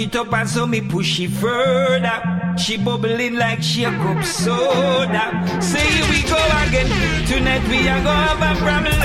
[0.00, 2.54] it up and so me push it further.
[2.56, 5.24] She bubbling like she a cup soda.
[5.60, 6.88] Say here we go again.
[7.26, 8.98] Tonight we are gonna have a problem.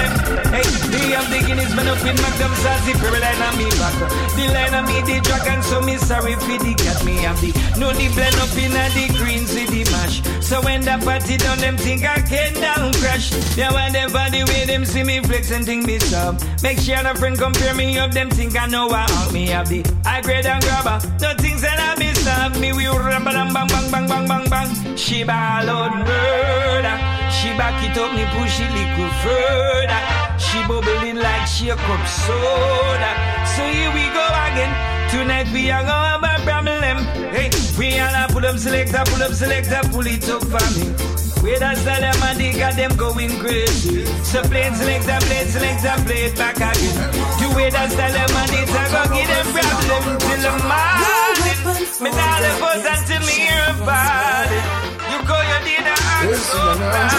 [0.54, 3.96] Hey, they have the Guinness man up in Magnum Sassy Pearl line on me back.
[4.38, 7.52] The line on me the dragon, so me sorry for the cat me have the.
[7.80, 10.22] No the blend up in a the green city mash.
[10.46, 13.32] So when the party done, them think I can down crash.
[13.58, 16.42] Yeah, when they whatever the way them see me flex and think me sub.
[16.62, 19.82] Make sure a friend compare me up, them think I know I me have the
[20.14, 20.98] high grade and grabber.
[21.22, 22.72] No things that I be stop me.
[22.74, 24.70] We rubber bang bang bang bang bang bang bang.
[24.96, 26.98] She ball murder.
[27.34, 30.02] She back it up, me push it little further.
[30.38, 33.12] She bubbling like she a cup soda.
[33.54, 34.74] So here we go again.
[35.10, 36.98] Tonight we are gonna have a problem.
[37.34, 41.13] Hey, we all a pull up selector, pull up selector, pull it up for me.
[41.44, 44.06] Where that's the and they got them going crazy.
[44.24, 46.96] So it, selector, play it, selector, play it back again.
[47.36, 51.60] The way that's the them and they go give them problem till the morning.
[52.00, 54.66] Me not the buzz until me hear about it.
[55.12, 57.12] You go, you did a act so bad.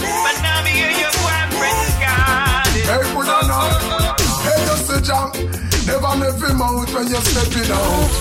[0.00, 2.88] But now me hear your boyfriend got it.
[2.88, 4.16] Hey, put on up.
[4.48, 5.36] Hey, just a jump.
[5.84, 8.12] Never left him out when you're stepping out.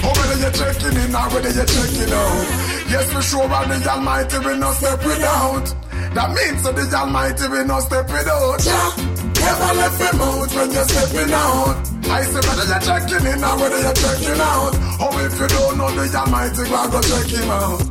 [0.00, 2.67] Or whether you're checking in or whether you're checking out.
[2.88, 5.66] Yes, for sure, and the Almighty will no step without.
[6.14, 8.64] That means that the Almighty will no step without.
[8.64, 9.18] Yeah.
[9.38, 11.76] Never left him out when you're stepping out.
[12.08, 14.74] I say whether you're checking in or whether you're checking out.
[15.04, 17.87] Or if you don't know the Almighty, go check him out.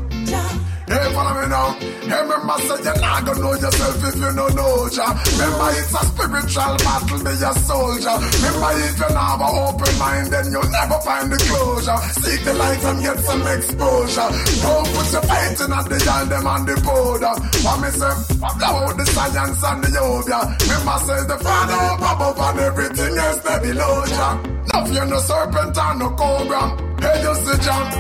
[2.08, 5.08] Hey, remember, say you're not gonna know yourself if you don't know ya.
[5.36, 8.16] Remember, it's a spiritual battle, be a soldier.
[8.18, 12.00] Remember, if you have an open mind, then you'll never find the closure.
[12.22, 14.30] Seek the light and get some exposure.
[14.64, 17.36] Don't put your faith in at the yard, them on the border.
[17.78, 20.40] Me, say, blow out the science and the yoga.
[20.66, 24.30] Remember, say the Father up above and everything else they below ya.
[24.74, 26.74] Love you no serpent and no cobra.
[27.00, 27.92] Hey, you see jump.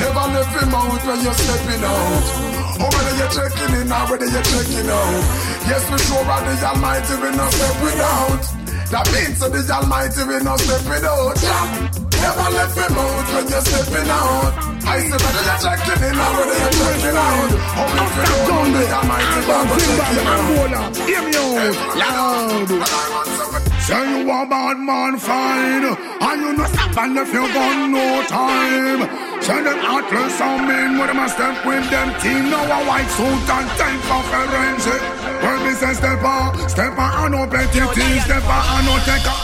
[0.00, 2.61] Never left him out when you're stepping out.
[2.78, 5.22] Oh, whether you're checking in or whether you're checking out.
[5.68, 8.42] Yes, we sure are the Almighty, we not step without.
[8.92, 11.36] That means that the Almighty, we not step without.
[11.42, 12.02] Yeah.
[12.22, 14.54] Never left him out when you're stepping out.
[14.84, 17.50] I say whether you're checking in or whether you're checking out.
[17.72, 20.96] Oh, if you don't know the Almighty, Baba checking out.
[21.08, 22.70] Hear me out, loud.
[23.82, 25.84] Say you a bad man, fine.
[26.22, 29.31] And you no stop and if you got no time.
[29.42, 32.50] Say them atlas and men with them a step with them team.
[32.50, 35.02] Now a white suit and time for forensic.
[35.42, 38.94] When me say step on, step on and no petty things, step on and no
[39.02, 39.34] take a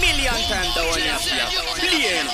[0.00, 1.20] Million times the one you have
[1.76, 2.28] Plane.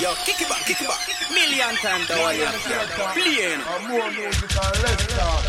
[0.00, 1.04] Yo, kick it back, kick it back.
[1.28, 3.60] Million times the one you have Plane.
[3.92, 5.44] More music and less talk.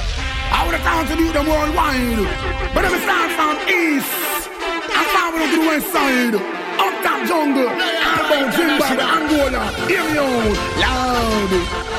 [0.51, 2.27] I would have found to do them worldwide.
[2.75, 4.24] But if we start from east
[5.13, 6.62] forward to the west side,
[7.06, 11.94] up top jungle, Alabama, Zimbabwe, Angola, hear me out, loud.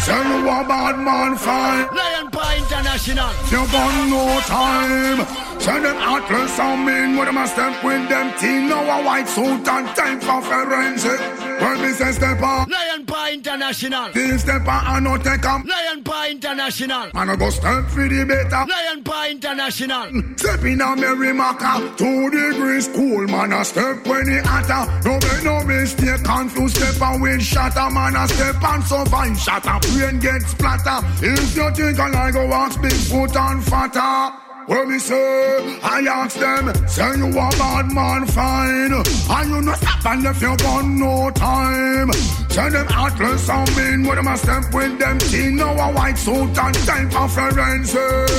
[0.00, 1.86] You a bad man fine.
[1.94, 3.30] Lion Paw International.
[3.50, 5.49] You got no time.
[5.60, 8.68] Send them atlas and men with them a step with them team.
[8.70, 11.20] Now a white suit and time for forensic.
[11.60, 12.66] When me say step on.
[12.70, 14.10] Lion Paw International.
[14.14, 15.66] This step on and no take 'em.
[15.66, 17.10] Lion Paw International.
[17.12, 18.64] Man I go step for the better.
[18.72, 20.06] Lion Paw International.
[20.36, 21.94] Step in a Mary Maca.
[21.98, 23.26] Two degrees cool.
[23.28, 24.90] Man a step when he hotter.
[25.04, 26.24] No make no mistake.
[26.24, 27.90] Confused step and wind shatter.
[27.90, 29.38] Man a step and survive.
[29.38, 29.78] Shatter.
[29.92, 31.04] Brain get splatter.
[31.20, 34.49] If you think I like go walk big foot and fatter.
[34.70, 38.92] Well, me say, I ask them, say you a bad man, fine.
[38.92, 42.12] And you no stop and if you got no time.
[42.50, 45.56] Send them atlas and men with them a step with them team.
[45.56, 48.30] Now a white suit and time for forensic.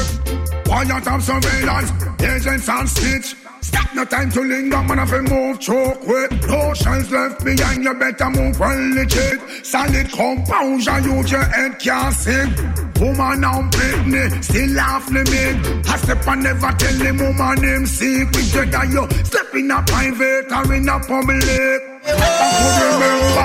[0.64, 1.92] Quiet of surveillance,
[2.24, 3.41] agents and stitch.
[3.62, 6.32] Stop no time to linger, man, if you move choke with
[6.78, 9.66] shells left behind, you better move well legit.
[9.66, 12.82] Solid composure, use your head, can't sing.
[13.02, 18.54] Woman and Britney, still off limit I step and never tell the woman name secret
[18.54, 21.91] Whether you step in a private or in a public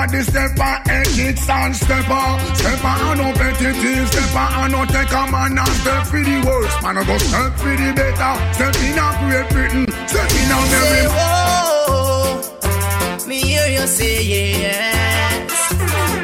[0.07, 2.55] The stepper, ethics and stepper.
[2.55, 6.81] Stepper and no petitive, stepper and no take a man and step for the worst.
[6.81, 9.85] Man, I go step for the better, step in a Great Britain.
[10.07, 15.73] Step in a Say Mary whoa, oh, me hear you say yes.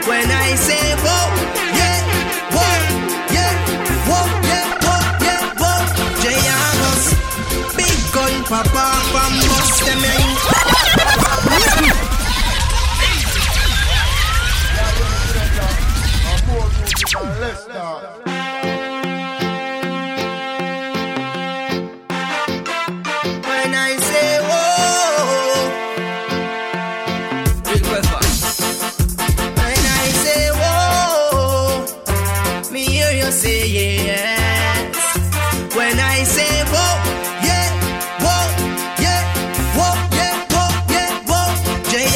[0.07, 1.32] When I say whoa,
[17.53, 18.25] music and less talk.
[23.47, 25.69] When I say whoa,
[27.63, 28.19] Big Wefa.
[29.57, 31.85] when I say whoa,
[32.71, 34.95] me hear you say yes.
[35.75, 36.93] When I say whoa,
[37.47, 37.69] yeah,
[38.23, 38.45] whoa,
[39.05, 39.21] yeah,
[39.77, 41.47] whoa, yeah, whoa, yeah, whoa.
[41.91, 42.07] Jay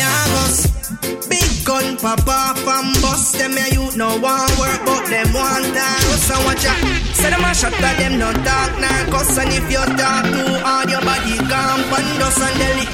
[1.30, 4.57] big gun papa from bust them yeah, you no want
[5.48, 6.18] want time.
[6.28, 6.80] So watch out.
[7.16, 9.12] Say them a shot at them no talk nah.
[9.12, 12.86] Cuss and if you talk too hard your body gone pan dust and deli.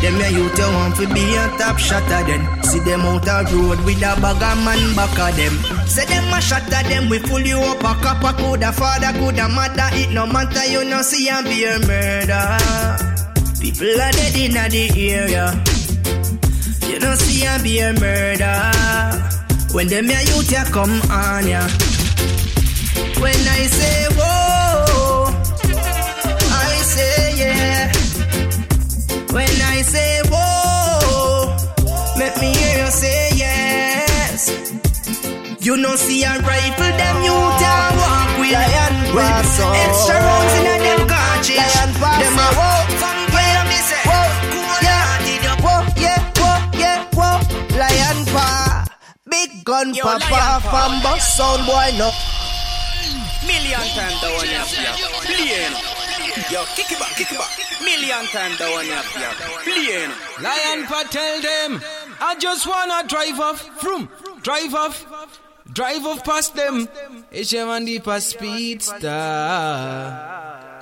[0.00, 3.44] Them yeah you tell want to be a top shotter then See them out a
[3.52, 5.54] road with a bag of man back of them.
[5.86, 7.84] Say them a at them we pull you up.
[7.84, 9.88] A copper Coulda father coulda mother.
[9.92, 12.56] It no matter you no see and be a murder
[13.60, 15.52] People are dead in the area.
[16.88, 18.72] You no see and be a murder
[19.74, 21.62] When them ya youth ya come on ya
[23.20, 25.24] When I say whoa.
[26.68, 27.92] I say yeah.
[29.36, 31.56] When I say whoa,
[32.18, 34.50] let me hear you say yes.
[35.60, 40.66] You know see a rifle, them you down walk with lion pass Extra rounds in
[40.66, 41.58] a them cartridge.
[41.60, 42.80] Lion pass them a whoa,
[43.36, 44.26] yeah, me say whoa,
[44.88, 45.20] yeah,
[45.60, 47.36] whoa, yeah, whoa, yeah, whoa.
[47.78, 48.84] Lion paw,
[49.30, 52.08] big gun Yo, papa Lion Paw, from Lion sound boy no.
[53.70, 54.66] Million times the one you have
[55.22, 55.74] Plane.
[56.50, 57.50] Yo, kick it back, kick it back.
[57.80, 59.06] Million times the one you have
[59.62, 60.10] Plane.
[60.42, 61.80] Lion tell them,
[62.20, 64.08] I just wanna drive off, from,
[64.42, 65.06] drive off,
[65.72, 66.88] drive off past them.
[67.30, 69.08] Ishemandipa speedster.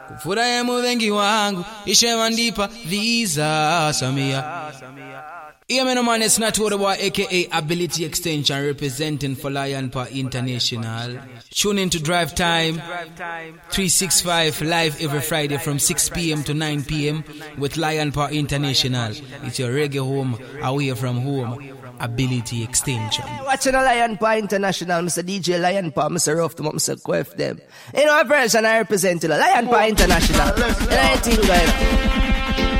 [0.09, 4.29] Kufurahi muvengi wangu, ishemandipa visa samia.
[4.31, 5.38] Yeah,
[5.71, 11.19] man, man, it's not what about aka Ability Extension representing for Lion Paw International.
[11.51, 16.43] Tune in to Drive Time 365 live every Friday from 6 p.m.
[16.45, 17.23] to 9 p.m.
[17.59, 19.13] with Lion Paw International.
[19.43, 21.75] It's your reggae home away from home.
[22.01, 23.25] ability extension.
[23.45, 25.23] Watching a Lion Paw International, Mr.
[25.23, 26.37] DJ Lion Paw, Mr.
[26.37, 26.97] Rough them up, Mr.
[27.03, 27.61] Quef them.
[27.95, 30.47] You know, a version I represent to the Lion Paw International.
[30.49, 31.69] You know anything going?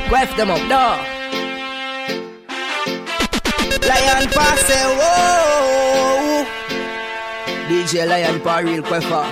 [0.09, 1.18] Quef them up, no.
[3.89, 6.45] Lion Paw say, whoa.
[7.69, 9.25] DJ Lion Paw, real queffer.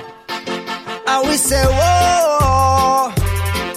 [1.06, 3.12] And we say, whoa.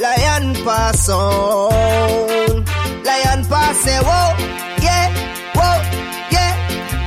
[0.02, 2.68] Lion Paw sound.
[3.06, 4.28] Lion Paw say, whoa.
[4.86, 5.08] Yeah,
[5.58, 5.78] whoa,
[6.36, 6.54] yeah,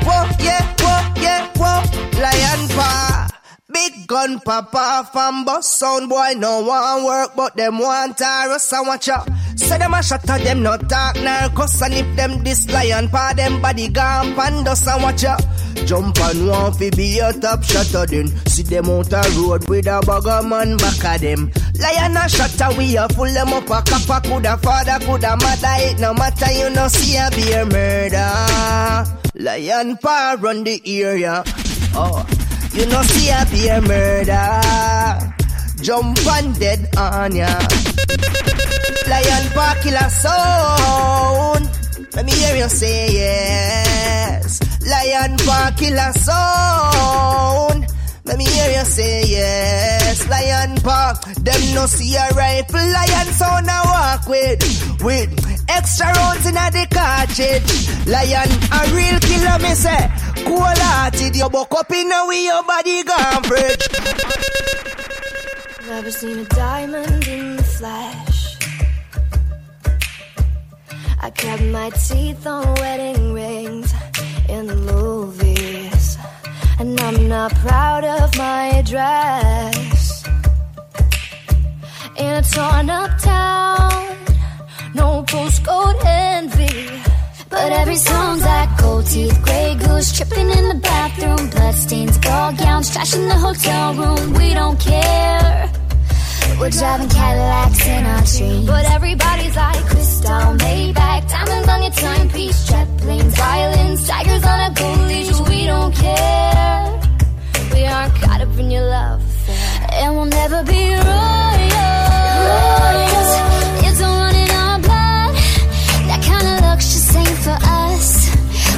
[0.07, 1.83] whoa, yeah, whoa, yeah, whoa.
[2.23, 3.29] Lion Paw.
[3.73, 8.87] Big gun papa from bus sound boy no one work but them want Taurus and
[8.87, 9.29] watch out.
[9.57, 13.63] Say them a at them no talk narcos and if them this lion paw them
[13.63, 15.43] body gone pandos and watch out.
[15.87, 18.27] Jump and one fi be a top shot of them.
[18.47, 21.51] See them out a road with a bugger man back of them.
[21.79, 25.99] Lion a a we a full them up a kappa coulda father coulda mother it
[26.01, 29.05] no matter you no see a beer murder.
[29.35, 31.45] Lion paw run the area.
[31.95, 32.27] Oh.
[32.73, 35.44] You know see a beer murder
[35.83, 37.47] Jump and dead on ya
[39.09, 41.69] Lion Park killer sound
[42.15, 47.87] Let me hear you say yes Lion Park killer sound
[48.27, 51.21] let me hear you say yes, Lion Park.
[51.45, 55.03] Them no see a rifle, lion sound I walk with.
[55.05, 55.29] With
[55.69, 58.09] extra rounds in the cartridge.
[58.09, 60.11] Lion a real killer, me say.
[60.47, 63.85] Cool hearted, you buck up in a way your body gone bridge.
[65.87, 68.57] Never seen a diamond in the flesh.
[71.21, 73.93] I kept my teeth on wedding rings
[74.49, 76.17] in the movies.
[76.79, 80.25] And I'm not proud of my dress.
[82.17, 84.17] In a torn up town,
[84.95, 87.14] no postcode envy.
[87.51, 92.91] But every song's like gold teeth, gray goose, tripping in the bathroom, bloodstains, ball gowns,
[92.93, 94.33] trash in the hotel room.
[94.35, 95.71] We don't care.
[96.59, 98.67] We're driving Cadillacs in our dreams.
[98.67, 104.75] But everybody's like crystal, Maybach, diamonds on your timepiece, jet planes, violins, tigers on a
[104.75, 105.41] gold leash.
[105.49, 107.01] We don't care.
[107.75, 109.89] We aren't caught up in your love affair.
[109.93, 111.75] And we'll never be royals.
[113.87, 114.01] It's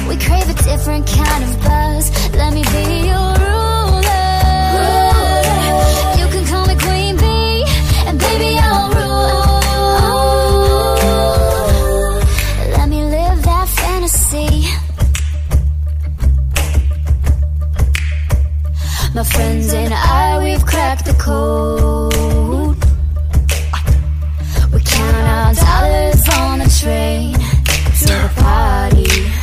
[0.07, 2.11] We crave a different kind of buzz.
[2.33, 4.27] Let me be your ruler.
[6.19, 7.65] You can call me Queen Bee,
[8.07, 9.59] and baby I'll rule.
[12.77, 14.49] Let me live that fantasy.
[19.13, 22.77] My friends and I, we've cracked the code.
[24.73, 29.36] We count our dollars on the train to the party.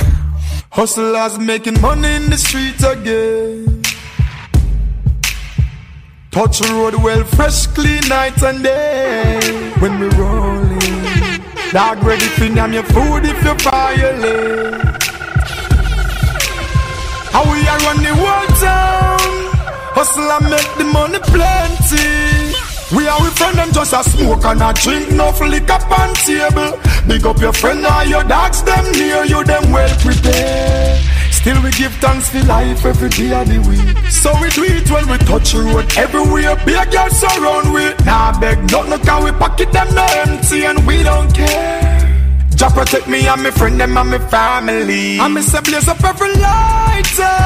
[0.74, 3.80] Hustlers making money in the streets again.
[6.32, 9.38] Touch the road well, fresh, clean night and day.
[9.78, 11.40] When we rolling,
[11.70, 14.82] dog ready for name your food if you violate.
[17.30, 19.30] How we are run the world town.
[19.94, 22.33] Hustle and make the money plenty.
[22.94, 26.78] We are with friend them just a smoke and a drink, no liquor on table.
[27.08, 31.02] Big up your friend and your dogs, them near you, them well prepared.
[31.30, 34.10] Still we give thanks for life every day of the week.
[34.10, 36.56] So we do it when we touch road everywhere.
[36.64, 37.92] Big girls surround we.
[38.06, 42.00] Nah beg nothing, can we pocket them no empty and we don't care.
[42.54, 45.18] Jah protect me and my friend them and my family.
[45.18, 47.38] And me say blaze up every lighter.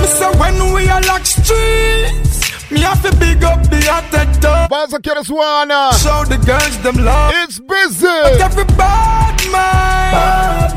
[0.00, 4.66] Me say when we are lock streets, me have to big up the atted door.
[4.68, 5.92] Baza Kereswana.
[6.02, 7.32] Show the girls them love.
[7.36, 8.06] It's busy.
[8.06, 10.70] But every bad man.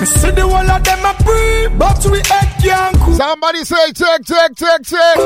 [0.00, 3.14] Me see the whole of them a free, but we head can't cool.
[3.14, 5.16] Somebody say check, check, check, check.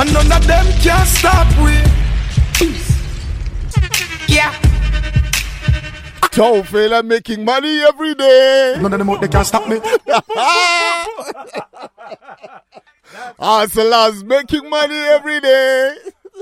[0.00, 1.72] And none of them can stop we.
[4.26, 4.54] Yeah.
[6.32, 8.76] Don't fail at making money every day.
[8.80, 9.80] None of them out they can stop me.
[13.38, 15.96] Hustlers making money every day.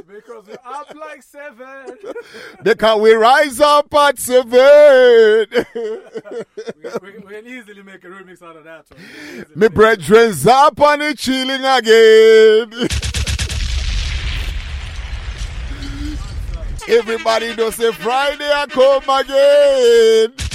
[0.09, 1.97] Because we're up like seven.
[2.63, 4.51] Because we rise up at seven.
[5.75, 6.01] we,
[7.03, 9.47] we, we can easily make a remix out of that one.
[9.55, 12.89] Me brethren's up and it chilling again.
[16.89, 20.54] Everybody does say Friday I come again.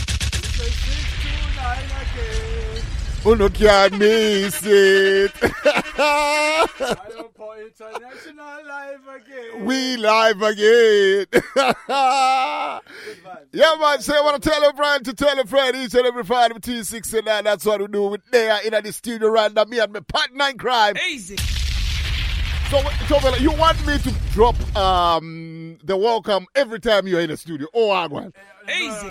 [3.25, 5.31] Uno can't miss it.
[7.35, 9.65] For international live again.
[9.65, 11.25] We live again.
[13.51, 14.01] yeah, man.
[14.01, 16.53] So I want to tell a friend to tell a friend each and every Friday
[16.53, 17.43] between 6 and 9.
[17.43, 19.65] That's what we do with there in the studio right now.
[19.65, 20.95] Me and my partner in crime.
[21.09, 21.35] Easy.
[22.69, 27.37] So, so you want me to drop um, the welcome every time you're in the
[27.37, 27.67] studio?
[27.73, 28.35] Oh, I want.
[28.69, 29.07] Easy.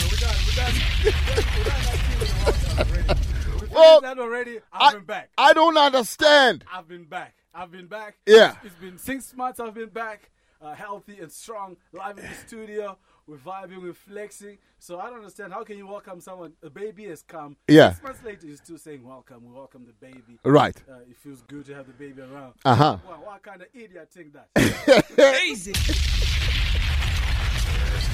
[3.78, 4.58] Well, that already.
[4.72, 5.30] I've I, been back.
[5.38, 6.64] I don't understand.
[6.72, 7.34] I've been back.
[7.54, 8.16] I've been back.
[8.26, 8.56] Yeah.
[8.64, 9.60] It's been six months.
[9.60, 10.30] I've been back,
[10.60, 12.98] uh, healthy and strong, live in the studio.
[13.26, 14.56] We're vibing, we're flexing.
[14.78, 15.52] So I don't understand.
[15.52, 16.54] How can you welcome someone?
[16.62, 17.56] A baby has come.
[17.68, 17.90] Yeah.
[17.90, 19.44] Six months later, you're still saying welcome.
[19.44, 20.38] We welcome the baby.
[20.44, 20.76] Right.
[20.90, 22.54] Uh, it feels good to have the baby around.
[22.64, 22.96] Uh-huh.
[23.06, 25.42] Wow, what kind of idiot think that?
[25.44, 25.72] Easy.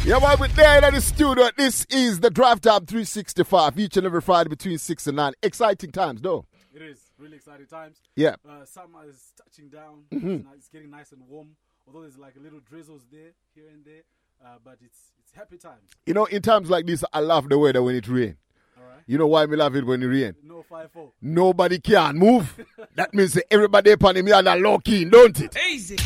[0.05, 1.49] Yeah, well, we're there in the studio.
[1.57, 5.33] This is the Drive Time 365, each and every Friday between 6 and 9.
[5.43, 6.45] Exciting times, though.
[6.75, 7.97] it is really exciting times.
[8.15, 8.37] Yeah.
[8.49, 10.05] Uh, summer is touching down.
[10.13, 10.29] Mm-hmm.
[10.29, 11.57] It's, it's getting nice and warm.
[11.87, 14.03] Although there's like a little drizzles there, here and there.
[14.45, 15.91] Uh, but it's it's happy times.
[16.07, 18.37] You know, in times like this, I love the weather when it rains.
[18.77, 19.03] All right.
[19.07, 20.37] You know why me love it when it rains?
[20.43, 21.13] No five four.
[21.23, 22.59] Nobody can move.
[22.95, 25.57] that means everybody upon him and low key, don't it?
[25.71, 25.97] Easy.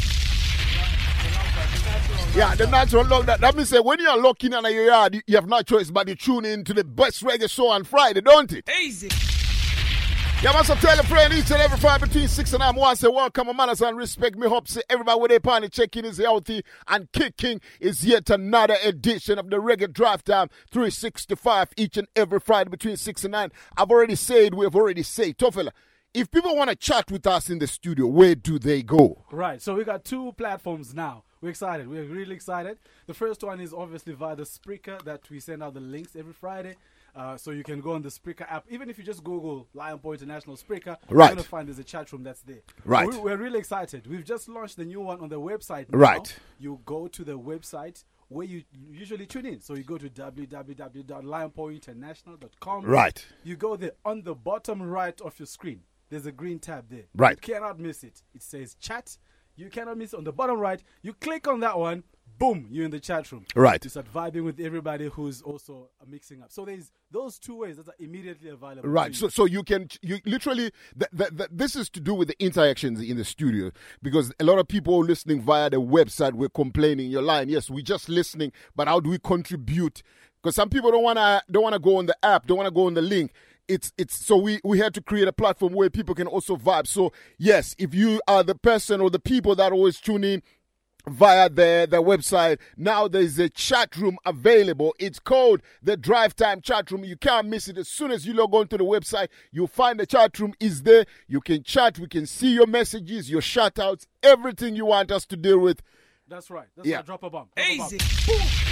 [2.35, 3.26] Yeah, the natural lock.
[3.26, 5.90] That, that means that when you're locking in your yard, you, you have no choice
[5.90, 8.68] but to tune in to the best reggae show on Friday, don't it?
[8.80, 9.08] Easy.
[10.40, 12.78] Yeah, must have tell a friend each and every Friday between 6 and 9.
[12.78, 14.38] I say, welcome, manners and respect.
[14.38, 18.76] Me hope say everybody with their party checking is healthy and kicking is yet another
[18.85, 23.50] edition of the Reggae Drive Time 365 each and every Friday between 6 and 9.
[23.76, 25.73] I've already said, we've already said, tough fella,
[26.15, 29.25] if people want to chat with us in the studio, where do they go?
[29.31, 29.61] Right.
[29.61, 31.25] So we got two platforms now.
[31.41, 31.87] We're excited.
[31.88, 32.79] We're really excited.
[33.07, 36.33] The first one is obviously via the Spreaker that we send out the links every
[36.33, 36.75] Friday.
[37.15, 38.65] Uh, so you can go on the Spreaker app.
[38.69, 41.26] Even if you just Google Lion Point International Spreaker, Right.
[41.26, 42.61] you're going to find there's a chat room that's there.
[42.85, 43.09] Right.
[43.09, 44.06] We, we're really excited.
[44.06, 45.91] We've just launched the new one on the website.
[45.91, 45.99] now.
[45.99, 46.37] Right.
[46.59, 49.61] You go to the website where you usually tune in.
[49.61, 52.85] So you go to www.lionpointinternational.com.
[52.85, 53.25] Right.
[53.45, 55.82] You go there on the bottom right of your screen.
[56.10, 57.04] There's a green tab there.
[57.14, 57.38] Right.
[57.47, 58.23] You cannot miss it.
[58.34, 59.16] It says chat.
[59.56, 60.82] You cannot miss it on the bottom right.
[61.02, 62.04] You click on that one.
[62.38, 63.44] Boom, you're in the chat room.
[63.56, 63.82] Right.
[63.82, 66.52] You start vibing with everybody who's also mixing up.
[66.52, 68.88] So there's those two ways that are immediately available.
[68.88, 69.12] Right.
[69.14, 69.30] So, you.
[69.30, 73.00] so you can you literally th- th- th- this is to do with the interactions
[73.00, 77.10] in the studio because a lot of people listening via the website were complaining.
[77.10, 77.49] You're lying.
[77.49, 80.02] Yes, we're just listening, but how do we contribute?
[80.40, 82.94] Because some people don't wanna don't wanna go on the app, don't wanna go on
[82.94, 83.32] the link.
[83.69, 86.87] It's it's so we we had to create a platform where people can also vibe.
[86.87, 90.43] So yes, if you are the person or the people that always tune in
[91.07, 92.59] via the, the website.
[92.76, 94.95] Now there's a chat room available.
[94.99, 97.04] It's called the Drive Time Chat Room.
[97.04, 97.78] You can't miss it.
[97.78, 100.83] As soon as you log on to the website, you'll find the chat room is
[100.83, 101.07] there.
[101.26, 101.99] You can chat.
[101.99, 105.83] We can see your messages, your shout outs, everything you want us to deal with.
[106.28, 106.67] That's right.
[106.76, 106.97] That's Yeah.
[106.97, 107.07] right.
[107.07, 107.49] Drop a bomb.
[107.57, 108.68] Drop a bomb.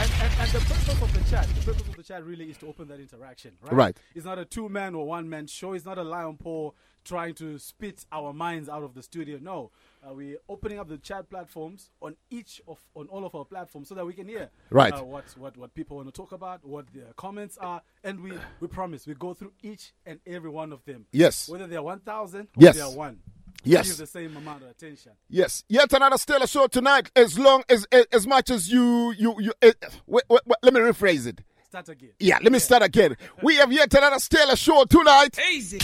[0.00, 2.56] And, and, and the purpose of the chat, the purpose of the chat really is
[2.58, 3.72] to open that interaction, right?
[3.72, 3.96] Right.
[4.14, 5.72] It's not a two man or one man show.
[5.72, 6.70] It's not a lion paw
[7.04, 9.38] trying to spit our minds out of the studio.
[9.42, 9.72] No,
[10.08, 13.88] uh, we're opening up the chat platforms on each of on all of our platforms
[13.88, 14.92] so that we can hear Right.
[14.92, 18.32] uh, what what what people want to talk about, what their comments are, and we
[18.60, 21.06] we promise we go through each and every one of them.
[21.10, 21.48] Yes.
[21.48, 22.76] Whether they're one thousand or Yes.
[22.76, 23.18] they're one.
[23.64, 23.88] Yes.
[23.88, 25.12] Give the same amount of attention.
[25.28, 27.10] Yes, yet another stellar show tonight.
[27.16, 29.52] As long as as, as much as you you you.
[29.60, 29.72] eh,
[30.06, 31.40] wait, wait, wait, let me rephrase it.
[31.66, 32.10] Start again.
[32.18, 33.16] Yeah, let me start again.
[33.42, 35.38] We have yet another stellar show tonight.
[35.52, 35.78] Easy.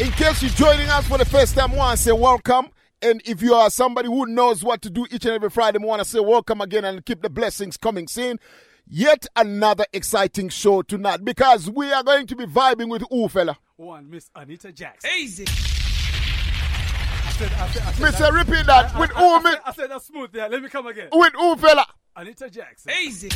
[0.00, 2.68] In case you're joining us for the first time, I want to say welcome.
[3.00, 5.86] And if you are somebody who knows what to do each and every Friday, I
[5.86, 8.38] want to say welcome again and keep the blessings coming soon.
[8.86, 13.56] Yet another exciting show tonight because we are going to be vibing with who, fella?
[13.76, 15.06] One, Miss Anita Jaxson.
[15.18, 15.46] Easy.
[17.32, 18.94] I said, I said, I said Mister, that- repeat that.
[18.94, 20.30] I- with I- who, I, said, I said that's smooth.
[20.34, 21.08] Yeah, let me come again.
[21.12, 21.86] with who, fella?
[22.14, 22.90] Anita Jaxson.
[23.02, 23.28] Easy.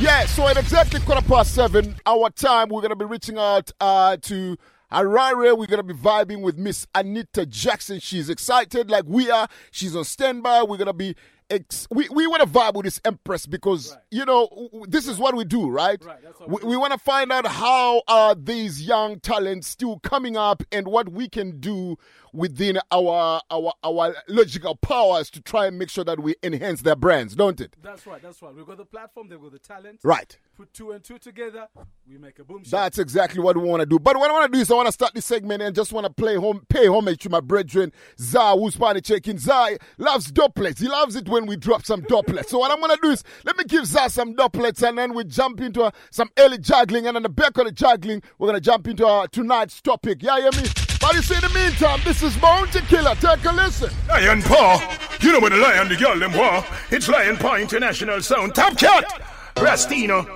[0.00, 3.70] Yeah, so at exactly quarter past seven, our time, we're going to be reaching out
[3.80, 4.56] uh, to
[4.92, 5.56] Harare.
[5.56, 8.02] We're going to be vibing with Miss Anita Jaxson.
[8.02, 9.48] She's excited like we are.
[9.70, 10.62] She's on standby.
[10.64, 11.14] We're going to be.
[11.48, 14.00] Ex- we we want to vibe with this Empress because, Right.
[14.10, 16.04] you know, w- this is what we do, right?
[16.04, 20.64] Right, we we want to find out how are these young talents still coming up
[20.72, 21.98] and what we can do
[22.36, 26.96] within our our our logical powers to try and make sure that we enhance their
[26.96, 27.74] brands, don't it?
[27.82, 28.22] That's right.
[28.22, 28.54] That's right.
[28.54, 29.28] We've got the platform.
[29.28, 30.00] They've got the talent.
[30.04, 30.36] Right.
[30.56, 31.68] Put two and two together.
[32.08, 32.62] We make a boom.
[32.68, 33.98] That's exactly what we want to do.
[33.98, 35.92] But what I want to do is I want to start this segment and just
[35.92, 39.38] want to play home, pay homage to my brethren, Zah, who's party checking.
[39.38, 40.80] Zah loves doublets.
[40.80, 42.50] He loves it when we drop some doublets.
[42.50, 45.14] so what I'm going to do is let me give Zah some doublets and then
[45.14, 47.06] we jump into uh, some early juggling.
[47.06, 50.22] And on the back of the juggling, we're going to jump into uh, tonight's topic.
[50.22, 50.85] Yeah, hear me?
[51.06, 53.14] But you see, in the meantime, this is Mountain Killer.
[53.14, 53.90] Take a listen.
[54.08, 54.98] Lion Paw.
[55.20, 56.64] You know when the lion, the girl, them war.
[56.90, 58.56] It's Lion Paw International Sound.
[58.56, 59.22] Top Cat.
[59.54, 60.26] Rastino.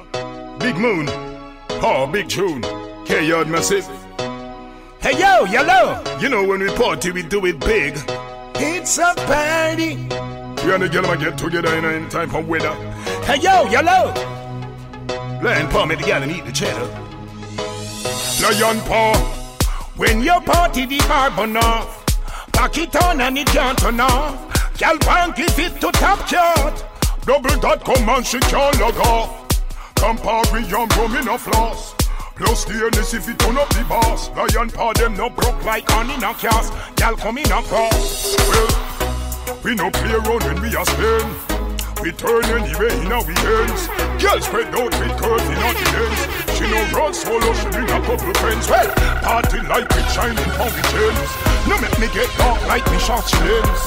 [0.60, 1.08] Big Moon.
[1.82, 2.62] Oh, Big Tune.
[3.04, 3.84] K-Yard Massive.
[5.00, 6.04] Hey, yo, yellow.
[6.20, 7.98] You know when we party, we do it big.
[8.54, 9.96] It's a party.
[9.96, 12.74] We and the girl get together in, in time for weather.
[13.24, 14.14] Hey, yo, yellow.
[15.42, 16.86] Lion Paw make the girl and eat the cheddar.
[18.40, 19.39] Lion Paw.
[20.00, 22.06] When your party the bar burn off,
[22.52, 24.34] back it on and it can't turn off.
[24.78, 26.82] Girl want give it to top chart.
[27.26, 29.46] Double dot come and she can't log off.
[29.96, 31.94] Campari and rum in a floss.
[32.34, 34.30] Plus stainless if it turn up the boss.
[34.30, 36.72] Lion paw them no broke like on in a cast.
[36.96, 37.50] Girl come in.
[37.50, 37.90] Well,
[39.62, 41.59] we no play around when we are spend.
[42.02, 43.88] We turn anyway in our weekends.
[44.16, 46.20] Girl spread out with curves in our ends.
[46.56, 48.68] She no run solo, she bring a couple friends.
[48.68, 48.88] Well,
[49.20, 51.30] party like it shining from the gems.
[51.68, 53.82] No make me get dark like me short limbs.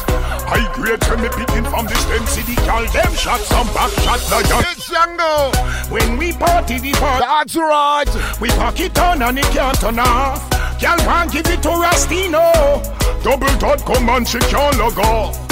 [0.45, 2.25] High grade me picking from the stem.
[2.27, 4.63] See the girl them shot some back shot lion.
[4.69, 5.89] It's Django.
[5.89, 8.39] When we party the party, That's right.
[8.39, 10.49] we pack it on and it can't turn off.
[10.79, 13.23] Girl want give it to Rastino.
[13.23, 15.42] Double dot come and she can't log off.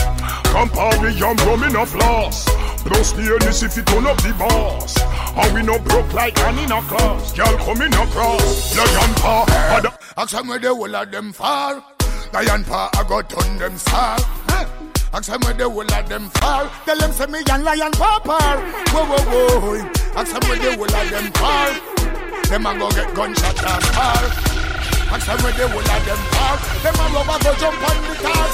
[0.51, 2.45] Campari and rum in a floss.
[2.83, 4.95] Plus stainless if it turn up the boss.
[5.35, 7.33] And we no broke like an in a class.
[7.33, 8.75] Girl coming across.
[8.77, 9.45] Lion paw.
[9.77, 11.81] Ada- Ask them where the whole of them fall.
[12.33, 14.17] Lion paw, I got turn them star.
[15.13, 16.67] Ask them where the whole of them fall.
[16.85, 18.57] Tell them say me and lion paw par.
[18.91, 19.91] Whoa, whoa, whoa.
[20.19, 21.71] Ask them where the whole of them fall.
[22.51, 24.25] Them a go get gunshot and fall.
[25.15, 26.57] Ask them where the whole of them fall.
[26.83, 28.47] Them a rubber go jump on the car.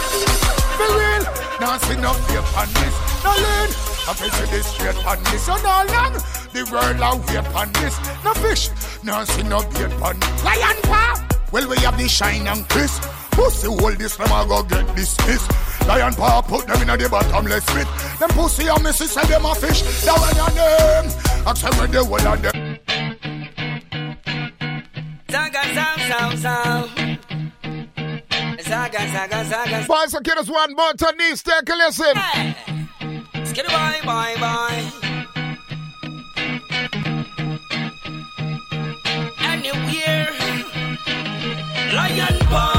[0.78, 1.17] Be real.
[1.60, 2.96] Now see no fear on this.
[3.24, 3.70] No lean.
[4.08, 5.46] I see this straight on this.
[5.46, 6.14] So no long.
[6.54, 7.98] The world a wait on this.
[8.24, 8.70] No fish.
[9.04, 11.28] Now see no bait on Lion paw.
[11.52, 13.00] Well, we have the shine and kiss.
[13.32, 15.50] Pussy hold this, them a go get dismissed.
[15.88, 17.88] Lion paw put them in a the bottomless pit.
[18.20, 19.82] Them pussy and missy say them a fish.
[20.06, 21.12] That one your name.
[21.48, 22.78] Ask where the whole of them.
[25.30, 27.07] Zaga, zang, zang, zang.
[28.68, 29.88] Zaga, zaga, zaga.
[29.88, 31.42] Boys and kiddos, one more to knees.
[31.42, 32.16] Take a listen.
[32.16, 32.56] Hey.
[33.46, 34.92] Skitty bye, bye, bye.
[39.40, 40.28] Anywhere.
[41.94, 42.77] Lion bar.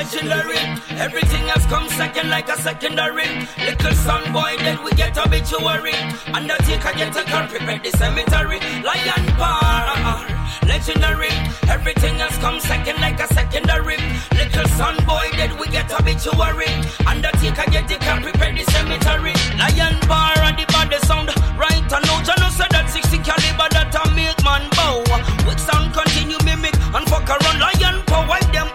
[0.00, 0.56] Legendary.
[0.96, 3.28] Everything has come second like a secondary.
[3.60, 5.92] Little son boy, then we get obituary.
[6.32, 8.60] Undertaker get a car, prepare the cemetery.
[8.80, 10.24] Lion bar.
[10.64, 11.28] Legendary.
[11.68, 14.00] Everything has come second like a secondary.
[14.32, 16.72] Little son boy, then we get obituary.
[17.04, 19.36] Undertaker get the car, prepare the cemetery.
[19.60, 21.28] Lion bar and the body sound.
[21.60, 25.04] Right and now, Jano said that 60 caliber that a make man bow.
[25.44, 27.60] With sound continue mimic and fuck around.
[27.60, 28.72] Lion power, wipe them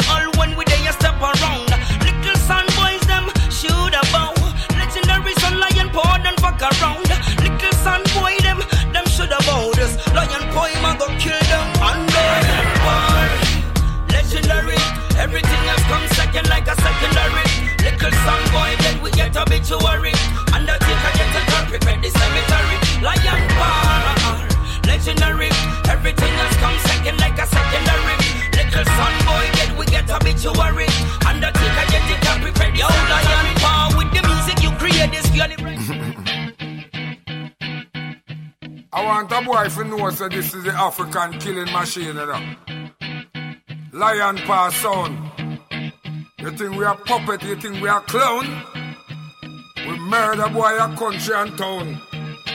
[1.25, 1.69] around.
[2.05, 4.33] Little son boys them shoot a bow.
[4.77, 5.89] Legendary son lion
[6.23, 7.09] then fuck around.
[7.41, 8.59] Little son boy them
[8.93, 9.93] them should have bow this.
[10.13, 12.29] Lion boy man go kill them under.
[14.13, 14.81] Legendary.
[15.17, 17.45] Everything has come second like a secondary.
[17.85, 19.25] Little son boy then we get.
[20.55, 22.77] Undertaker get a gun prepare the cemetery.
[23.05, 24.41] Lion bar.
[24.87, 25.49] Legendary.
[25.89, 27.04] Everything has come second
[30.15, 30.87] obituary.
[31.27, 35.25] Undertaker get the gun prepare the Yo, Lion bar with the music you create this.
[38.93, 42.05] I want a boy to know that this is the African killing machine.
[42.05, 42.55] You know?
[43.91, 45.19] Lion paw sound.
[46.39, 47.43] You think we are puppet?
[47.43, 48.45] You think we are clown?
[49.87, 51.99] We murder boy a country and town.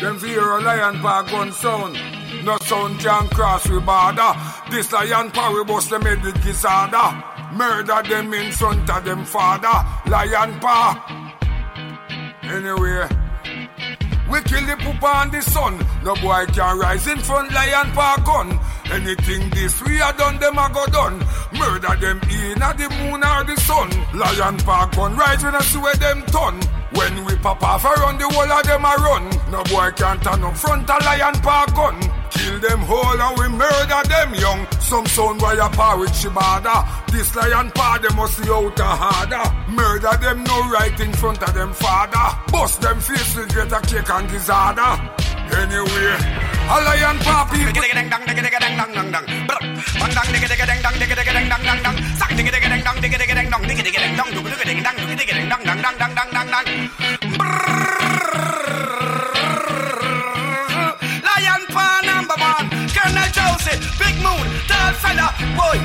[0.00, 1.98] Them fear a lion paw gun sound.
[2.44, 4.32] No sound can cross we border.
[4.70, 7.29] This lion we bust them head with disorder.
[7.52, 9.84] Murder them in front of them father.
[10.10, 10.94] Lion paw.
[12.42, 13.08] Anyway.
[14.30, 15.74] We kill the poopa and the sun.
[16.04, 18.60] No boy can rise in front lion paw gun.
[18.92, 21.18] Anything this we a done, them a go done.
[21.58, 23.90] Murder them in a the moon or the sun.
[24.14, 26.60] Lion paw gun rise when I see where them turn.
[26.94, 29.24] When we pop off around the whole of them a run.
[29.50, 32.19] No boy can turn up front a lion paw gun.
[32.30, 34.66] Kill them whole and we murder them young.
[34.80, 36.76] Some sound boy a paw with shibada.
[37.10, 39.46] This lion paw they must see out a harder.
[39.72, 42.26] Murder them no right in front of them father.
[42.52, 44.92] Bust them face with get a cake and disorder.
[45.50, 46.14] Anyway,
[46.70, 47.82] a lion paw people.
[47.82, 48.10] Lion
[63.32, 65.78] Joseph, Big Moon, Tall Fella, boy.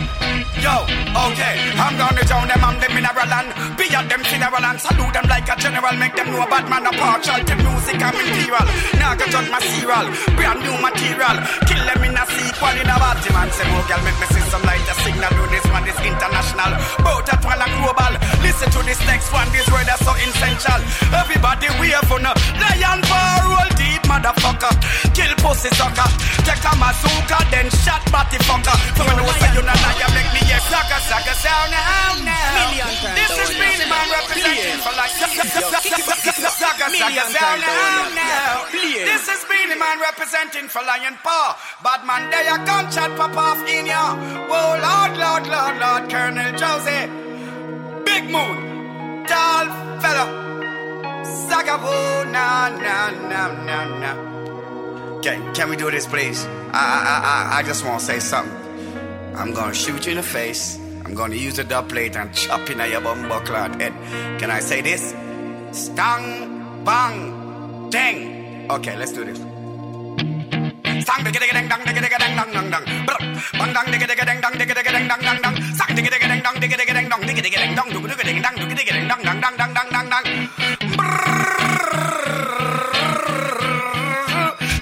[0.62, 3.47] Yo, Okay, I'm gonna drown them on the mineral and
[3.79, 5.95] be at them funeral and salute them like a general.
[5.95, 8.65] Make them know a bad man a partial to music and material.
[8.99, 11.39] Now I can judge my serial, brand new material.
[11.71, 13.47] Kill them in a sequel in a body man.
[13.55, 14.84] Say, oh girl, make me see some light.
[14.84, 16.71] The signal do this one is international.
[16.99, 18.13] Both at one and global.
[18.43, 19.47] Listen to this next one.
[19.55, 20.79] These words are so essential.
[21.15, 24.74] Everybody wave for no lion bar roll deep motherfucker.
[25.13, 26.08] Kill pussy sucker.
[26.46, 28.76] Take a mazooka, then shot body fucker.
[29.02, 32.86] When you say you not liar, make me a sucker, sucker sound now, now.
[33.18, 37.62] This is Beenie Man representing for like sucker, sucker sound
[38.15, 38.65] now.
[38.72, 41.58] This is Beenie Man representing for Lion Paw.
[41.84, 44.15] Bad man, there you gunshot pop off in ya.
[44.50, 47.10] Whoa, Lord, Lord, Lord, Lord, Colonel Josie.
[48.06, 49.65] Big Moon, tall
[50.02, 50.55] fella.
[51.49, 54.11] Sagabo, na, na, na, na, na.
[55.21, 56.45] Can, can we do this, please?
[56.71, 57.15] I, I,
[57.57, 58.53] I, I just want to say something.
[59.35, 60.79] I'm gonna shoot you in the face.
[61.03, 63.93] I'm gonna use the dub plate and chop in your bum buckler head.
[64.39, 65.13] Can I say this?
[65.71, 68.67] Stang, bang, ding.
[68.69, 69.39] Okay, let's do this.
[71.05, 72.85] Stang digga digga ding dang digga digga ding dang dang dang.
[73.05, 73.19] Brr.
[73.59, 75.55] Bang dang digga digga ding dang digga digga ding dang dang dang.
[75.77, 77.89] Stang digga digga ding dang digga digga ding dong digga digga dong
[78.25, 80.64] ding dang digga digga dang dang dang dang dang dang dang.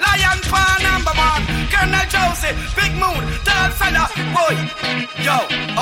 [0.03, 4.55] Lion paw number one, Colonel Josie, Big Moon, tall fella, boy.
[5.23, 5.37] Yo,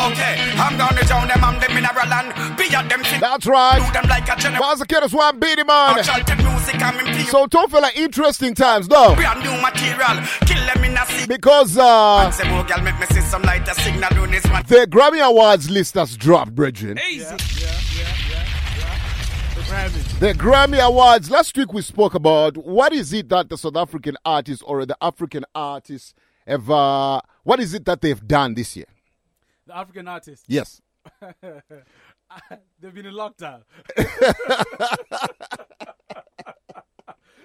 [0.07, 3.01] okay, I'm gonna drown them on the mineral and be at them.
[3.19, 3.79] That's right.
[3.85, 4.61] Do them like a general.
[4.61, 5.95] Once again, that's why I'm beating man.
[5.95, 7.25] Partial to music, I'm imperial.
[7.27, 9.15] So don't feel like interesting times, though.
[9.15, 11.27] Brand new material, kill them in a sea.
[11.27, 14.63] Because uh, Say, oh, girl, make me see some light, a signal on this one.
[14.67, 16.97] the Grammy Awards list has dropped, Bridget.
[16.97, 17.37] Yeah, yeah.
[17.37, 17.60] The
[19.61, 20.19] Grammy.
[20.19, 21.29] The Grammy Awards.
[21.31, 24.97] Last week we spoke about what is it that the South African artists or the
[25.01, 26.13] African artists
[26.47, 26.69] have.
[26.69, 28.85] Uh, what is it that they've done this year?
[29.67, 30.45] The African artists.
[30.47, 30.81] Yes.
[32.79, 33.63] They've been in lockdown.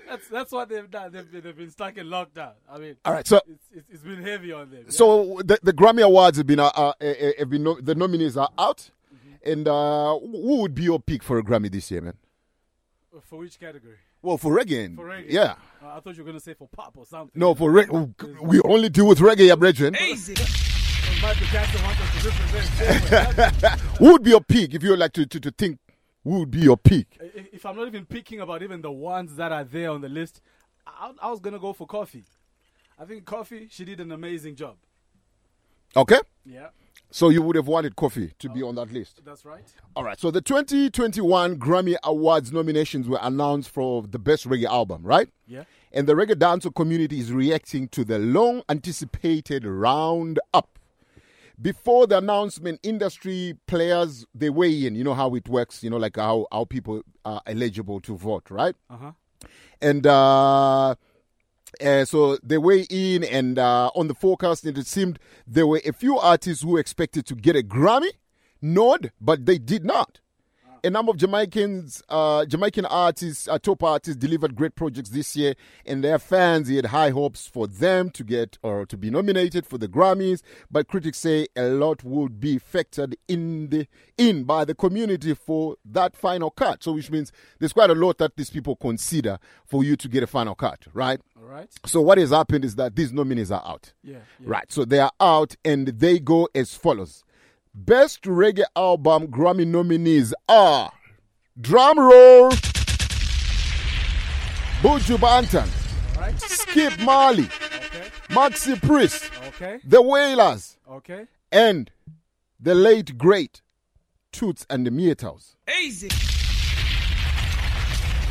[0.09, 1.11] that's that's what they've done.
[1.13, 2.53] They've been, they've been stuck in lockdown.
[2.71, 4.85] I mean, All right, so- it's, it's, it's been heavy on them.
[4.91, 8.37] So the, the Grammy Awards have been, uh, uh, uh, have been no, the nominees
[8.37, 8.91] are out,
[9.47, 12.15] and uh, who would be your pick for a Grammy this year, man?
[13.23, 13.97] For which category?
[14.23, 15.27] Well, for reggae, For reggae.
[15.29, 15.55] yeah.
[15.83, 17.31] Uh, I thought you were gonna say for pop or something.
[17.39, 19.95] No, for reggae, we only deal with reggae, yeah, brethren.
[21.23, 23.81] Michael Jackson wants us to represent.
[23.99, 25.79] Who would be your pick if you would like to, to, to think?
[26.25, 27.07] Who would be your pick?
[27.21, 30.43] if, I'm not even picking about even the ones that are there on the list,
[30.87, 32.25] I, I was gonna go for Koffee.
[32.99, 34.77] I think Koffee, she did an amazing job.
[35.97, 36.69] Okay, Yeah,
[37.11, 39.23] so you would have wanted Koffee to be on that list.
[39.25, 39.65] that's right.
[39.95, 45.03] All right, so the 2021 Grammy Awards nominations were announced for the best reggae album,
[45.03, 45.29] right?
[45.47, 45.65] Yeah.
[45.93, 50.79] And the reggae dancehall community is reacting to the long anticipated roundup.
[51.61, 54.95] Before the announcement, industry players they weigh in.
[54.95, 55.83] You know how it works.
[55.83, 58.77] You know, like how how people are eligible to vote, right?
[58.91, 59.13] Uh huh.
[59.81, 60.97] and uh,
[61.85, 65.93] uh, so they weigh in and uh, on the forecast it seemed there were a
[65.93, 68.11] few artists who expected to get a grammy
[68.61, 70.21] nod but they did not
[70.85, 75.55] a number of Jamaicans, uh, Jamaican artists, uh, top artists, delivered great projects this year,
[75.85, 79.79] and their fans had high hopes for them to get or to be nominated for
[79.79, 80.43] the Grammys.
[80.71, 83.87] But critics say a lot would be factored in the
[84.19, 86.83] in by the community for that final cut.
[86.83, 90.23] So, which means there's quite a lot that these people consider for you to get
[90.23, 91.21] a final cut, right?
[91.37, 91.69] All right.
[91.85, 93.93] So, what has happened is that these nominees are out.
[94.03, 94.19] Yeah.
[94.41, 94.47] yeah.
[94.49, 94.71] Right.
[94.71, 97.25] So they are out and they go as follows.
[97.79, 100.91] Best reggae album Grammy nominees are
[101.61, 102.49] drum roll
[104.81, 105.69] Buju Banton,
[106.19, 106.41] right.
[106.41, 108.09] Skip Marley, Okay.
[108.31, 109.79] Maxi Priest, Okay.
[109.85, 111.27] The Wailers, Okay.
[111.53, 111.91] and
[112.59, 113.61] the late great
[114.33, 115.55] Toots and the Maytals.
[115.83, 116.09] Easy.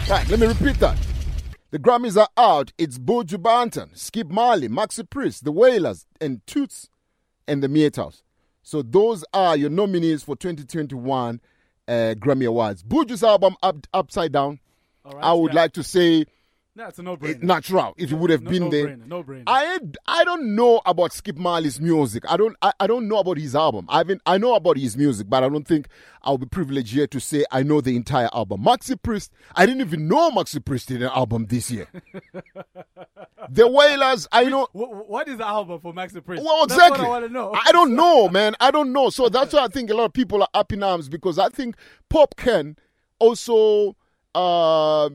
[0.09, 0.97] Right, let me repeat that.
[1.71, 2.71] The Grammys are out.
[2.79, 6.89] It's Buju Banton, Skip Marley, Maxi Priest, The Wailers, and Toots
[7.47, 8.21] and the Maytals.
[8.65, 11.39] So those are your nominees for 2021
[11.87, 12.81] uh, Grammy Awards.
[12.81, 14.59] Buju's album, Up, Upside Down,
[15.05, 15.23] All right.
[15.23, 15.61] I would yeah.
[15.61, 16.25] like to say
[16.77, 17.41] No, it's a no-brainer.
[17.41, 18.97] natural if it would have No- been there.
[18.97, 19.43] no-brainer, no-brainer.
[19.47, 22.23] I I don't know about Skip Marley's music.
[22.29, 23.85] I don't I, I don't know about his album.
[23.87, 25.87] I haven't I know about his music, but I don't think
[26.23, 28.61] I'll be privileged here to say I know the entire album.
[28.65, 31.87] Maxi Priest, I didn't even know Maxi Priest did an album this year.
[33.49, 36.43] the Wailers, I know Wh- what is the album for Maxi Priest?
[36.43, 37.01] well, That's exactly.
[37.01, 37.53] what I want to know.
[37.65, 38.55] I don't know, man.
[38.59, 39.09] I don't know.
[39.09, 41.49] So that's why I think a lot of people are up in arms because I
[41.49, 41.75] think
[42.11, 42.77] Popcaan
[43.19, 43.95] also
[44.33, 45.09] uh,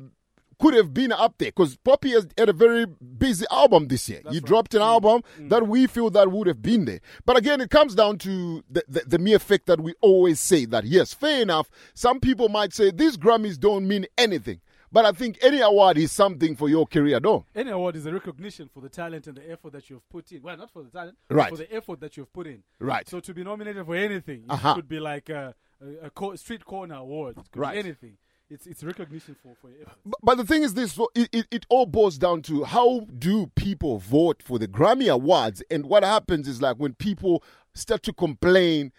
[0.60, 4.20] could have been up there because Poppy has had a very busy album this year.
[4.30, 7.00] he dropped an album that we feel that would have been there.
[7.24, 10.64] But again, it comes down to the, the, the mere fact that we always say
[10.66, 11.70] that, yes, fair enough.
[11.94, 14.60] Some people might say these Grammys don't mean anything.
[14.92, 17.44] But I think any award is something for your career, though.
[17.54, 20.42] Any award is a recognition for the talent and the effort that you've put in.
[20.42, 21.48] Well, not for the talent, Right.
[21.48, 22.64] but for the effort that you've put in.
[22.80, 23.08] Right.
[23.08, 24.74] So to be nominated for anything, Uh-huh.
[24.74, 27.38] could be like a, a, a street corner award.
[27.38, 27.74] It could Right.
[27.74, 28.16] be anything.
[28.50, 29.98] It's it's recognition for for your effort.
[30.04, 33.06] But, but the thing is this, so it, it, it all boils down to how
[33.16, 35.62] do people vote for the Grammy Awards?
[35.70, 38.90] And what happens is like when people start to complain,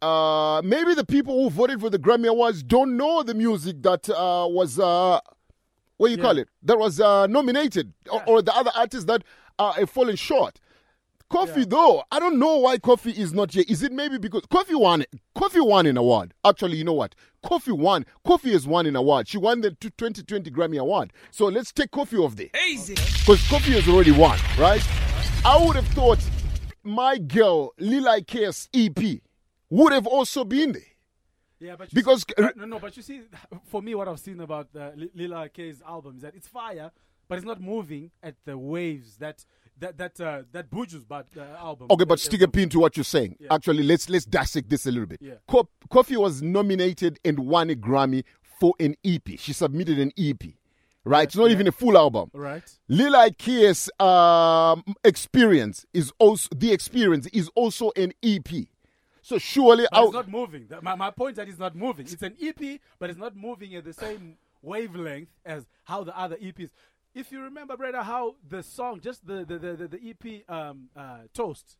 [0.00, 4.08] uh, maybe the people who voted for the Grammy Awards don't know the music that
[4.08, 5.18] uh, was, uh,
[5.96, 9.24] what do you call it, that was uh, nominated, or, or the other artists that
[9.58, 10.16] are uh, falling
[11.32, 11.48] short.
[11.50, 13.64] Koffee though, I don't know why Koffee is not here.
[13.68, 15.04] Is it maybe because Koffee won?
[15.36, 16.34] Koffee won an award.
[16.44, 17.14] Actually, you know what?
[17.44, 18.06] Koffee won.
[18.26, 19.28] Koffee has won an award.
[19.28, 21.12] She won the 2020 Grammy Award.
[21.30, 22.48] So let's take Koffee off there.
[22.68, 22.94] Easy.
[22.94, 24.82] Because Koffee has already won, right?
[25.44, 26.18] I would have thought
[26.82, 29.20] my girl Lila Iké's EP
[29.70, 30.82] would have also been there.
[31.60, 33.22] Yeah, but Because- see, uh, no, no, but you see,
[33.66, 36.90] for me, what I've seen about uh, Lila Iké's album is that it's fire,
[37.28, 39.44] but it's not moving at the waves that
[39.78, 41.88] that that uh, that Buju's but uh, album.
[41.90, 43.36] Okay, but stick a pin to what you're saying.
[43.40, 43.54] Yeah.
[43.54, 45.20] Actually, let's let's dissect this a little bit.
[45.22, 45.34] Yeah.
[45.48, 48.24] Co- Koffee was nominated and won a Grammy
[48.60, 49.28] for an EP.
[49.38, 50.42] She submitted an EP,
[51.04, 51.24] right?
[51.24, 52.30] it's not even a full album.
[52.32, 52.62] Right.
[52.88, 58.48] Lila Iké's um, experience is also the experience is also an EP.
[59.22, 60.68] So surely, But it's not moving.
[60.82, 62.06] My, my point is that it's not moving.
[62.06, 66.36] It's an EP, but it's not moving at the same wavelength as how the other
[66.36, 66.70] EPs.
[67.14, 71.18] If you remember, brother, how the song, just the the the, the, EP um, uh,
[71.32, 71.76] toast,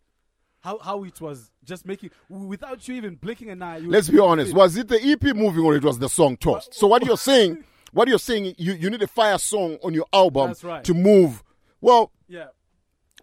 [0.61, 3.79] how how it was just making without you even blinking an eye.
[3.79, 4.51] you let's be honest.
[4.53, 6.75] feel- Was it the EP moving or it was the song toast?
[6.75, 10.07] So what you're saying, what you're saying, you you need a fire song on your
[10.13, 10.85] album right.
[10.85, 11.43] to move.
[11.81, 12.47] Well, Yeah.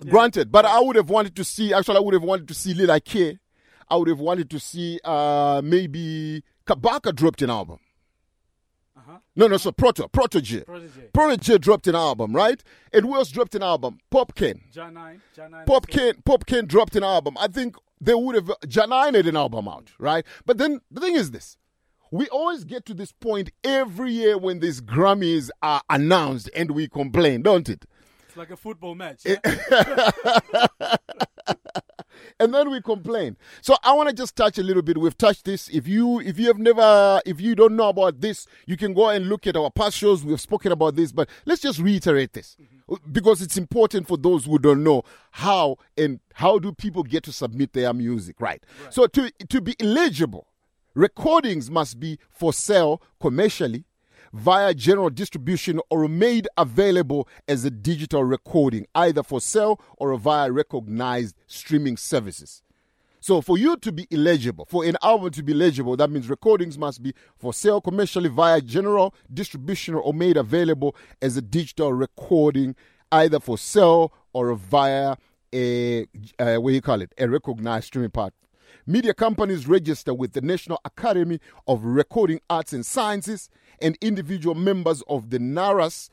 [0.09, 1.73] Granted, but I would have wanted to see.
[1.73, 3.37] Actually, I would have wanted to see Lil Ike.
[3.87, 7.79] I would have wanted to see uh maybe Kabaka dropped an album.
[9.35, 10.65] No, no, so Proto, Protoje.
[10.65, 11.11] Protoje.
[11.11, 12.61] Protoje dropped an album, right?
[12.93, 13.99] And who else dropped an album?
[14.11, 14.59] Popcaan.
[14.71, 15.21] Jan 9,
[15.65, 17.37] Popcaan, Popcaan dropped an album.
[17.39, 20.25] I think they would have Janine had an album out, right?
[20.45, 21.57] But then the thing is this.
[22.11, 26.89] We always get to this point every year when these Grammys are announced and we
[26.89, 27.85] complain, don't it?
[28.27, 29.21] It's like a football match.
[29.25, 30.95] Eh, yeah?
[32.41, 33.37] and then we complain.
[33.61, 34.97] So I want to just touch a little bit.
[34.97, 35.69] We've touched this.
[35.69, 39.09] If you if you have never if you don't know about this, you can go
[39.09, 40.25] and look at our past shows.
[40.25, 42.57] We've spoken about this, but let's just reiterate this
[43.11, 47.31] because it's important for those who don't know how and how do people get to
[47.31, 48.63] submit their music, right?
[48.89, 50.47] So to to be eligible,
[50.95, 53.85] recordings must be for sale commercially
[54.33, 60.51] via general distribution or made available as a digital recording, either for sale or via
[60.51, 62.61] recognized streaming services.
[63.23, 66.75] So, for you to be eligible, for an album to be eligible, that means recordings
[66.75, 72.75] must be for sale commercially via general distribution or made available as a digital recording,
[73.11, 75.17] either for sale or via
[75.53, 76.07] a,
[76.39, 78.33] what do you call it, a recognized streaming part.
[78.87, 83.47] Media companies register with the National Academy of Recording Arts and Sciences,
[83.79, 86.09] and individual members of the NARAS,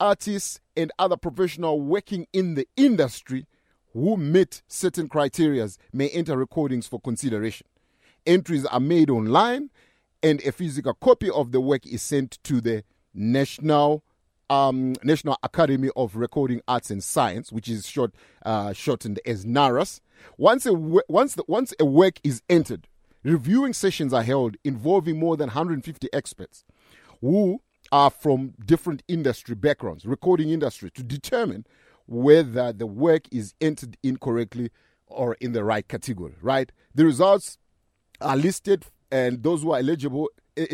[0.00, 3.46] artists, and other professionals working in the industry
[3.92, 7.66] who meet certain criteria may enter recordings for consideration.
[8.26, 9.70] Entries are made online,
[10.22, 14.02] and a physical copy of the work is sent to the National
[14.50, 20.00] um, National Academy of Recording Arts and Science, which is short uh, shortened as NARAS.
[20.38, 22.88] Once a once the, once a work is entered,
[23.22, 26.64] reviewing sessions are held involving more than 150 experts
[27.20, 27.60] who
[27.92, 31.66] are from different industry backgrounds, recording industry, to determine
[32.06, 34.70] whether the work is entered incorrectly
[35.06, 36.34] or in the right category.
[36.40, 37.58] Right, the results
[38.20, 40.30] are listed, and those who are eligible,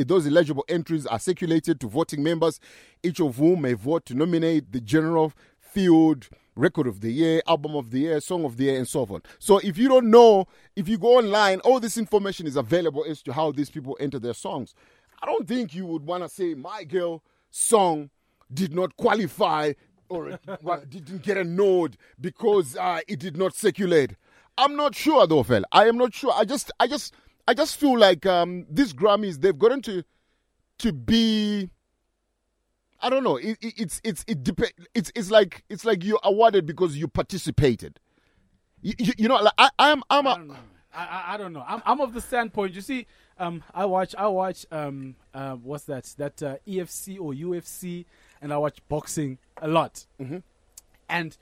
[0.06, 2.60] those eligible entries are circulated to voting members,
[3.02, 7.74] each of whom may vote to nominate the general field record of the year, album
[7.74, 9.22] of the year, song of the year, and so on.
[9.38, 13.22] So if you don't know, if you go online, all this information is available as
[13.22, 14.74] to how these people enter their songs.
[15.22, 18.10] I don't think you would want to say my girl song
[18.52, 19.72] did not qualify
[20.08, 20.38] or
[20.88, 24.16] didn't get a node because uh, it did not circulate.
[24.58, 25.64] I'm not sure though, fella.
[25.72, 26.32] I am not sure.
[26.34, 27.14] I just, I just,
[27.46, 30.04] I just feel like um, these Grammys they've gotten to
[30.78, 31.70] to be.
[33.00, 33.36] I don't know.
[33.36, 37.08] It, it, it's it's it dep- It's it's like it's like you're awarded because you
[37.08, 37.98] participated.
[38.80, 40.30] You, you, you know, like I, I'm I'm a,
[40.94, 41.64] I, I, I don't know.
[41.66, 42.74] I'm, I'm of the standpoint.
[42.74, 43.06] You see,
[43.38, 46.04] Um, I watch, I watch, um, uh, what's that?
[46.18, 48.04] That uh, EFC or UFC,
[48.40, 50.06] and I watch boxing a lot.
[50.20, 50.38] Mm-hmm.
[51.08, 51.36] And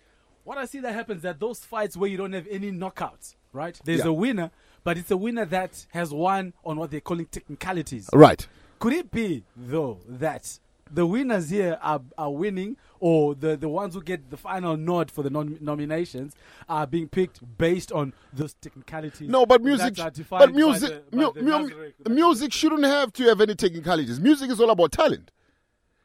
[0.44, 3.78] what I see that happens that those fights where you don't have any knockouts, right?
[3.84, 4.06] There's Yeah.
[4.06, 4.50] a winner,
[4.84, 8.08] but it's a winner that has won on what they're calling technicalities.
[8.12, 8.46] Right.
[8.78, 10.58] Could it be though that
[10.92, 15.08] the winners here are, are winning, or the, the ones who get the final nod
[15.10, 16.34] for the nom- nominations
[16.68, 19.28] are being picked based on those technicalities?
[19.28, 21.68] No, but music, but by music, the- by mu-
[22.08, 24.18] mu- music shouldn't have to have any technicalities.
[24.18, 25.30] Music is all about talent.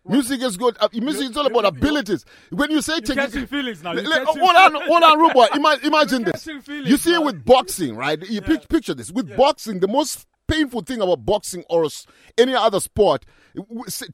[0.07, 0.77] Music is good.
[0.79, 2.25] Uh, music is all about abilities.
[2.51, 3.93] When you say You're catching feelings now.
[3.93, 5.47] Catching hold on, hold on, Rubo.
[5.55, 6.43] Ima- imagine this.
[6.43, 8.21] feelings, You see it with boxing, right?
[8.29, 9.11] You pic- picture this.
[9.11, 11.87] With boxing, the most painful thing about boxing or
[12.37, 13.25] any other sport,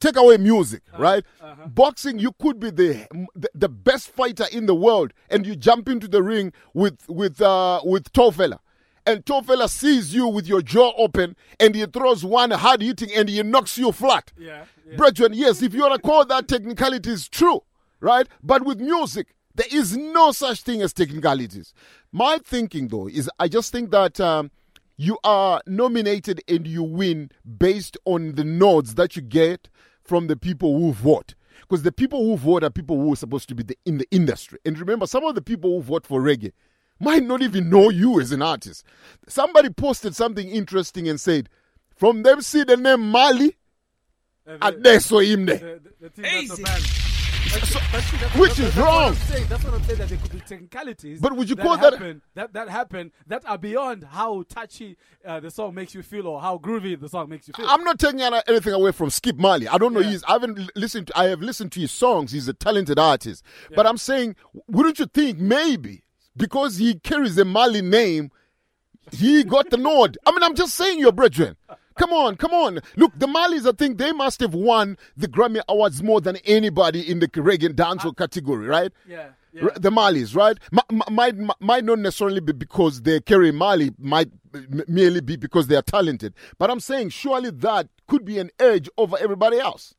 [0.00, 1.02] take away music, Uh-huh.
[1.02, 1.24] right?
[1.66, 5.88] Boxing, you could be the, the the best fighter in the world, and you jump
[5.88, 8.58] into the ring with with uh, with Tofela.
[9.04, 13.28] And Tofela sees you with your jaw open, and he throws one hard hitting, and
[13.28, 14.32] he knocks you flat.
[14.38, 14.96] Yeah, yeah.
[14.96, 17.62] Brethren, yes, if you want to call that technicality, is true,
[18.00, 18.28] right?
[18.42, 21.74] But with music, there is no such thing as technicalities.
[22.12, 24.50] My thinking, though, is I just think that um,
[24.96, 29.68] you are nominated and you win based on the nods that you get
[30.04, 31.34] from the people who vote.
[31.60, 34.06] Because the people who vote are people who are supposed to be the, in the
[34.10, 34.58] industry.
[34.64, 36.52] And remember, some of the people who vote for reggae
[37.02, 38.84] might not even know you as an artist.
[39.28, 41.48] Somebody posted something interesting and said,
[41.96, 43.56] from them see the name Marley,
[44.46, 45.80] and they saw him there.
[46.00, 46.80] The, the, so bad.
[46.80, 46.98] So-
[47.52, 47.72] That's-
[48.12, 49.08] that's- which is that's wrong.
[49.10, 49.46] I'm saying.
[49.48, 49.98] That's what I'm saying.
[49.98, 51.20] That there could be technicalities.
[51.20, 54.96] But would you call that- happen, that that happen that are beyond how touchy
[55.26, 57.66] uh, the song makes you feel or how groovy the song makes you feel?
[57.68, 59.68] I'm not taking anything away from Skip Marley.
[59.68, 60.00] I don't know.
[60.00, 60.10] Yeah.
[60.10, 60.24] He's.
[60.24, 61.08] I haven't listened.
[61.08, 62.32] To, I have listened to his songs.
[62.32, 63.44] He's a talented artist.
[63.74, 64.36] But I'm saying,
[64.68, 66.01] wouldn't you think maybe
[66.36, 68.30] because he carries a Marley name,
[69.10, 70.16] he got the nod?
[70.26, 71.56] I mean, I'm just saying, your brethren.
[71.98, 72.80] Come on, come on.
[72.96, 77.08] Look, the Marleys, I think they must have won the Grammy Awards more than anybody
[77.10, 78.12] in the reggae dancehall ah.
[78.12, 78.90] category, right?
[79.06, 79.68] yeah, yeah.
[79.76, 80.58] The Marleys, right?
[81.10, 85.66] Might m- might not necessarily be because they carry Marley, might m- merely be because
[85.66, 86.32] they are talented.
[86.58, 89.94] But I'm saying surely that could be an edge over everybody else.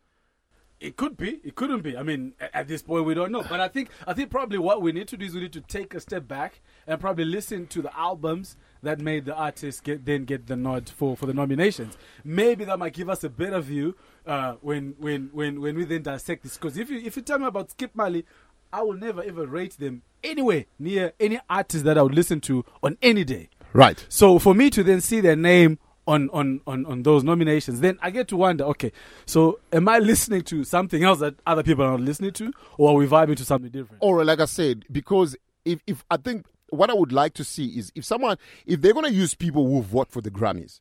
[0.84, 1.40] It could be.
[1.46, 1.96] It couldn't be.
[1.96, 3.42] I mean, at this point, we don't know.
[3.42, 5.62] But I think, I think probably what we need to do is we need to
[5.62, 10.04] take a step back and probably listen to the albums that made the artists get
[10.04, 11.98] then get the nod for, for the nominations.
[12.26, 13.96] Maybe that might give us a better view
[14.28, 16.58] uh, when when when when we then dissect this.
[16.58, 18.26] Because if you if you tell me about Skip Marley,
[18.74, 22.66] I will never ever rate them anywhere near any artist that I would listen to
[22.84, 23.48] on any day.
[23.72, 24.06] Right.
[24.10, 27.98] So for me to then see their name on, on, on, on those nominations, then
[28.02, 28.92] I get to wonder, okay,
[29.26, 32.90] so am I listening to something else that other people are not listening to, or
[32.92, 34.02] are we vibing to something different?
[34.02, 35.36] Or like I said, because
[35.66, 38.94] if, if I think what I would like to see is if someone if they're
[38.94, 40.80] gonna use people who vote for the Grammys,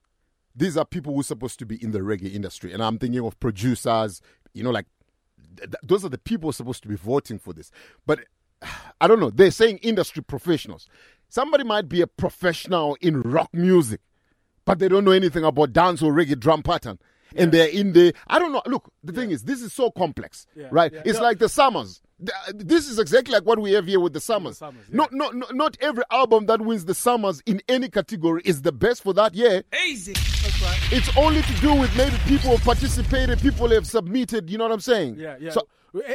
[0.57, 2.73] these are people who are supposed to be in the reggae industry.
[2.73, 4.21] And I'm thinking of producers,
[4.55, 4.87] you know, like
[5.57, 7.71] th- th- those are the people supposed to be voting for this.
[8.07, 8.21] But
[9.01, 10.87] I don't know, they're saying industry professionals.
[11.29, 14.01] Somebody might be a professional in rock music,
[14.65, 16.99] but they don't know anything about dance or reggae drum pattern.
[17.35, 18.61] And they're in the I don't know.
[18.67, 20.93] Look, the thing is, this is so complex, Yeah, right?
[20.93, 21.01] yeah.
[21.07, 21.23] It's Yeah.
[21.25, 22.03] like the summers.
[22.55, 24.59] This is exactly like what we have here with the summers.
[24.59, 24.97] Summers, yeah.
[24.97, 28.71] Not, not, not, not every album that wins the summers in any category is the
[28.71, 29.65] best for that year.
[29.89, 30.13] Easy.
[30.95, 34.51] It's only to do with maybe people have participated, people have submitted.
[34.51, 35.17] You know what I'm saying?
[35.19, 35.51] Yeah, yeah.
[35.53, 35.67] So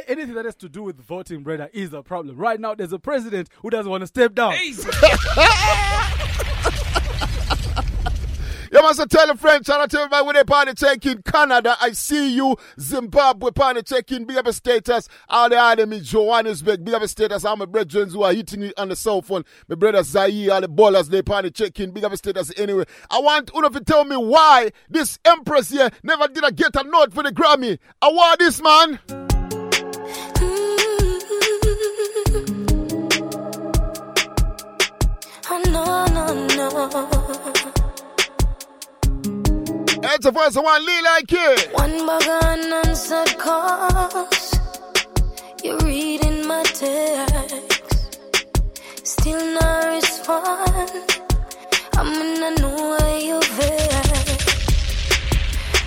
[0.08, 2.36] Anything that has to do with voting, brother, is a problem.
[2.36, 4.54] Right now, there's a president who doesn't want to step down.
[4.54, 4.88] Easy.
[8.78, 11.76] You must tell a friend, shout out to everybody with a party check in Canada.
[11.80, 12.56] I see you.
[12.78, 14.24] Zimbabwe party check in.
[14.24, 15.08] Big up a status.
[15.28, 16.84] All the item Johannesburg.
[16.84, 17.44] Big up a status.
[17.44, 19.44] All my brethren who are hitting me on the cell phone.
[19.66, 21.90] My brother Zaire, all the ballers, they party check in.
[21.90, 22.84] Big up a status anyway.
[23.10, 26.84] I want Uno to tell me why this Empress here never did I get a
[26.84, 27.80] note for the Grammy.
[28.00, 29.00] I want this man.
[29.08, 30.68] Mm-hmm.
[35.50, 37.17] Oh, no, no, no.
[40.18, 41.72] It's the first one, Lee like it.
[41.74, 44.58] One of unanswered calls.
[45.62, 48.10] You're reading my text.
[49.04, 50.90] Still not respond.
[51.96, 53.44] I'm in a know way at.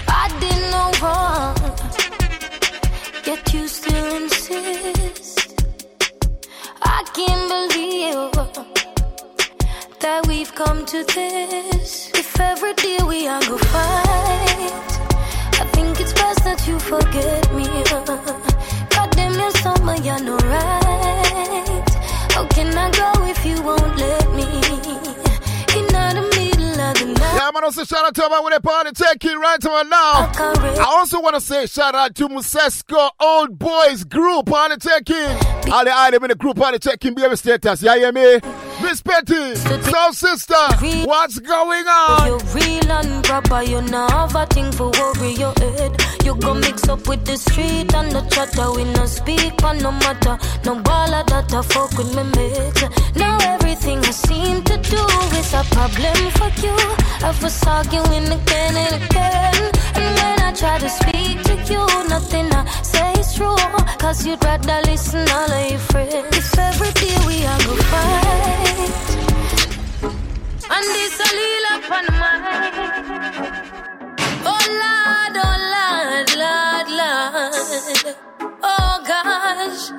[0.08, 1.58] I did no wrong.
[3.26, 5.62] Yet you still insist.
[6.82, 8.81] I can't believe
[10.02, 12.10] that we've come to this.
[12.14, 14.72] If every day we are go fight,
[15.62, 17.66] I think it's best that you forget me.
[18.90, 21.90] God damn your summer, you're no right.
[22.32, 24.44] How can I go if you won't let me?
[25.78, 27.36] In the middle of the night.
[27.36, 30.32] Yeah, man, say shout out to everyone with a party taking right about now.
[30.36, 35.72] I also want to say shout out to Musesco Old Boys Group Party taking.
[35.72, 37.84] All the item in the group party taking baby status.
[37.84, 38.40] Yeah, yeah, me.
[38.92, 40.54] Miss Petty, Soul Sister,
[41.06, 42.28] what's going on?
[42.28, 46.11] You're real and proper, you know have a thing for worry your head.
[46.32, 48.72] You go mix up with the street and the chatter.
[48.72, 50.38] We no speak on no matter.
[50.64, 52.84] No baller that I fuck with me mates.
[53.18, 55.04] Now everything I seem to do
[55.36, 56.76] is a problem for you.
[57.28, 59.60] I was arguing again and again.
[60.00, 63.58] And when I try to speak to you, nothing I say is true.
[64.00, 66.38] Cause you'd rather listen all of your friends.
[66.38, 68.94] If every day we are go fight.
[70.76, 71.92] And this a little up
[73.84, 73.91] on.
[74.46, 78.16] Oh Lord, oh Lord, Lord, Lord.
[78.64, 79.92] Oh gosh.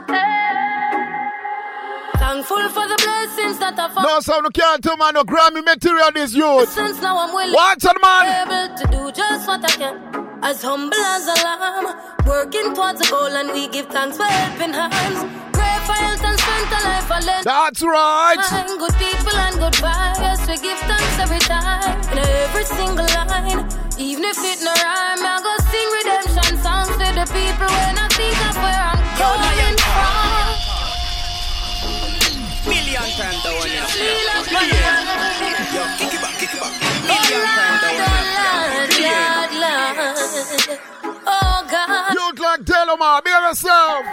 [2.23, 4.07] Thankful for the blessings that I found.
[4.07, 6.71] No sound, no can't tell man, no Grammy material this youth.
[6.71, 7.53] Since now I'm willing.
[7.53, 8.47] What's on man?
[8.47, 9.99] Able to do just what I can.
[10.41, 11.91] As humble as a lamb,
[12.25, 15.19] working towards a goal, and we give thanks for helping hands.
[15.51, 18.39] Pray for health and strength and life, and let That's right.
[18.39, 20.47] Find good people and good vibes.
[20.47, 23.67] We give thanks every time in every single line.
[23.99, 28.07] Even if it no rhyme, I go sing redemption songs to the people when I
[28.15, 30.32] think of where I'm going from.
[32.93, 35.73] Million times the one you Feel like Yeah.
[35.73, 36.73] Yo, kick it back, kick it back.
[37.09, 38.21] Million times the one
[38.93, 40.81] you Lord, Lord,
[41.25, 42.13] Oh God.
[42.13, 44.05] Youth like Delomar, be yourself.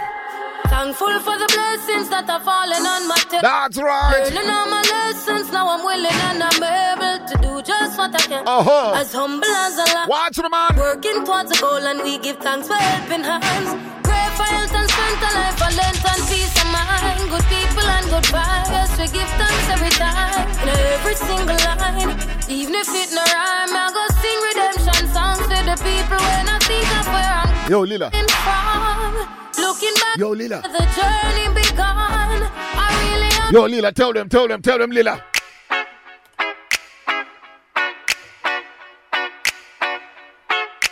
[0.64, 3.42] Thankful for the blessings that are falling on my table.
[3.42, 4.24] That's right.
[4.32, 8.24] Learning all my lessons, now I'm willing and I'm able to do just what I
[8.24, 8.48] can.
[8.48, 8.94] Uh-huh.
[8.96, 10.08] As humble as a lamb.
[10.08, 10.72] Watch the man.
[10.80, 13.76] Working towards a goal and we give thanks for helping hands.
[14.08, 17.30] Pray for health and strength and life and length and peace of mind.
[17.30, 20.46] Good people and good vibes, we give thanks every time.
[20.62, 22.18] In every single line.
[22.48, 26.58] Even if it no rhyme, I go sing redemption songs to the people when I
[26.68, 28.10] think of where I'm Yo, Lila.
[28.10, 29.62] coming from.
[29.64, 30.58] Looking back Yo, Lila.
[30.62, 32.38] the journey begun.
[32.82, 35.22] I really am Yo, Lila, tell them, tell them, tell them, Lila.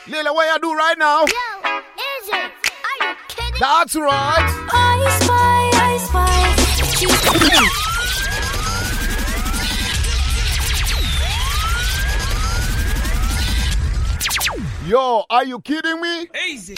[0.06, 1.20] Lila, what you do right now?
[1.20, 2.34] Yo, is it?
[2.34, 3.60] Are you kidding?
[3.60, 4.68] That's right.
[4.72, 6.38] I spy, I spy.
[14.88, 16.28] Yo, are you kidding me?
[16.48, 16.74] Easy.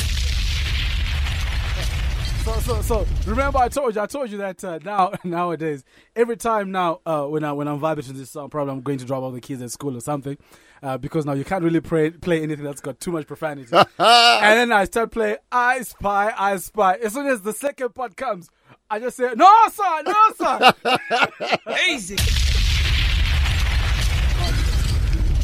[2.44, 5.84] So, so, so remember, I told you, I told you that uh, now, nowadays,
[6.16, 8.98] every time now, uh, when I when I'm vibing to this song, probably I'm going
[8.98, 10.36] to drop all the kids at school or something,
[10.82, 13.68] uh, because now you can't really play play anything that's got too much profanity.
[13.76, 16.94] and then I start playing I Spy, I Spy.
[16.94, 18.48] As soon as the second part comes,
[18.92, 21.58] I just said, No, sir, no, sir.
[21.88, 22.16] Easy.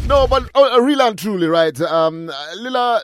[0.08, 1.78] No, but uh, uh, real and truly, right?
[1.80, 3.02] Um, uh, Lila,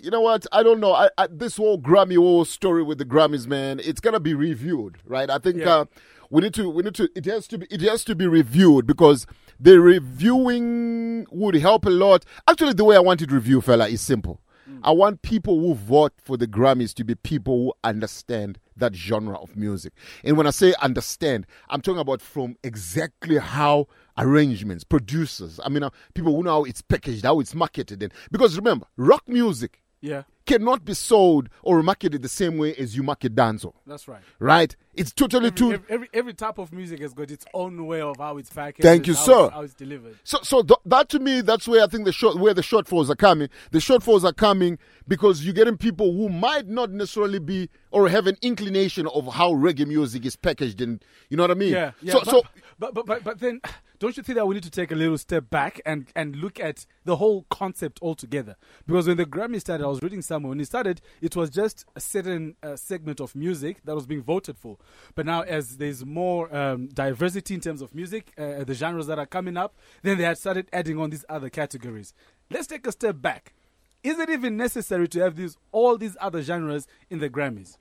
[0.00, 0.46] you know what?
[0.52, 0.92] I don't know.
[0.94, 4.98] I, I, this whole Grammy whole story with the Grammys, man, it's gonna be reviewed,
[5.04, 5.28] right?
[5.28, 5.70] I think Yeah.
[5.78, 5.84] uh,
[6.30, 7.08] we need to, we need to.
[7.16, 9.26] It has to be, it has to be reviewed because
[9.58, 12.24] the reviewing would help a lot.
[12.48, 14.40] Actually, the way I want it reviewed, fella, is simple.
[14.82, 19.36] I want people who vote for the Grammys to be people who understand that genre
[19.36, 19.92] of music.
[20.22, 23.86] And when I say understand, I'm talking about from exactly how
[24.18, 28.02] arrangements, producers, I mean, uh, people who know how it's packaged, how it's marketed.
[28.02, 32.94] And, because remember, rock music yeah, cannot be sold or marketed the same way as
[32.94, 33.72] you market danzo.
[33.86, 34.20] that's right.
[34.38, 34.76] right?
[34.92, 35.72] It's totally Every, too.
[35.72, 38.82] every, every every type of music has got its own way of how it's packaged.
[38.82, 39.44] Thank you, how sir.
[39.46, 40.18] It's, how it's delivered.
[40.22, 43.08] So, so th- that to me, that's where I think the short, where the shortfalls
[43.08, 43.48] are coming.
[43.72, 44.78] The shortfalls are coming
[45.08, 49.52] because you're getting people who might not necessarily be or have an inclination of how
[49.52, 51.72] reggae music is packaged, and you know what I mean.
[51.72, 52.12] Yeah, yeah.
[52.12, 52.42] So, but, so
[52.78, 53.60] but, but but but then,
[54.04, 56.60] don't you think that we need to take a little step back and and look
[56.60, 58.54] at the whole concept altogether?
[58.86, 61.86] Because when the Grammy started, I was reading somewhere when it started, it was just
[61.96, 64.76] a certain uh, segment of music that was being voted for.
[65.14, 69.18] But now, as there's more um, diversity in terms of music, uh, the genres that
[69.18, 72.12] are coming up, then they had started adding on these other categories.
[72.50, 73.54] Let's take a step back.
[74.02, 77.78] Is it even necessary to have these all these other genres in the Grammys?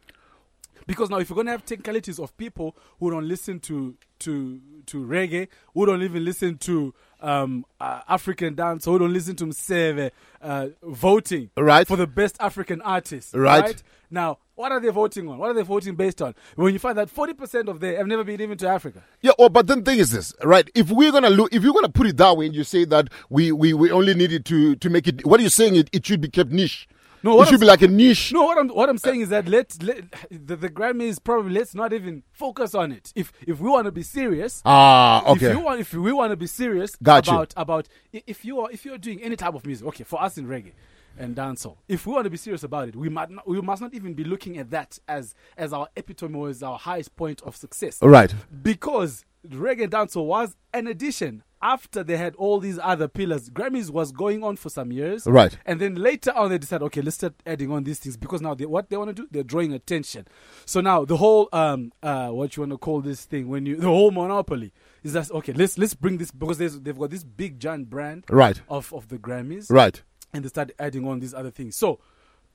[0.87, 4.59] Because now, if you're going to have technicalities of people who don't listen to to
[4.85, 9.45] to reggae, who don't even listen to um, uh, African dance, who don't listen to
[9.45, 10.11] Mseve,
[10.41, 11.87] uh, voting Right.
[11.87, 13.81] for the best African artist, Right.
[14.11, 15.39] Now, what are they voting on?
[15.39, 16.35] What are they voting based on?
[16.55, 19.01] When you find that 40% of them have never been even to Africa.
[19.21, 20.69] Yeah, oh, but then the thing is this, right?
[20.75, 23.07] If we're gonna look, if you're gonna put it that way, and you say that
[23.29, 25.75] we we, we only needed to to make it, what are you saying?
[25.75, 26.87] It, it should be kept niche.
[27.23, 28.33] No, it should I'm- be like a niche.
[28.33, 31.73] No, what I'm what I'm saying is that let, let the, the Grammys probably let's
[31.73, 33.11] not even focus on it.
[33.15, 35.47] If if we want to be serious, Ah, okay.
[35.47, 37.33] If you want, if we want to be serious Got you.
[37.33, 40.21] about about if you are if you are doing any type of music, okay, for
[40.21, 40.73] us in reggae
[41.17, 43.81] and dancehall, if we want to be serious about it, we might not, we must
[43.81, 47.41] not even be looking at that as as our epitome or as our highest point
[47.43, 47.99] of success.
[48.01, 48.33] Right.
[48.63, 53.49] Because reggae and dancehall was an addition after they had all these other pillars.
[53.49, 55.25] Grammys was going on for some years.
[55.25, 55.57] Right.
[55.65, 58.53] And then later on, they decided, okay, let's start adding on these things because now
[58.53, 60.27] they, what they want to do, they're drawing attention.
[60.65, 63.77] So now the whole, um, uh, what you want to call this thing when you,
[63.77, 65.53] the whole monopoly is that okay?
[65.53, 68.61] Let's let's bring this because there's, they've got this big giant brand, Right.
[68.69, 70.01] of of the Grammys, Right.
[70.33, 71.75] And they start adding on these other things.
[71.75, 71.99] So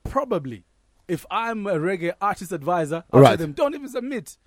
[0.03, 0.63] probably,
[1.07, 3.39] if I'm a reggae artist advisor, I'll tell Right.
[3.39, 4.37] them don't even submit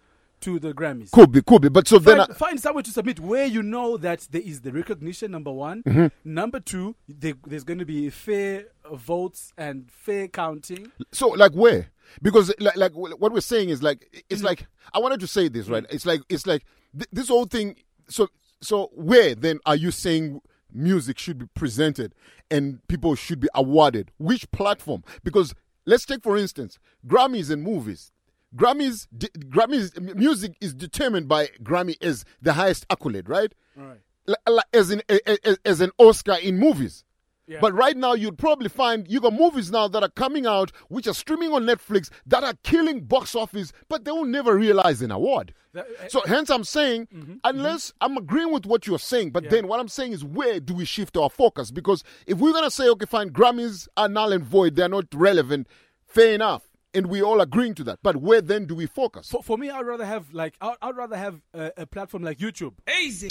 [0.43, 1.11] to the Grammys.
[1.11, 1.69] Could be, could be.
[1.69, 4.61] But so then, Find, I, find somewhere to submit where you know that there is
[4.61, 5.31] the recognition.
[5.33, 6.11] Number one, Mhm.
[6.25, 10.93] number two, there, there's going to be fair votes and fair counting.
[11.13, 11.89] so like where?
[12.21, 14.19] Because like, like what we're saying is like Mm-hmm.
[14.31, 15.87] it's like I wanted to say this right.
[15.91, 17.77] It's like it's like th- this whole thing.
[18.09, 18.29] So
[18.61, 20.41] so where then are you saying
[20.73, 22.15] music should be presented
[22.51, 24.11] and people should be awarded?
[24.19, 25.03] Which platform?
[25.25, 25.55] Because
[25.87, 28.12] let's take for instance Grammys and movies.
[28.57, 33.53] Grammys, de- Grammys, music is determined by Grammy as the highest accolade, right?
[33.77, 34.01] Right.
[34.27, 37.05] Li- As in a- a- as an Oscar in movies.
[37.49, 37.59] Yeah.
[37.61, 41.09] But right now, you'd probably find you got movies now that are coming out, which
[41.09, 45.11] are streaming on Netflix, that are killing box office, but they will never realize an
[45.11, 45.53] award.
[45.73, 47.35] That- uh, So hence, I'm saying, Mm-hmm.
[47.43, 50.73] unless I'm agreeing with what you're saying, but then what I'm saying is, where do
[50.73, 51.71] we shift our focus?
[51.73, 55.67] Because if we're gonna say, okay, fine, Grammys are null and void, they're not relevant,
[56.07, 56.63] fair enough,
[56.95, 57.99] and we all agreeing to that.
[58.03, 59.29] But where then do we focus?
[59.31, 62.39] For, for me, I'd rather have like I'd, I'd rather have a, a platform like
[62.39, 62.75] YouTube.
[63.01, 63.29] Easy.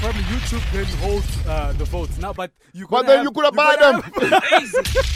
[0.00, 2.86] Probably YouTube then holds uh, the votes now, but you.
[2.88, 4.42] But could then have- you could have buy could them.
[4.42, 5.10] have-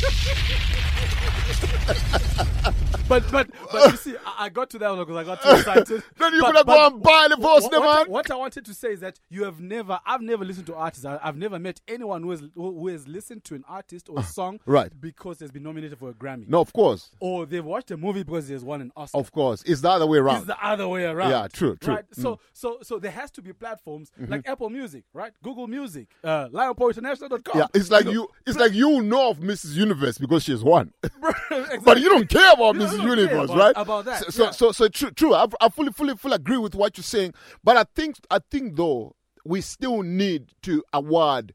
[3.09, 5.51] but but but you see, I, I got to that one because I got too
[5.51, 6.03] excited.
[6.19, 8.35] Then you But- could have but gone and buy the votes, what, what, what I
[8.37, 11.05] wanted to say is that you have never, I've never listened to artists.
[11.05, 14.23] I, I've never met anyone who has who has listened to an artist or a
[14.23, 14.91] song right.
[15.01, 16.49] because has been nominated for a Grammy.
[16.49, 19.19] No, of course, Or they've watched a movie because there's won an Oscar.
[19.19, 20.39] of course, it's the other way around.
[20.39, 21.31] It's the other way around.
[21.31, 21.95] Yeah, true, true.
[21.95, 22.05] Right.
[22.13, 22.39] So, Mm.
[22.53, 24.31] so, so there has to be platforms Mhm.
[24.31, 25.33] like Apple Music, right?
[25.43, 27.59] Google Music, uh, LionPointInternational.com.
[27.59, 28.29] Yeah, it's like you.
[28.47, 29.75] It's like you know of Mrs.
[29.75, 30.93] Universe because she's won,
[31.85, 32.97] but you don't care about You Mrs.
[33.03, 33.74] Universe, about- right?
[33.76, 34.51] about that, So, so, yeah.
[34.51, 35.11] so, so true.
[35.11, 35.34] True.
[35.34, 37.34] I, I fully, fully, fully agree with what you're saying.
[37.64, 41.55] But I think, I think though, we still need to award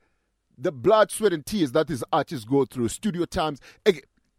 [0.58, 3.60] the blood, sweat, and tears that these artists go through, studio times.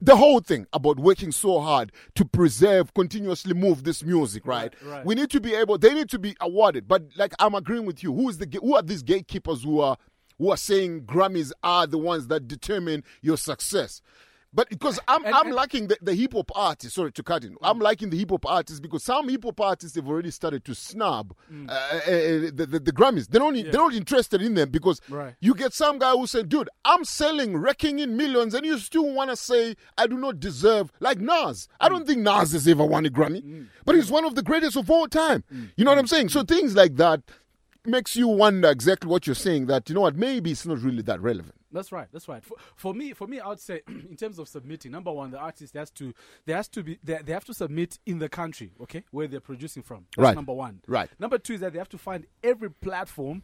[0.00, 4.74] The whole thing about working so hard to preserve, continuously move this music, right?
[4.82, 5.07] Right, right.
[5.07, 5.78] We need to be able.
[5.78, 6.86] They need to be awarded.
[6.86, 8.12] But like I'm agreeing with you.
[8.12, 9.96] Who is the who are these gatekeepers who are
[10.38, 14.02] who are saying Grammys are the ones that determine your success?
[14.55, 16.94] But because I'm I'm liking the, the hip hop artists.
[16.94, 17.57] Sorry to cut in.
[17.61, 17.82] I'm mm.
[17.82, 21.34] liking the hip hop artists because some hip hop artists have already started to snub
[21.52, 21.68] mm.
[21.68, 23.26] uh, uh, uh, the, the the Grammys.
[23.28, 25.34] They're not they're not interested in them because Right.
[25.40, 29.12] you get some guy who said, "Dude, I'm selling, wrecking in millions, and you still
[29.12, 32.07] want to say I do not deserve." Like Nas, I don't mm.
[32.07, 35.09] think Nas has ever won a Grammy, but he's one of the greatest of all
[35.09, 35.42] time.
[35.76, 36.28] You know what I'm saying?
[36.28, 37.22] So things like that
[37.84, 39.66] makes you wonder exactly what you're saying.
[39.66, 41.55] That you know what, maybe it's not really that relevant.
[41.75, 42.09] That's right.
[42.12, 42.43] That's right.
[42.45, 45.39] For, for me, for me, I would say in terms of submitting, number one, the
[45.39, 46.14] artist has to,
[46.47, 49.41] there has to be, they, they have to submit in the country, okay, where they're
[49.41, 50.07] producing from.
[50.16, 50.35] That's Right.
[50.35, 50.81] Number one.
[50.87, 51.11] Right.
[51.18, 53.43] Number two is that they have to find every platform.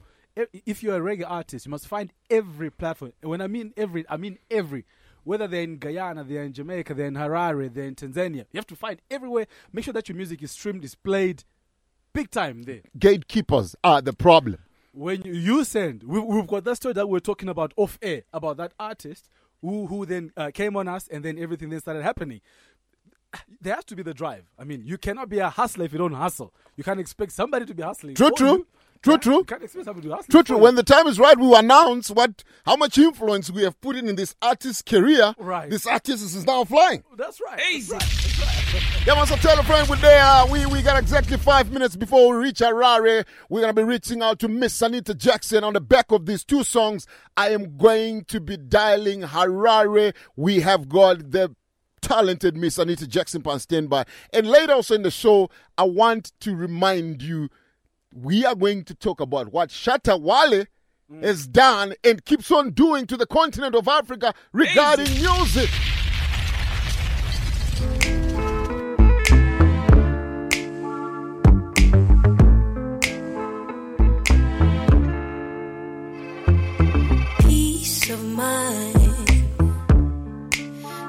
[0.64, 3.12] If you're a reggae artist, you must find every platform.
[3.20, 4.86] When I mean every, I mean every.
[5.24, 8.46] Whether they're in Guyana, they're in Jamaica, they're in Harare, they're in Tanzania.
[8.52, 9.46] You have to find everywhere.
[9.72, 11.44] Make sure that your music is streamed, is played,
[12.14, 12.80] big time there.
[12.98, 14.60] Gatekeepers are the problem.
[14.92, 17.98] When you, you send, we, we've got that story that we are talking about off
[18.02, 19.28] air about that artist
[19.60, 22.40] who who then uh, came on us and then everything then started happening.
[23.60, 24.50] There has to be the drive.
[24.58, 26.52] I mean, you cannot be a hustler if you don't hustle.
[26.76, 28.16] You can't expect somebody to be hustling.
[28.16, 28.48] True, true.
[28.48, 28.66] you.
[29.02, 29.18] True, Yeah?
[29.18, 29.36] true.
[29.36, 30.30] You can't expect somebody to hustle.
[30.30, 30.56] True, true.
[30.56, 30.62] you.
[30.62, 33.96] When the time is right, we will announce what how much influence we have put
[33.96, 35.34] in in this artist's career.
[35.38, 35.70] Right.
[35.70, 37.04] This artist is now flying.
[37.16, 37.60] That's right.
[37.72, 37.96] Easy.
[39.04, 40.22] Yeah, man, so tell a friend we're there.
[40.22, 43.24] Uh, we, we got exactly five minutes before we reach Harare.
[43.48, 46.44] We're going to be reaching out to Miss Anita Jaxson on the back of these
[46.44, 47.06] two songs.
[47.36, 50.14] I am going to be dialing Harare.
[50.36, 51.54] We have got the
[52.00, 54.04] talented Miss Anita Jaxson on standby.
[54.32, 57.48] And later also in the show, I want to remind you
[58.14, 60.66] we are going to talk about what Shatta Wale
[61.22, 65.68] has done and keeps on doing to the continent of Africa regarding music.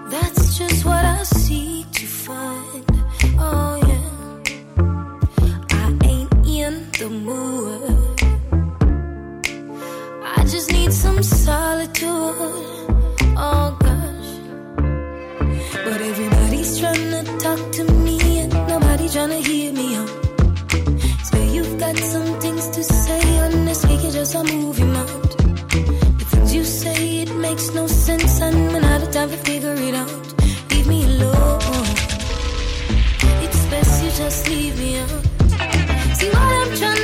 [0.10, 2.86] That's just what I seek to find.
[3.38, 4.08] Oh, yeah.
[5.72, 7.98] I ain't in the mood.
[10.24, 12.10] I just need some solitude.
[13.38, 14.32] Oh, gosh.
[15.86, 19.96] But everybody's trying to talk to me, and nobody trying to hear me.
[19.96, 20.10] out.
[21.54, 23.22] You've got some things to say,
[24.12, 24.91] just
[27.52, 30.10] makes no sense, when out of time to figure it out.
[30.72, 31.60] Leave me alone.
[33.44, 35.24] It's best you just leave me out.
[36.18, 37.01] See what I'm tryna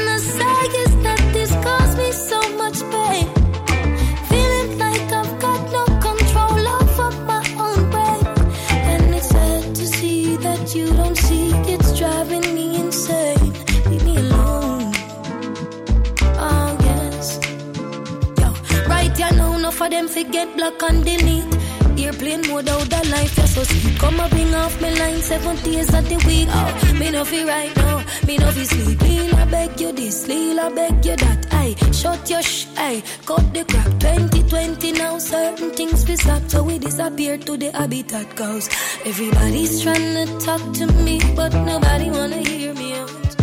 [20.17, 21.53] forget block and delete.
[21.97, 23.99] Airplane mode out the life, yeah, so sweet.
[23.99, 26.47] Come and bring off my line seven days of the week.
[26.51, 29.01] Oh, me no feel right now, me no feel sleep.
[29.01, 31.47] Lil, I beg you this, Lil, I beg you that.
[31.51, 33.91] I shut your sh, I cut the crap.
[33.99, 38.35] 2020 now, certain things we stop, so we disappear to the habitat.
[38.35, 38.69] Cause
[39.05, 43.35] everybody's trying to talk to me, but nobody wanna hear me out.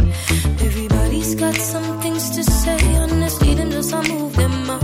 [0.68, 4.83] Everybody's got some things to say, honestly, just I move them out.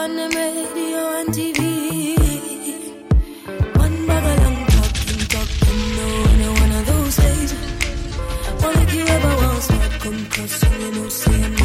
[0.00, 1.60] On them radio and TV.
[3.76, 6.08] One bag of long talking, talking, no,
[6.42, 7.52] no one of those days.
[8.82, 11.59] If you ever want start come close, you know, say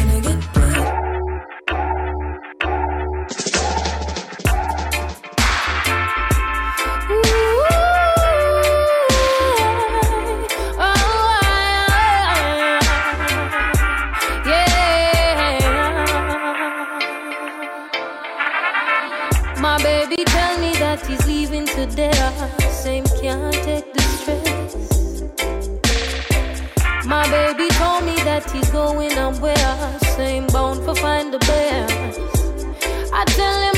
[28.40, 29.98] that he's going somewhere.
[30.16, 32.20] Same bound for find the best.
[33.12, 33.75] I tell him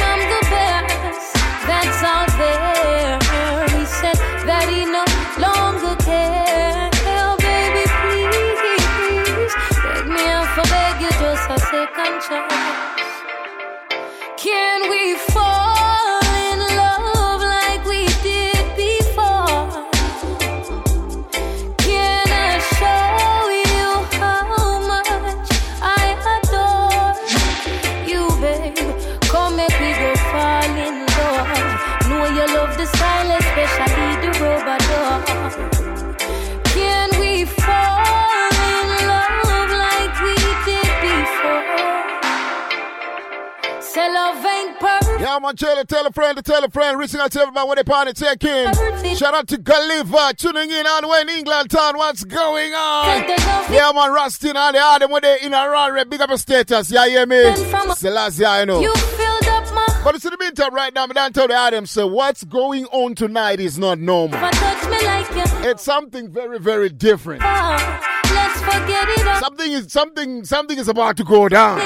[45.57, 45.63] perfect.
[45.63, 46.99] Yeah, man, tell, a friend to tell a friend.
[46.99, 49.17] Reaching out to everybody when they party check in.
[49.17, 51.97] Shout out to Gulliver tuning in on when England town.
[51.97, 53.29] What's going on?
[53.73, 56.09] Yeah, man, Rustin and the Adam when they in a run.
[56.09, 56.91] Big up your status.
[56.91, 57.55] Yeah, hear me?
[57.95, 58.81] Selassie, I know.
[58.81, 61.87] You filled up my But it's in the meantime, right now, to tell the Adam,
[61.87, 64.41] so what's going on tonight is not normal.
[64.41, 65.27] like
[65.65, 67.43] It's something very, very different.
[67.43, 68.18] are.
[68.61, 69.41] Let's forget it all.
[69.41, 71.79] Something is something something is about to go down.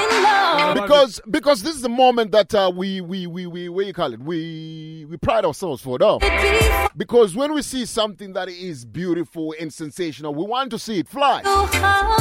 [0.73, 4.13] Because because this is the moment that uh, we we we we what you call
[4.13, 6.19] it we we pride ourselves for though.
[6.95, 11.07] Because when we see something that is beautiful and sensational, we want to see it
[11.07, 11.41] fly.
[11.41, 12.17] Know how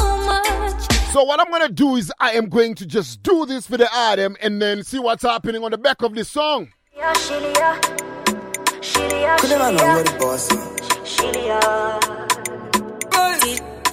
[0.58, 3.76] much So what I'm gonna do is I am going to just do this for
[3.76, 6.72] the Adam and then see what's happening on the back of this song.
[6.96, 7.80] Yeah, Shilia.
[8.80, 10.40] Shilia, Could never know what
[11.04, 12.22] Shilia.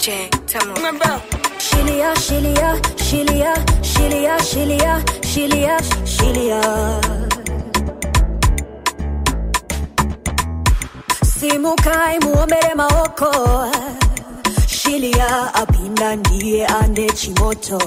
[0.09, 0.31] It.
[0.31, 0.47] Shilia.
[0.47, 0.73] Tell me.
[0.73, 1.21] Remember?
[1.57, 6.61] Shilia, Shilia, Shilia, Shilia, Shilia, Shilia, Shilia.
[11.39, 13.31] Simukai muombele maoko
[14.67, 17.77] Shilia apinda ndiye ande chimoto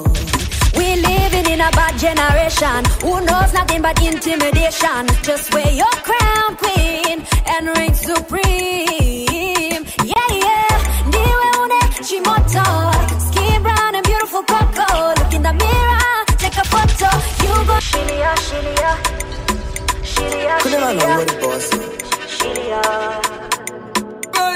[0.77, 6.57] We living in a bad generation Who knows nothing but intimidation Just wear your crown
[6.57, 9.22] queen And reign supreme Yeah, yeah Ndiwe
[12.03, 12.64] une chimoto
[13.30, 16.24] Skin brown and beautiful cocoa Look in the mirror.
[16.38, 17.09] Take a photo.
[17.42, 17.74] You go.
[17.78, 18.92] Shilia, Shilia
[20.03, 21.70] Shilia, Could never know what it was.
[22.26, 22.82] Shilia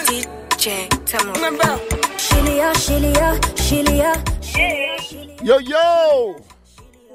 [0.06, 1.32] DJ, tell me.
[2.18, 5.44] Shilia, Shilia, Shilia, Shilia, Shilia.
[5.44, 6.36] Yo yo.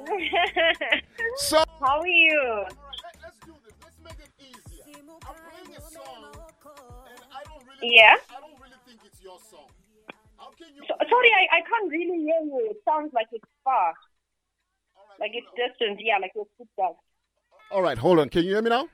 [1.37, 2.65] So How are you?
[7.81, 8.30] let's
[10.91, 12.67] So, sorry, I, I can't really hear you.
[12.71, 13.93] It sounds like it's far.
[15.19, 16.99] Like it's distant, yeah, like your footsteps.
[17.71, 18.29] All right, hold on.
[18.29, 18.89] Can you hear me now?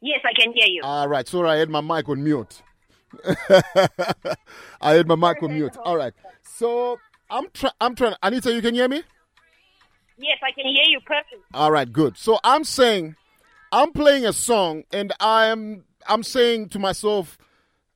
[0.00, 0.82] Yes, I can hear you.
[0.84, 2.62] All right, sorry, I had my mic on mute.
[4.80, 5.76] I had my mic on mute.
[5.78, 7.72] All right, so I'm trying.
[7.80, 8.14] I'm trying.
[8.22, 9.02] Anita, you can hear me?
[10.16, 11.42] Yes, I can hear you perfect.
[11.52, 12.16] All right, good.
[12.16, 13.16] So I'm saying,
[13.72, 17.36] I'm playing a song, and I'm I'm saying to myself,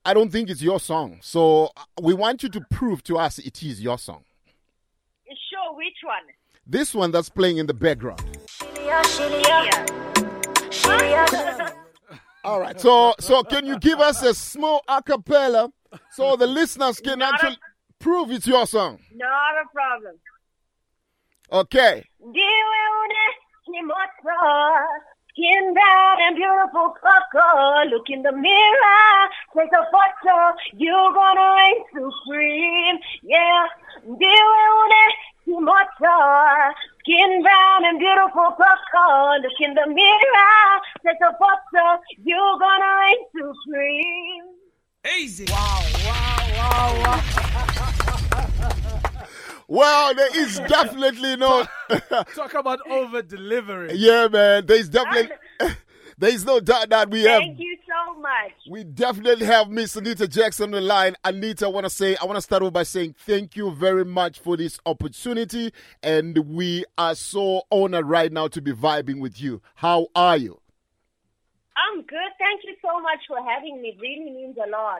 [0.05, 1.19] I don't think it's your song.
[1.21, 4.23] So uh, we want you to prove to us it is your song.
[5.25, 6.23] Sure, which one?
[6.67, 8.21] This one that's playing in the background.
[12.43, 12.79] All right.
[12.79, 15.71] So so can you give us a small acapella
[16.11, 17.57] so the listeners can Not a- actually
[17.99, 18.99] prove it's your song?
[19.15, 20.15] Not a problem.
[21.51, 22.03] Okay.
[25.33, 27.83] Ndiwe skin brown and beautiful cocoa.
[27.89, 30.55] Look in the mirror, take a photo.
[30.77, 33.67] You're gonna reign supreme, yeah.
[34.07, 39.37] Ndiwe unesimotso, skin brown and beautiful cocoa.
[39.41, 42.01] Look in the mirror, take a photo.
[42.23, 44.43] You're gonna reign supreme.
[45.19, 45.45] Easy.
[45.49, 47.93] Wow, wow, wow, wow.
[49.73, 51.65] Well, there is definitely no.
[52.35, 53.95] Talk about over delivering.
[53.97, 54.67] yeah, man.
[54.67, 55.35] There's definitely.
[56.19, 57.39] There's no doubt that we have.
[57.39, 58.51] Thank you so much.
[58.69, 61.15] We definitely have Miss Anita Jaxson on the line.
[61.25, 64.05] Anita, I want to say, I want to start off by saying thank you very
[64.05, 65.73] much for this opportunity.
[66.03, 69.59] And we are so honored right now to be vibing with you.
[69.73, 70.61] How are you?
[71.75, 72.31] I'm good.
[72.37, 73.89] Thank you so much for having me.
[73.89, 74.99] It really means a lot.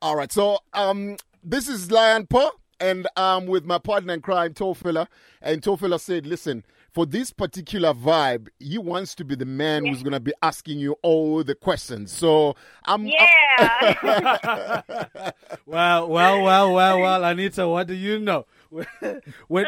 [0.00, 0.30] All right.
[0.30, 2.52] So, um, this is Lion Po,
[2.90, 5.06] and I'm with my partner in crime, Tofila.
[5.42, 10.02] And Tofila said, listen, for this particular vibe, he wants to be the man who's
[10.02, 12.12] going to be asking you all the questions.
[12.12, 12.54] So,
[12.84, 13.06] I'm.
[13.06, 14.82] Yeah.
[15.66, 18.46] Well, well, well, well, well, Anita, what do you know?
[18.70, 18.86] when,
[19.48, 19.66] when,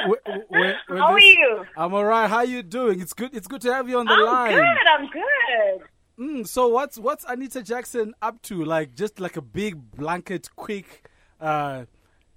[0.48, 1.64] when, when How are this- you?
[1.76, 2.28] I'm all right.
[2.28, 3.00] How you doing?
[3.00, 3.34] It's good.
[3.34, 4.52] It's good to have you on the I'm line.
[4.54, 4.86] good.
[4.88, 5.86] I'm good.
[6.18, 8.64] Mm, so what's what's Anita Jaxson up to?
[8.64, 11.08] Like just like a big blanket, quick
[11.40, 11.84] uh,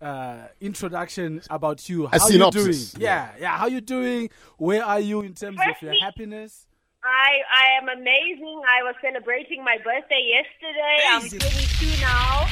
[0.02, 2.08] uh, introduction about you.
[2.08, 2.94] How synopsis.
[2.94, 3.04] you doing?
[3.04, 3.58] Yeah, yeah.
[3.58, 4.30] How you doing?
[4.58, 6.68] Where are you in terms of your happiness?
[7.04, 8.62] I I am amazing.
[8.68, 10.98] I was celebrating my birthday yesterday.
[11.08, 12.46] I'm 22 now.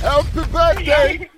[0.00, 1.30] Happy birthday!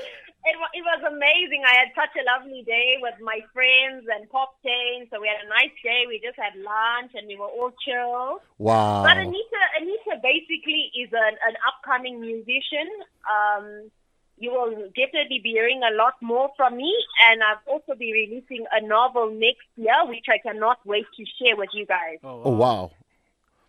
[0.46, 1.62] It, it was amazing.
[1.66, 5.10] I had such a lovely day with my friends and pop Poptain.
[5.10, 6.04] So we had a nice day.
[6.06, 8.40] We just had lunch and we were all chill.
[8.58, 9.02] Wow.
[9.02, 12.86] But Anita, Anita basically is an, an upcoming musician.
[13.26, 13.90] Um,
[14.38, 16.94] you will definitely be hearing a lot more from me,
[17.30, 21.56] and I'll also be releasing a novel next year, which I cannot wait to share
[21.56, 22.18] with you guys.
[22.22, 22.90] Oh wow.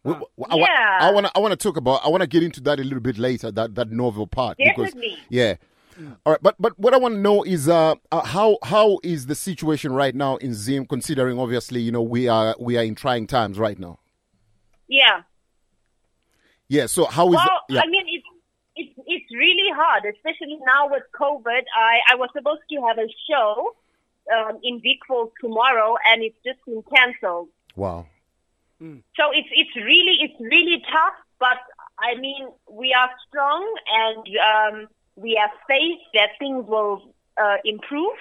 [0.03, 0.97] We- we- I, wa- Yeah.
[1.01, 1.31] I want to.
[1.35, 2.01] I want to talk about.
[2.05, 3.49] I want to get into that a little bit later.
[3.49, 4.57] That that novel part.
[4.57, 5.01] Definitely.
[5.09, 5.55] Because, yeah.
[6.25, 9.25] All right, but but what I want to know is uh, uh how how is
[9.25, 10.85] the situation right now in Zim?
[10.85, 13.99] Considering obviously you know we are we are in trying times right now.
[14.87, 15.21] Yeah.
[16.67, 16.85] Yeah.
[16.85, 17.81] So how is well, yeah.
[17.81, 18.27] I mean, it's
[18.75, 21.63] it's it's really hard, especially now with COVID.
[21.75, 23.75] I I was supposed to have a show
[24.35, 27.49] um, in Vic Falls tomorrow, and it's just been cancelled.
[27.75, 28.05] wow.
[28.79, 31.57] So it's it's really it's really tough, but
[31.97, 34.87] I mean we are strong and um,
[35.17, 37.01] we have faith that things will
[37.41, 38.15] uh, improve.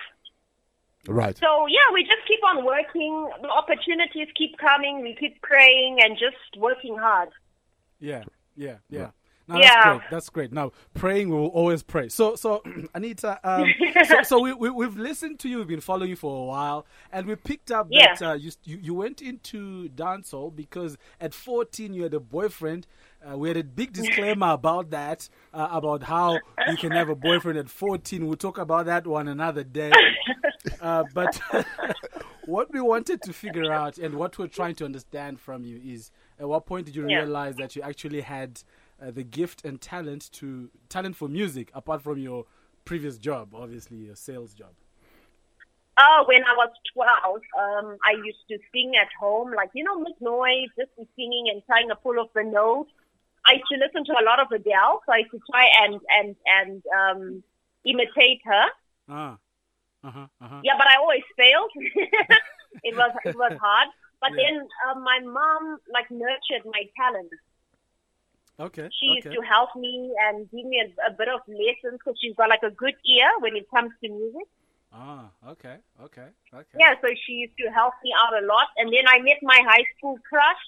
[1.07, 1.36] Right.
[1.38, 3.30] So yeah, we just keep on working.
[3.40, 5.03] The opportunities keep coming.
[5.03, 7.28] We keep praying and just working hard.
[8.01, 8.24] Yeah,
[8.57, 9.11] yeah, yeah.
[9.49, 9.68] No, Yeah.
[9.70, 10.11] that's great.
[10.11, 10.53] That's great.
[10.53, 12.09] Now, praying, we will always pray.
[12.09, 12.62] So, so
[12.94, 13.72] Anita, um,
[14.09, 15.59] so, so we, we we've listened to you.
[15.59, 18.78] We've been following you for a while, and we picked up that uh, you, you
[18.78, 22.88] you went into dancehall because at 14 you had a boyfriend.
[23.23, 27.14] Uh, we had a big disclaimer about that, uh, about how you can have a
[27.14, 28.27] boyfriend at 14.
[28.27, 29.93] We'll talk about that one another day.
[30.81, 31.41] Uh, but
[32.45, 36.11] what we wanted to figure out and what we're trying to understand from you is
[36.39, 37.19] at what point did you Yeah.
[37.19, 38.62] realize that you actually had
[39.01, 42.45] uh, the gift and talent to talent for music apart from your
[42.85, 44.73] previous job, obviously your sales job?
[45.99, 49.99] Oh, when I was 12, um, I used to sing at home, like, you know,
[49.99, 52.91] make noise, just be singing and trying to pull off the notes.
[53.47, 56.01] I used to listen to a lot of Adele, so I used to try and,
[56.18, 57.42] and, and um,
[57.84, 58.66] imitate her.
[59.09, 59.38] Ah,
[60.05, 60.61] uh huh, uh huh.
[60.62, 61.70] Yeah, but I always failed.
[62.82, 63.88] it was it was hard.
[64.20, 64.49] But Yeah.
[64.49, 67.30] then uh, my mom like nurtured my talent.
[68.59, 68.88] Okay.
[68.99, 69.36] She used okay.
[69.36, 72.62] to help me and give me a, a bit of lessons because she's got like
[72.62, 74.49] a good ear when it comes to music.
[74.92, 76.78] Ah, okay, okay, okay.
[76.78, 78.68] Yeah, so she used to help me out a lot.
[78.76, 80.64] And then I met my high school crush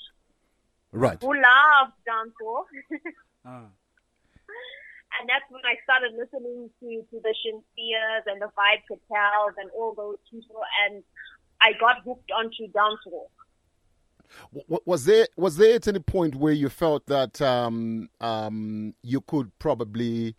[0.93, 1.18] Right.
[1.20, 2.64] who loved dancehall.
[3.45, 3.66] Ah.
[5.20, 9.70] and that's when I started listening to, to the Shenseeas and the Vybz Kartels and
[9.76, 11.03] all those people, and
[11.61, 13.28] I got hooked onto dancehall.
[14.55, 19.20] W- Was there was there at any point where you felt that um, um, you
[19.22, 20.36] could probably,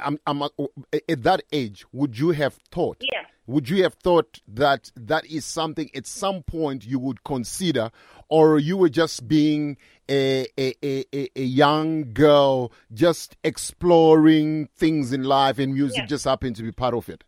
[0.00, 2.98] I'm, I'm, at that age, would you have thought?
[3.00, 3.24] Yeah.
[3.46, 7.90] Would you have thought that that is something at some point you would consider,
[8.28, 9.76] or you were just being
[10.08, 16.06] a a, a, a- young girl just exploring things in life and music Yeah.
[16.06, 17.24] just happened to be part of it?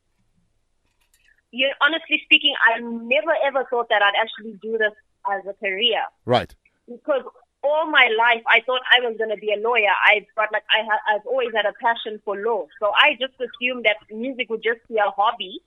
[1.51, 4.93] You, honestly speaking, I never ever thought that I'd actually do this
[5.31, 6.03] as a career.
[6.25, 6.55] Right.
[6.89, 7.23] because
[7.65, 9.93] all my life I thought I was going to be a lawyer.
[10.07, 13.35] I've got like I ha- I've always had a passion for law, so I just
[13.35, 15.61] assumed that music would just be a hobby,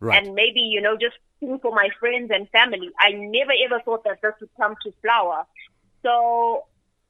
[0.00, 0.24] Right.
[0.24, 2.90] and maybe you know just sing for my friends and family.
[2.98, 5.44] I never ever thought that this would come to flower.
[6.02, 6.64] So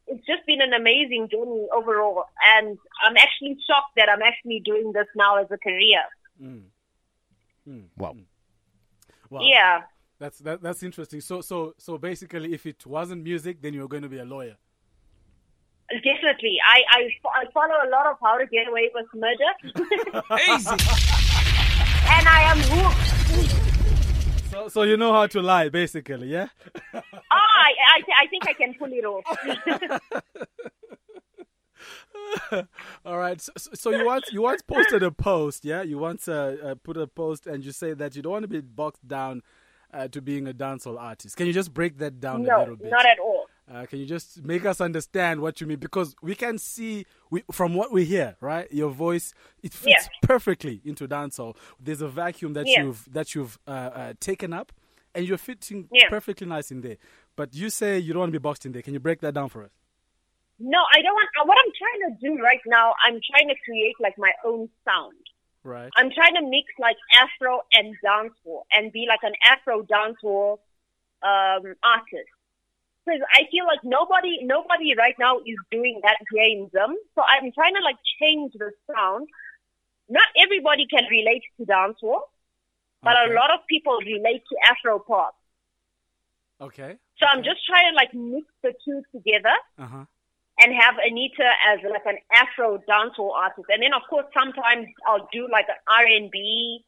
[0.07, 4.93] it's just been an amazing journey overall, and I'm actually shocked that I'm actually doing
[4.93, 6.03] this now as a career.
[6.41, 6.59] Hmm.
[7.65, 7.81] Hmm.
[7.97, 8.13] Wow.
[8.13, 8.21] Hmm.
[9.31, 9.41] Wow.
[9.43, 9.83] Yeah.
[10.19, 11.21] That's that, that's interesting.
[11.21, 14.25] So so so basically, if it wasn't music, then you were going to be a
[14.25, 14.57] lawyer.
[15.91, 16.57] Definitely.
[16.65, 20.23] I, I, I follow a lot of How to Get Away with Murder.
[20.55, 21.27] Easy.
[22.13, 24.51] And I am hooked.
[24.51, 26.49] So so you know how to lie, basically, yeah.
[26.95, 27.03] Ah,
[27.33, 29.25] I, I, I think I can pull it off.
[33.05, 33.41] All right.
[33.41, 35.83] So, so- you once you once posted a post, yeah.
[35.83, 38.49] You once uh, uh, put a post and you say that you don't want to
[38.49, 39.43] be boxed down
[39.93, 41.37] uh, to being a dancehall artist.
[41.37, 42.87] Can you just break that down a little bit?
[42.91, 43.47] No, not at all.
[43.73, 45.79] Uh, can you just make us understand what you mean?
[45.79, 48.71] Because we can see we, from what we hear, right?
[48.73, 51.57] Your voice it fits perfectly into dancehall.
[51.79, 52.83] There's a vacuum that Yeah.
[52.83, 54.73] you've that you've uh, uh, taken up,
[55.15, 56.09] and you're fitting Yeah.
[56.09, 56.97] perfectly nice in there.
[57.37, 58.83] But you say you don't want to be boxed in there.
[58.83, 59.71] Can you break that down for us?
[60.59, 61.29] No, I don't want.
[61.41, 64.69] uh, What I'm trying to do right now, I'm trying to create like my own
[64.85, 65.15] sound.
[65.63, 65.91] Right.
[65.97, 70.59] I'm trying to mix like Afro and dancehall and be like an Afro dancehall
[71.23, 72.29] um, artist.
[73.05, 76.97] Because I feel like nobody, nobody right now is doing that Zim.
[77.15, 79.29] So I'm trying to like change the sound.
[80.09, 82.23] Not everybody can relate to dancehall,
[83.03, 85.35] but a lot of people relate to Afro pop.
[86.61, 86.97] Okay.
[87.19, 90.05] So I'm just trying to like mix the two together Uh huh.
[90.63, 93.67] and have Anita as like an Afro dancehall artist.
[93.71, 96.85] And then of course sometimes I'll do like an R and B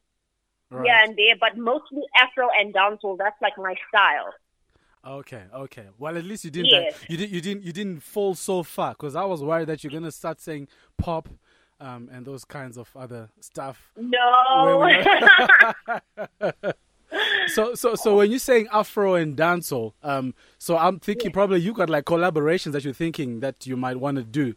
[0.69, 0.85] Right.
[0.85, 3.17] here and there, but mostly Afro and dancehall.
[3.17, 4.33] That's like my style.
[5.05, 5.85] Okay, okay.
[5.99, 6.69] Well, at least you didn't.
[6.71, 6.95] Yes.
[7.09, 7.31] You didn't.
[7.33, 7.63] You didn't.
[7.63, 11.27] You didn't fall so far because I was worried that you're gonna start saying pop,
[11.81, 13.91] um, and those kinds of other stuff.
[13.97, 14.79] No.
[14.85, 15.03] We-
[17.47, 21.73] so, so, so when you're saying Afro and dancehall, um, so I'm thinking probably you
[21.73, 24.53] got like collaborations that you're thinking that you might want to do.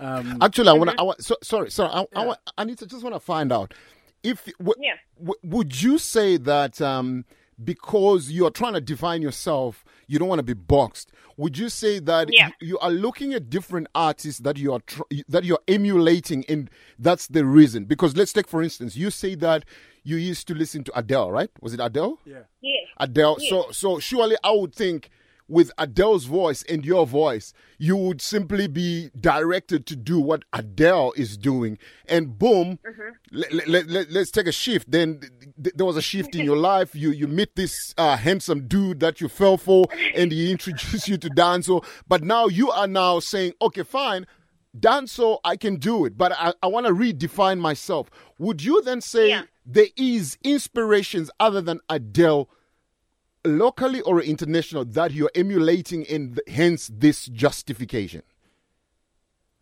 [0.00, 0.96] Um, Actually, I want to.
[1.00, 1.24] I want.
[1.24, 1.90] So, sorry, sorry.
[1.92, 3.74] I, I, want, Anita, just want to find out
[4.22, 4.94] if w- Yeah.
[5.18, 7.24] w- would you say that um,
[7.62, 11.10] because you are trying to define yourself, you don't want to be boxed.
[11.36, 12.50] Would you say that Yeah.
[12.60, 16.70] you, you are looking at different artists that you are tr- that you're emulating, and
[16.98, 17.84] that's the reason?
[17.84, 19.64] Because let's take for instance, you say that
[20.04, 21.50] you used to listen to Adele, right?
[21.60, 22.18] Was it Adele?
[22.24, 22.40] yeah.
[22.60, 22.72] yeah.
[22.98, 23.36] Adele.
[23.40, 23.50] Yeah.
[23.50, 25.10] So so surely I would think
[25.48, 31.12] with Adele's voice and your voice, you would simply be directed to do what Adele
[31.16, 32.78] is doing, and boom,
[33.32, 34.90] let, let, let, us take a shift.
[34.90, 35.32] Then th-
[35.62, 36.94] th- there was a shift in your life.
[36.94, 41.16] You you meet this uh, handsome dude that you fell for, and he introduced you
[41.18, 41.84] to dancehall.
[42.06, 44.26] But now you are now saying, okay, fine.
[44.78, 48.10] Dancehall, I can do it, but I, I want to redefine myself.
[48.38, 49.42] Would you then say Yeah.
[49.64, 52.48] there is inspirations other than Adele
[53.44, 58.22] locally or international that you're emulating and hence this justification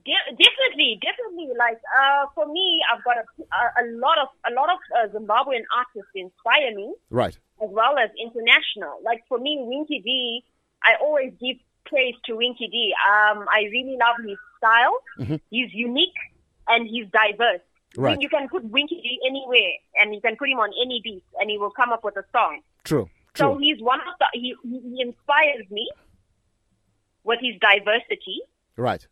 [0.07, 1.49] De- definitely, definitely.
[1.59, 5.65] Like uh, for me, I've got a, a, lot of a lot of uh, Zimbabwean
[5.77, 9.01] artists inspire me, right as well as international.
[9.05, 10.45] Like for me, Winky D,
[10.85, 11.57] I always give
[11.87, 12.95] praise to Winky D.
[13.03, 14.97] Um, I really love his style.
[15.19, 15.41] Mhm.
[15.51, 16.19] He's unique
[16.69, 17.63] and he's diverse.
[17.97, 18.21] Right.
[18.21, 21.51] You can put Winky D anywhere, and you can put him on any beat, and
[21.51, 22.61] he will come up with a song.
[22.85, 25.91] true So he's one of the he, he inspires me
[27.25, 28.41] with his diversity.
[28.77, 29.07] right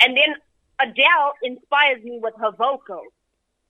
[0.00, 0.34] And then
[0.80, 3.02] Adele inspires me with her vocal.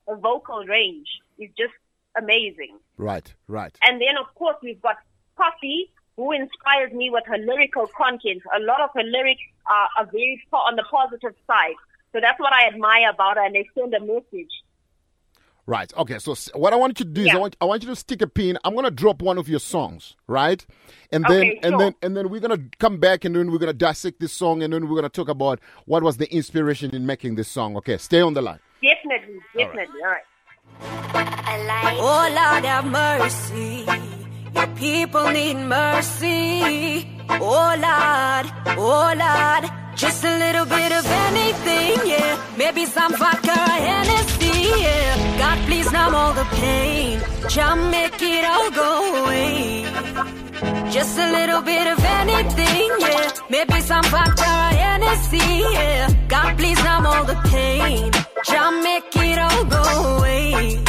[0.07, 1.73] Her vocal range is just
[2.17, 2.79] amazing.
[2.97, 4.97] right right And then, of course, we've got
[5.39, 8.43] Koffee, who inspires me with her lyrical content.
[8.57, 11.77] A lot of her lyrics are, are very on the positive side.
[12.13, 14.51] So that's what I admire about her, and they send a message.
[15.69, 15.93] Right.
[15.99, 16.19] Okay.
[16.19, 18.23] So what I want you to do is I want I want you to stick
[18.23, 18.57] a pin.
[18.65, 20.65] I'm gonna drop one of your songs, right?
[21.13, 23.75] And then Okay, and then and then we're gonna come back and then we're gonna
[23.75, 27.35] dissect this song and then we're gonna talk about what was the inspiration in making
[27.35, 27.77] this song.
[27.77, 27.99] Okay.
[27.99, 28.61] Stay on the line.
[28.83, 30.01] Definitely, definitely.
[30.03, 30.23] All right.
[32.01, 33.85] Oh Lord have mercy.
[34.55, 37.11] Your people need mercy.
[37.29, 39.71] Oh Lord, oh Lord.
[39.99, 42.41] Just a little bit of anything, yeah.
[42.57, 44.38] Maybe some vodka or Hennessy,
[44.83, 45.39] yeah.
[45.39, 47.21] God, please numb all the pain.
[47.49, 49.85] Just make it all go away.
[50.91, 53.31] Just a little bit of anything, yeah.
[53.51, 56.09] Maybe some vodka or Hennessy, yeah.
[56.29, 58.11] God, please numb all the pain.
[58.45, 59.83] Just make it all go
[60.17, 60.83] away.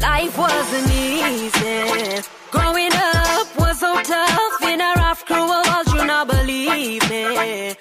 [0.00, 2.22] Life wasn't easy.
[2.50, 7.74] Growing up was so tough in a rough, cruel world, you not believe me.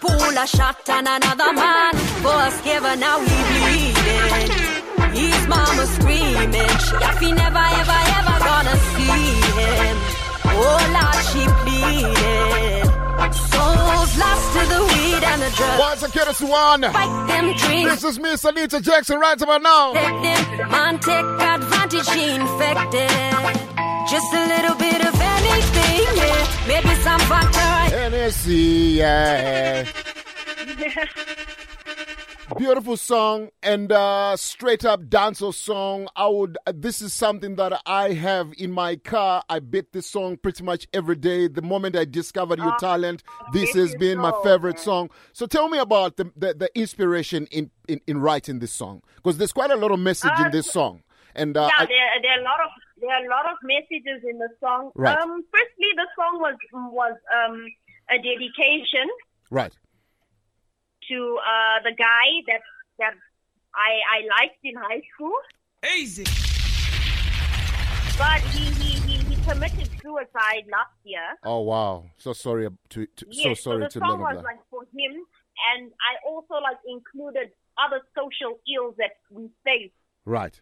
[0.00, 1.94] Pull a shot and another man
[2.24, 4.50] was given, now he bleeding.
[5.12, 6.76] His mama screaming,
[7.18, 9.28] she never ever ever gonna see
[9.58, 9.96] him.
[10.46, 12.79] Oh Lord, she pleaded.
[13.76, 15.78] Souls lost to the weed and the drugs.
[15.78, 16.82] Once again, it's one.
[16.82, 17.90] Fight them dreams.
[17.90, 19.92] This is Miss Anita Jaxson right about now.
[19.92, 20.22] Let
[20.70, 23.10] them take advantage, she infected.
[24.10, 26.66] Just a little bit of anything, yeah.
[26.66, 27.58] Maybe some vodka.
[27.94, 29.86] Hennessy, yeah.
[32.56, 36.08] Beautiful song and uh, straight up dancehall song.
[36.16, 36.58] I would.
[36.66, 39.42] Uh, this is something that I have in my car.
[39.48, 41.48] I beat this song pretty much every day.
[41.48, 43.22] The moment I discovered your talent,
[43.52, 45.10] this has been my favorite song.
[45.32, 49.38] So tell me about the the, the inspiration in, in in writing this song because
[49.38, 51.02] there's quite a lot of message in this song.
[51.34, 52.70] And uh, yeah, there, there are a lot of
[53.00, 54.90] there are a lot of messages in the song.
[54.94, 55.16] Right.
[55.16, 57.66] Um, firstly, the song was was um,
[58.10, 59.08] a dedication
[59.50, 59.72] right.
[61.10, 62.62] To uh, the guy that
[62.98, 63.14] that
[63.74, 65.36] I I liked in high school.
[65.96, 66.24] Easy.
[68.18, 71.26] But he he, he, he committed suicide last year.
[71.44, 72.04] Oh wow.
[72.18, 74.44] So sorry to, to so Yes, sorry so the learn song was that.
[74.44, 75.12] like for him,
[75.72, 79.92] and I also like included other social ills that we face.
[80.24, 80.60] Right.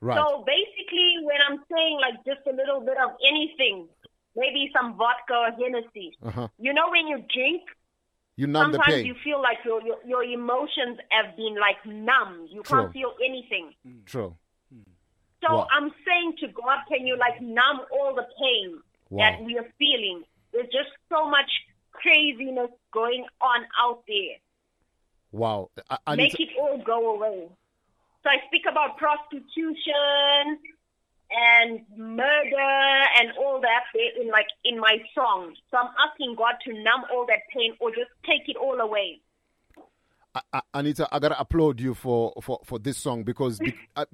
[0.00, 0.16] Right.
[0.16, 3.88] So basically, when I'm saying like just a little bit of anything,
[4.36, 6.16] maybe some vodka or Hennessy.
[6.22, 6.46] Uh-huh.
[6.58, 7.62] You know, when you drink,
[8.38, 9.06] You numb the sometimes pain.
[9.06, 12.46] you feel like your, your your emotions have been like numb.
[12.48, 12.82] You True.
[12.82, 13.66] can't feel anything.
[13.86, 14.04] Mm.
[14.06, 14.36] True.
[15.44, 15.66] So Wow.
[15.76, 18.80] I'm saying to God, can you like numb all the pain
[19.10, 19.18] Wow.
[19.18, 20.22] that we are feeling?
[20.52, 21.50] There's just so much
[21.92, 24.36] craziness going on out there.
[25.32, 25.70] Wow.
[25.90, 27.48] I, I Make to- it all go away.
[28.22, 30.58] So I speak about prostitution
[31.30, 35.54] and murder and all that there in like in my song.
[35.70, 39.20] So I'm asking God to numb all that pain or just take it all away.
[40.34, 44.06] I, I, Anita, I gotta applaud you for for for this song because be, uh,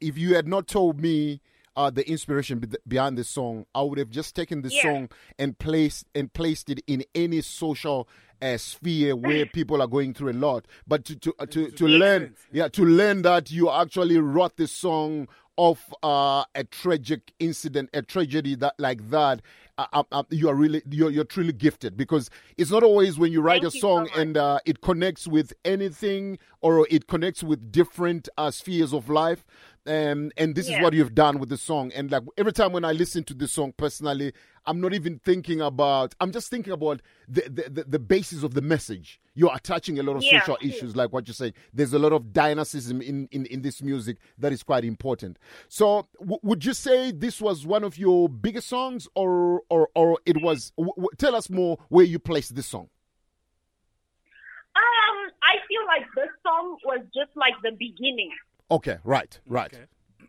[0.00, 1.40] if you had not told me
[1.76, 4.82] uh, the inspiration be- behind this song, I would have just taken this Yeah.
[4.82, 5.08] song
[5.38, 8.08] and placed and placed it in any social
[8.42, 10.66] uh, sphere where people are going through a lot.
[10.86, 14.72] But to to uh, to, to learn, yeah, to learn that you actually wrote this
[14.72, 15.28] song
[15.62, 19.40] of uh, a tragic incident, a tragedy that like that,
[19.78, 23.40] uh, uh, you are really you're, you're truly gifted because it's not always when you
[23.40, 27.44] write Thank a you so song and uh, it connects with anything or it connects
[27.44, 29.44] with different uh, spheres of life.
[29.86, 31.92] Um, and this is what you've done with the song.
[31.94, 34.32] And like every time when I listen to this song personally,
[34.66, 36.14] I'm not even thinking about.
[36.20, 39.20] I'm just thinking about the the, the, the basis of the message.
[39.34, 41.52] You're attaching a lot of Yeah, social issues, like what you say.
[41.72, 45.38] There's a lot of dynamism in, in, in this music that is quite important.
[45.68, 50.18] So, w- would you say this was one of your biggest songs, or or or
[50.26, 50.72] it was?
[50.76, 52.88] W- w- tell us more where you placed this song.
[54.74, 58.30] Um, I feel like this song was just like the beginning.
[58.70, 59.72] Okay, right, right.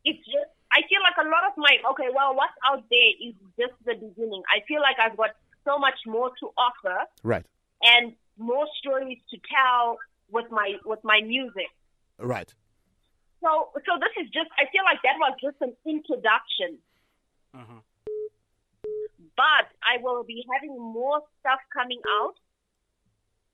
[0.06, 0.43] It's just
[0.74, 3.94] I feel like a lot of my okay, well, what's out there is just the
[3.94, 4.42] beginning.
[4.50, 5.32] I feel like I've got
[5.64, 7.46] so much more to offer Right,
[7.84, 9.98] and more stories to tell
[10.32, 11.70] with my with my music.
[12.20, 12.52] right.
[13.42, 16.80] So so this is just I feel like that was just an introduction.
[17.56, 17.80] Mm-hmm.
[19.36, 22.36] But I will be having more stuff coming out.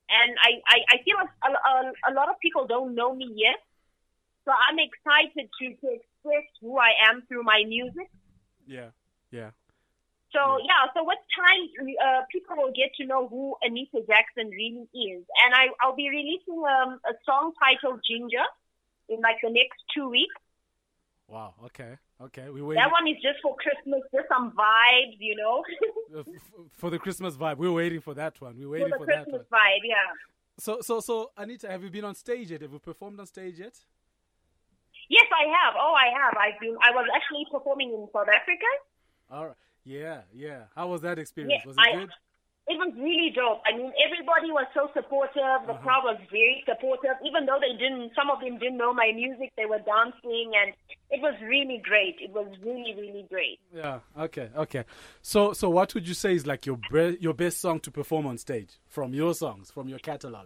[0.10, 3.30] And I, I, I feel like a, a, a lot of people don't know me
[3.36, 3.62] yet.
[4.44, 5.90] So I'm excited to, to
[6.20, 8.10] express who I am through my music.
[8.68, 8.90] Yeah,
[9.32, 9.52] yeah.
[10.32, 11.64] So yeah, so with time,
[12.06, 16.10] uh, people will get to know who Anita Jaxson really is, and I I'll be
[16.10, 18.46] releasing um, a song titled Ginger
[19.10, 20.36] in like the next two weeks.
[21.28, 21.56] Wow.
[21.66, 21.98] Okay.
[22.22, 22.50] Okay.
[22.50, 25.64] We wait That one is just for Christmas, just some vibes, you know,
[26.78, 27.58] for the Christmas vibe.
[27.58, 28.56] We're waiting for that one.
[28.58, 29.40] We're for waiting the for, that one.
[29.40, 29.84] Christmas vibe.
[29.84, 29.96] Yeah.
[30.58, 32.62] So, so, so, Anita, have you been on stage yet?
[32.62, 33.78] Have you performed on stage yet?
[35.10, 35.74] Yes, I have.
[35.78, 36.34] Oh, I have.
[36.38, 36.78] I've been.
[36.82, 38.70] I was actually performing in South Africa.
[39.32, 39.56] All right.
[39.84, 40.64] Yeah, yeah.
[40.76, 41.64] How was that experience?
[41.64, 42.10] Yeah, was it I- good?
[42.72, 43.64] It was really dope.
[43.66, 45.42] I mean, everybody was so supportive.
[45.42, 45.66] Uh-huh.
[45.66, 47.18] The crowd was very supportive.
[47.26, 49.52] Even though they didn't, some of them didn't know my music.
[49.58, 50.76] They were dancing, and
[51.10, 52.18] it was really great.
[52.22, 53.60] It was really, really great.
[53.74, 54.02] Yeah.
[54.16, 54.52] Okay.
[54.56, 54.84] Okay.
[55.24, 58.28] So, so what would you say is like your bre- your best song to perform
[58.28, 60.46] on stage from your songs, from your catalog?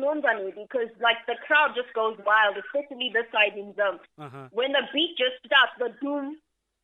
[0.00, 3.26] So far, I think it's Unonzani because like the crowd just goes wild, especially this
[3.32, 4.00] side in Zim.
[4.18, 4.48] Uh-huh.
[4.52, 6.36] When the beat just starts, the doom,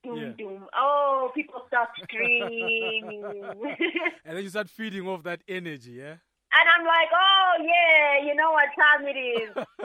[0.04, 0.32] doom, Yeah.
[0.36, 0.66] doom.
[0.76, 3.24] Oh, people start screaming.
[4.24, 6.16] And then you start feeding off that energy, yeah.
[6.54, 9.50] And I'm like, oh yeah, you know what time it is.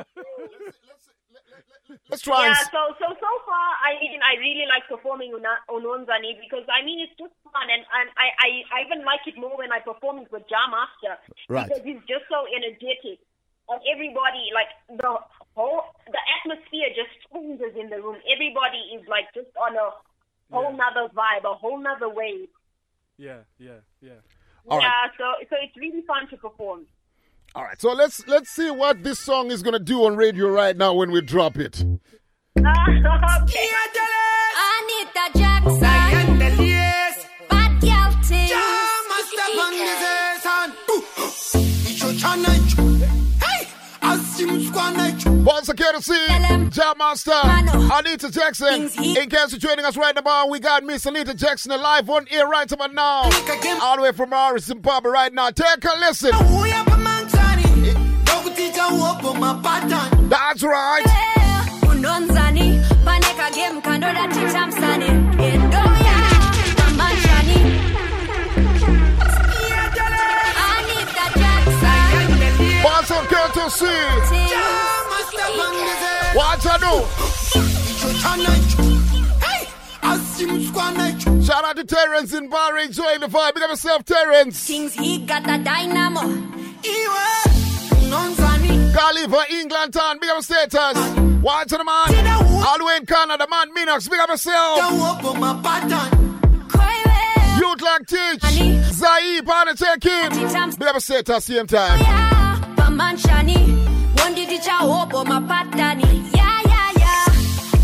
[0.88, 1.08] Let's
[2.22, 6.36] try Yeah, and so so so far, I mean, I really like performing Una- Ononzani
[6.40, 9.56] because I mean it's just fun, and and I, I I even like it more
[9.58, 11.16] when I perform it with Jah Master
[11.50, 11.68] Right.
[11.68, 13.20] because he's just so energetic,
[13.70, 15.12] and everybody like the
[15.56, 18.18] whole the atmosphere just changes in the room.
[18.28, 19.90] Everybody is like just on a
[20.52, 22.50] whole nother vibe, a whole nother wave.
[23.18, 24.20] Yeah, yeah, yeah.
[24.70, 24.84] All right.
[24.86, 26.86] yeah, so so it's really fun to perform.
[27.56, 30.78] All right, so let's let's see what this song is gonna do on radio right
[30.78, 31.84] now when we drop it.
[31.84, 33.70] okay.
[34.78, 35.80] Anita Jaxson.
[37.50, 38.50] Bad girl thing.
[45.44, 46.28] Once again to see
[46.70, 48.96] Jah Master, Anita Jaxson.
[49.18, 52.48] In case you're joining us right now, we got Miss Anita Jaxson live on air
[52.48, 53.24] right about now.
[53.82, 55.50] All the way from Harare, Zimbabwe right now.
[55.50, 56.32] Take a listen.
[66.80, 67.60] Mamanchani.
[70.68, 72.84] Anita Jaxson.
[72.84, 74.02] Once again to see.
[76.34, 76.94] What I do?
[81.44, 83.54] Shout out to Terrence in Bar enjoying the vibe.
[83.56, 84.68] Big up yourself, Terrence.
[84.68, 86.22] Things he got the dynamo.
[88.68, 90.98] Gulliver, England town, big up status.
[91.42, 92.28] Watch the man.
[92.66, 94.78] All the way in Canada, man, Minox, big up yourself.
[97.60, 98.44] Youth like teach.
[98.94, 100.30] Zai, partner check in.
[100.78, 102.00] Big up status, same time.
[102.02, 103.58] Oh, Pamanchani.
[104.20, 106.36] One did it hope on my patani.
[106.36, 107.26] Yeah, yeah, yeah.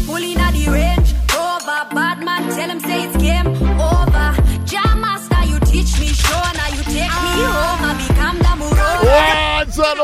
[0.05, 1.13] Pulling at the range.
[1.33, 1.95] Over.
[1.95, 4.35] Bad man, tell him say it's game over.
[4.65, 7.81] Jah Master, you teach me, show now you take me home.
[7.81, 8.87] I become the muro.
[9.09, 9.97] Watch on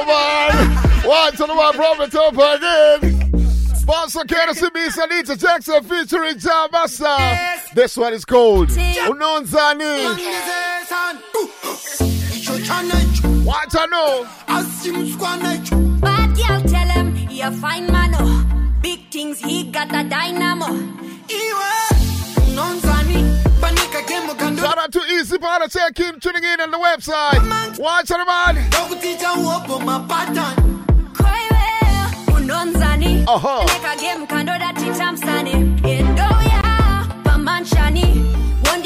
[1.38, 1.40] the man.
[1.40, 3.46] Watch on the man, Robert up again.
[3.76, 7.18] Sponsor courtesy Miss Anita Jaxson featuring Jah Master.
[7.74, 10.16] This one is called Unonzani.
[13.46, 14.28] What I know?
[16.00, 18.14] Bad girl, tell him he a fine man.
[18.16, 18.46] oh.
[18.82, 20.68] Big things, he got the dynamo.
[24.58, 27.78] Shout out to Easy Partner Check in, tuning in on the website.
[27.80, 28.56] Watch on the man.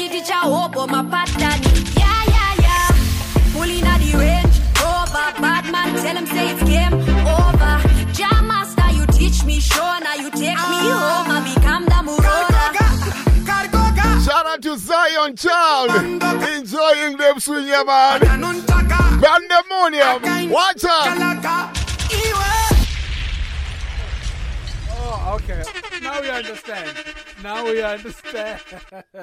[0.04, 1.96] Did it hope on my patani.
[1.96, 2.88] Yeah, yeah, yeah.
[3.54, 4.56] Pulling at the range.
[4.84, 5.40] Over.
[5.40, 6.92] Bad man, tell him say it's game
[7.24, 7.80] over.
[8.12, 11.30] Jah Master, you teach me, show now you take me home.
[11.30, 12.64] I become the murora.
[14.24, 15.90] Shout out to Zion Child.
[16.58, 18.20] Enjoying them swing, yeah, man.
[19.22, 20.50] Pandemonium.
[20.50, 21.83] Watch out.
[25.06, 25.62] Oh, okay.
[26.00, 26.96] Now we understand.
[27.42, 28.60] Now we understand.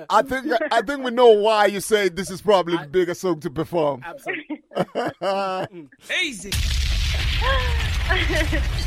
[0.09, 3.39] I think I think we know why you say this is probably the biggest song
[3.39, 4.03] to perform.
[4.05, 4.61] Absolutely.
[6.23, 6.51] Easy.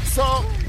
[0.05, 0.23] So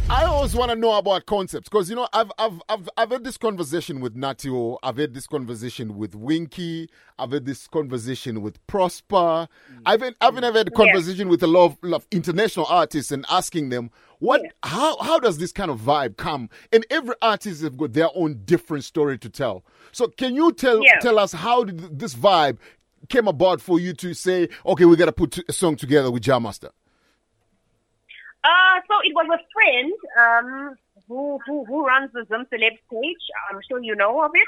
[0.09, 3.23] I always want to know about concepts because you know I've I've I've I've had
[3.23, 6.89] this conversation with Nutty O, I've had this conversation with Winky,
[7.19, 9.47] I've had this conversation with Prosper, mm.
[9.85, 13.11] I've had, I've even had a conversation with a lot of, lot of international artists
[13.11, 16.49] and asking them what how how does this kind of vibe come?
[16.71, 19.63] And every artist have got their own different story to tell.
[19.91, 20.99] So can you tell Yeah.
[20.99, 22.57] tell us how did this vibe
[23.09, 26.23] came about for you to say okay we got to put a song together with
[26.23, 26.71] Jah Master?
[28.43, 30.75] Uh, so it was a friend um,
[31.07, 33.23] who, who who runs the Zim Celeb page.
[33.49, 34.47] I'm sure you know of it.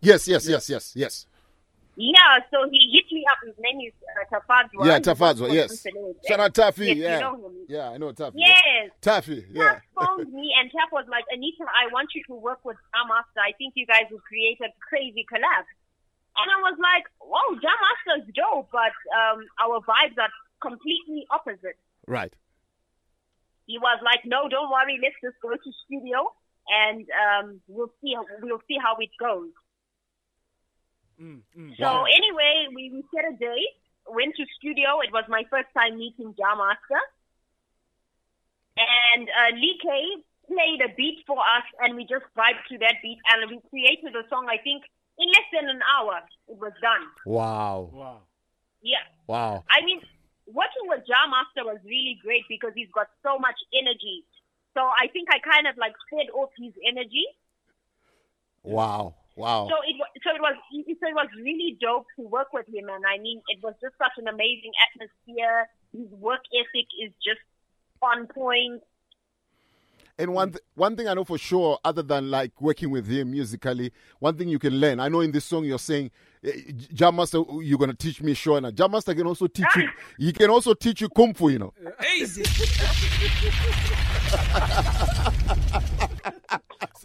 [0.00, 1.26] Yes, yes, yes, yes, yes.
[1.96, 3.38] Yeah, so he hit me up.
[3.46, 4.84] His name is uh, Tafadzwa.
[4.86, 5.86] Yeah, Tafadzwa, yes.
[6.26, 7.20] Shout out Taffy, Yes, you yeah.
[7.20, 7.52] know him.
[7.68, 8.38] Yeah, I know Taffy.
[8.38, 8.90] Yes.
[9.00, 9.62] Taffy, yeah.
[9.74, 13.06] Tap phoned me and Tap was like, Anita, I want you to work with Jah
[13.06, 13.38] Master.
[13.40, 15.64] I think you guys would create a crazy collab.
[16.36, 20.30] And I was like, whoa, Jah Master's dope, but um, our vibes are
[20.60, 21.78] completely opposite.
[22.08, 22.34] Right.
[23.66, 24.98] he was like, "No, don't worry.
[25.02, 26.28] Let's just go to studio
[26.68, 28.14] and um, we'll see.
[28.42, 29.50] We'll see how it goes."
[31.78, 33.76] So anyway, we, we set a date,
[34.08, 35.00] went to studio.
[35.00, 37.02] It was my first time meeting Jah Master.
[38.76, 39.88] And uh, Lee K
[40.46, 44.14] played a beat for us, and we just vibed to that beat, and we created
[44.16, 44.46] a song.
[44.50, 44.82] I think
[45.18, 47.06] in less than an hour, it was done.
[47.24, 47.90] Wow.
[47.92, 48.20] Wow.
[48.82, 49.06] Yeah.
[49.26, 49.64] Wow.
[49.70, 50.00] I mean,
[50.46, 54.24] working with Jah Master was really great because he's got so much energy.
[54.74, 57.24] So I think I kind of like fed off his energy.
[58.64, 59.14] Wow.
[59.36, 59.68] Wow.
[59.68, 60.54] So it so it was
[61.00, 63.94] so it was really dope to work with him, and I mean, it was just
[63.98, 65.68] such an amazing atmosphere.
[65.92, 67.40] His work ethic is just
[68.00, 68.82] on point.
[70.16, 73.32] And one th- one thing I know for sure, other than like working with him
[73.32, 73.90] musically,
[74.20, 75.00] one thing you can learn.
[75.00, 76.12] I know in this song you're saying,
[76.44, 76.52] eh,
[76.92, 78.72] Jah Master, you're gonna teach me Shona.
[78.72, 79.88] Jah Master can also teach you.
[80.18, 81.48] He can also teach you kung fu.
[81.48, 81.74] You know.
[82.16, 82.44] Easy.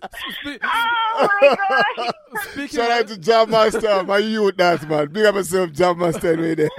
[0.02, 2.70] Oh my gosh!
[2.72, 5.08] Shout out to Jah Master, my youth that man.
[5.12, 6.36] Big up yourself, Jah Master.
[6.38, 6.70] Right there.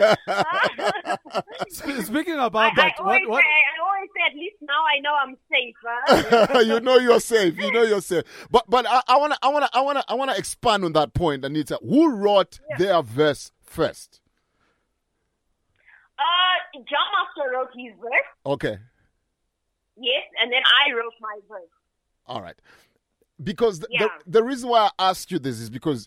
[1.68, 4.56] Sp- Speaking about I, that, I what, always what, say, I always say, at least
[4.62, 5.74] now I know I'm safe.
[5.84, 6.58] Huh?
[6.74, 7.58] you know you're safe.
[7.58, 8.24] You know you're safe.
[8.50, 11.44] But but I, I wanna I wanna I wanna I wanna expand on that point,
[11.44, 11.78] Anita.
[11.82, 14.20] Who wrote their verse first?
[16.18, 18.78] uh, Jah Master wrote his verse, Okay.
[19.96, 21.68] yes, and then I wrote my verse.
[22.26, 22.56] All right.
[23.42, 24.08] Because the, Yeah.
[24.24, 26.06] the, the reason why I asked you this is because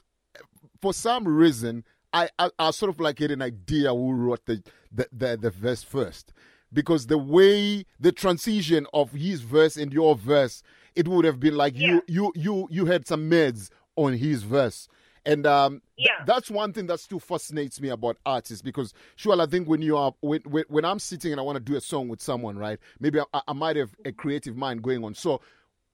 [0.81, 1.83] for some reason
[2.13, 4.61] I, I, I sort of like had an idea who wrote the,
[4.91, 6.33] the, the, the verse first.
[6.71, 10.63] Because the way the transition of his verse and your verse,
[10.95, 14.87] it would have been like you you you you had some meds on his verse.
[15.25, 16.25] And um, th- Yeah.
[16.25, 19.95] that's one thing that still fascinates me about artists because, sure, I think when you
[19.97, 22.57] are when, when, when I'm sitting and I want to do a song with someone,
[22.57, 22.79] right?
[22.99, 25.13] Maybe I, I might have a creative mind going on.
[25.13, 25.41] So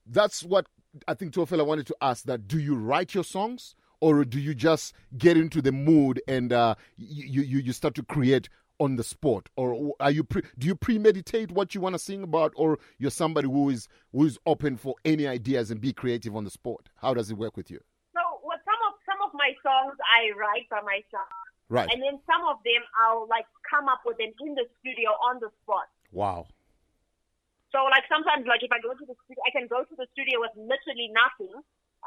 [0.06, 0.66] that's what
[1.06, 4.54] I think Tofela wanted to ask that do you write your songs or do you
[4.54, 8.48] just get into the mood and uh, you, you, you start to create
[8.78, 9.48] on the spot?
[9.56, 13.10] Or are you pre- do you premeditate what you want to sing about or you're
[13.10, 16.88] somebody who is who is open for any ideas and be creative on the spot?
[16.96, 17.80] How does it work with you?
[18.14, 21.28] So, what some of some of my songs I write by myself,
[21.68, 21.88] right.
[21.92, 25.38] And then some of them I'll like come up with them in the studio on
[25.40, 25.86] the spot.
[26.10, 26.46] wow
[27.70, 30.06] So like sometimes like if I go to the studio, I can go to the
[30.14, 31.54] studio with literally nothing,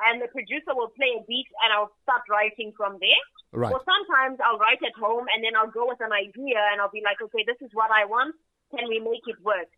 [0.07, 3.23] and the producer will play a beat, and I'll start writing from there.
[3.55, 3.71] Right.
[3.71, 6.91] Or sometimes I'll write at home, and then I'll go with an idea, and I'll
[6.91, 8.35] be like, okay, this is what I want.
[8.75, 9.69] Can we make it work?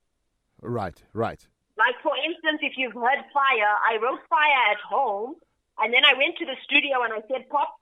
[0.62, 1.41] right right
[1.78, 5.36] Like for instance, if you've heard Fire, I wrote Fire at home,
[5.80, 7.76] and then I went to the studio and I said, Pop,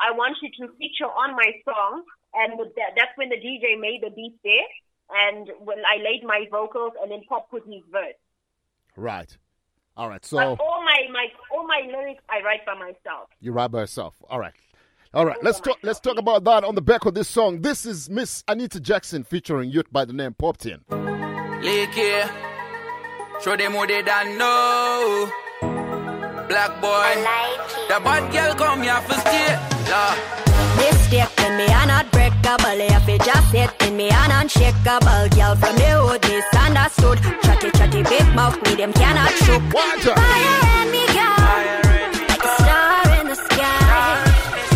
[0.00, 2.02] I want you to feature on my song,
[2.34, 4.66] and that, that's when the DJ made the beat there,
[5.14, 8.14] and when I laid my vocals, and then Pop put his verse.
[8.96, 9.36] right
[9.96, 13.28] all right so But all my, my all my lyrics I write by myself.
[13.40, 14.16] You write by yourself.
[14.28, 14.52] All right.
[15.12, 15.36] All right.
[15.42, 15.78] Let's talk.
[15.82, 17.60] Let's talk about that on the back of this song.
[17.60, 20.80] This is Miss Anita Jaxson featuring youth by the name Poptain.
[21.62, 22.28] Lake here.
[23.40, 25.30] Show them what they don't know.
[26.48, 27.14] Black boy.
[27.88, 29.58] The bad girl come here for stay.
[29.86, 30.40] Yeah.
[30.76, 32.10] Mistake me are not
[32.44, 37.70] breakable If it just hit in me are unshakable Girl from the hood misunderstood Chatty
[37.72, 41.34] chatty big mouth me them cannot Fire and me girl.
[42.28, 44.20] Like a star in the sky.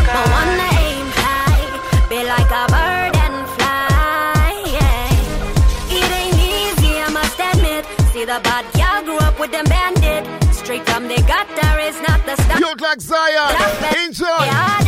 [0.06, 2.08] But wanna aim high.
[2.08, 5.98] Be like a bird and fly yeah.
[5.98, 7.84] It ain't easy I must admit.
[8.12, 10.24] See the bad girl grew up with them bandit.
[10.54, 12.60] Straight from the gutter is not the stuff.
[12.60, 13.54] Look like Zion.
[14.04, 14.87] Enjoy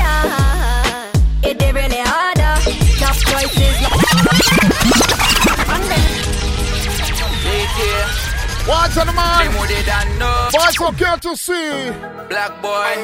[8.66, 9.46] What's on the man?
[9.46, 10.48] Them what they don't know.
[10.52, 11.90] What's so girl to see?
[12.28, 12.94] Black boy.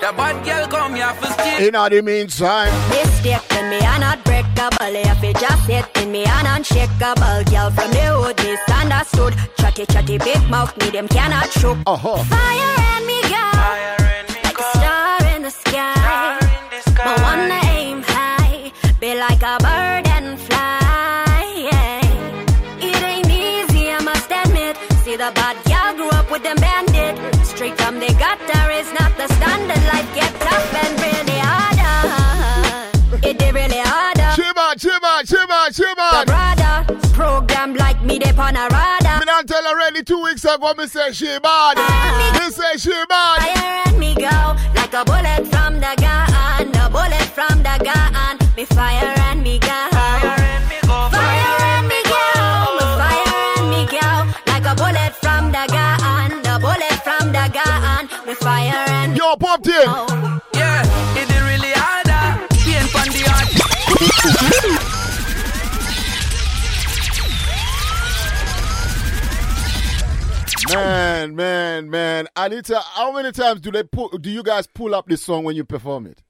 [0.00, 1.66] The bad girl come here for stay.
[1.66, 6.24] In the meantime, Mistake in me are not breakable If it just hit in me
[6.26, 11.78] are unshakable Girl from the hood misunderstood Chatty chatty big mouth me them cannot shook
[11.86, 12.22] uh-huh.
[12.24, 14.01] Fire and me girl Like
[37.12, 39.18] Program like me, they pon a radar.
[39.18, 41.74] Me not tell her ready two weeks ago, me say she bad.
[41.76, 43.38] Ah, ah, me say she bad.
[43.42, 46.74] Fire and me go like a bullet from the gun.
[46.74, 48.38] A bullet from the gun.
[48.56, 49.68] Me fire and me go.
[49.68, 50.98] Fire and me go.
[51.10, 52.22] Fire and me go.
[52.78, 54.08] Me fire and me go
[54.46, 56.30] like a bullet from the gun.
[56.46, 58.08] A bullet from the gun.
[58.26, 59.16] Me fire and.
[59.16, 59.86] Yo, pop it.
[59.86, 60.40] Oh.
[60.54, 60.82] Yeah,
[61.18, 62.46] it really harder.
[62.62, 64.78] Pain from the heart.
[70.74, 72.28] Man, man, man.
[72.36, 75.54] Anita, how many times do they pull, do you guys pull up this song when
[75.56, 76.22] you perform it?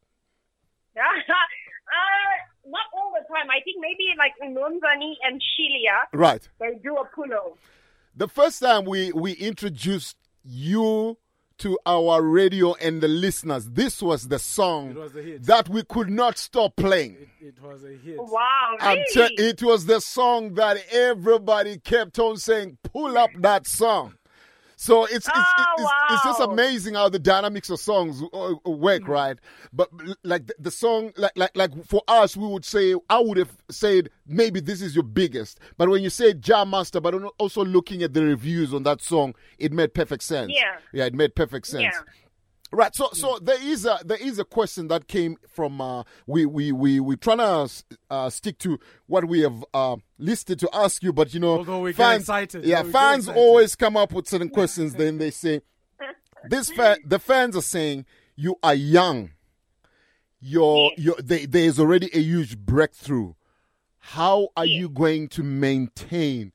[0.97, 1.01] uh,
[2.67, 3.49] not all the time.
[3.51, 6.47] I think maybe like Nonzani and Shilia, Right.
[6.59, 7.59] they do a pull-off.
[8.17, 11.17] The first time we we introduced you
[11.59, 15.43] to our radio and the listeners, this was the song It was a hit.
[15.45, 17.17] that we could not stop playing.
[17.41, 18.17] It was a hit.
[18.19, 19.05] Wow, really?
[19.15, 24.15] te- it was the song that everybody kept on saying, pull up that song.
[24.83, 28.71] So it's it's, Oh, it's, it's just amazing how the dynamics of songs uh, uh,
[28.71, 29.39] work, right?
[29.73, 29.89] But
[30.25, 33.57] like the, the song, like like like for us, we would say I would have
[33.71, 35.61] said maybe this is your biggest.
[35.79, 39.37] But when you say Jah Master, but also looking at the reviews on that song,
[39.57, 40.51] it made perfect sense.
[40.53, 40.79] Yeah.
[40.93, 41.83] yeah, it made perfect sense.
[41.85, 42.01] Yeah.
[42.75, 42.95] Right.
[42.95, 46.73] So so there is a there is a question that came from uh, we we
[46.73, 47.69] we we trying to
[48.11, 51.81] uh, stick to what we have uh, listed to ask you, but you know, Although
[51.81, 52.65] we get fans, excited.
[52.65, 53.39] yeah, Although we fans excited.
[53.41, 54.95] always come up with certain questions.
[54.95, 55.61] then they say,
[56.49, 59.33] this fa- the fans are saying you are young.
[60.41, 63.35] You're, you're, they, there is already a huge breakthrough.
[63.99, 66.53] How are you going to maintain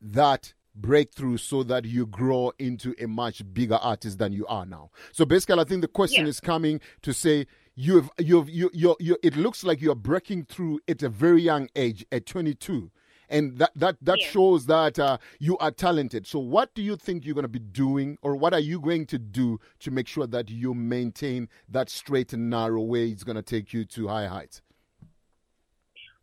[0.00, 4.90] that breakthrough so that you grow into a much bigger artist than you are now?
[5.12, 9.16] So basically, I think the question is coming to say you've, you've, you, you, you,
[9.22, 12.90] it looks like you're breaking through at a very young age, at 22
[13.28, 16.26] and that that that shows that uh, you are talented.
[16.26, 19.06] So, what do you think you're going to be doing, or what are you going
[19.06, 23.08] to do to make sure that you maintain that straight and narrow way?
[23.08, 24.62] It's going to take you to high heights.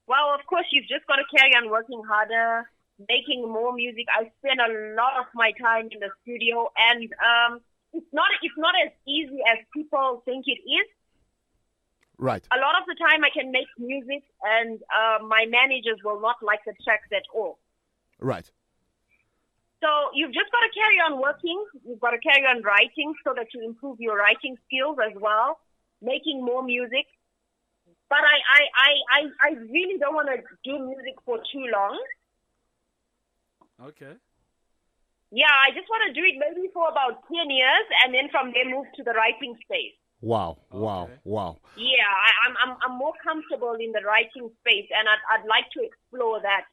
[0.08, 2.70] Well, of course, you've just got to carry on working harder,
[3.00, 4.06] making more music.
[4.12, 7.62] I spend a lot of my time in the studio, and um,
[7.94, 10.88] it's not it's not as easy as people think it is.
[12.18, 12.46] Right.
[12.54, 16.38] A lot of the time, I can make music, and uh, my managers will not
[16.42, 17.58] like the tracks at all.
[18.20, 18.50] Right.
[19.82, 21.60] So you've just got to carry on working.
[21.84, 25.60] You've got to carry on writing so that you improve your writing skills as well,
[26.02, 27.04] making more music.
[28.08, 32.00] But I, I, I, I, I really don't want to do music for too long.
[33.88, 34.14] Okay.
[35.32, 38.54] Yeah, I just want to do it maybe for about 10 years and then from
[38.54, 39.94] there move to the writing space.
[40.22, 40.60] Wow.
[40.72, 41.10] Wow.
[41.24, 41.58] Wow.
[41.76, 45.66] Yeah, I, I'm, I'm, I'm more comfortable in the writing space and I'd, I'd like
[45.76, 46.66] to explore that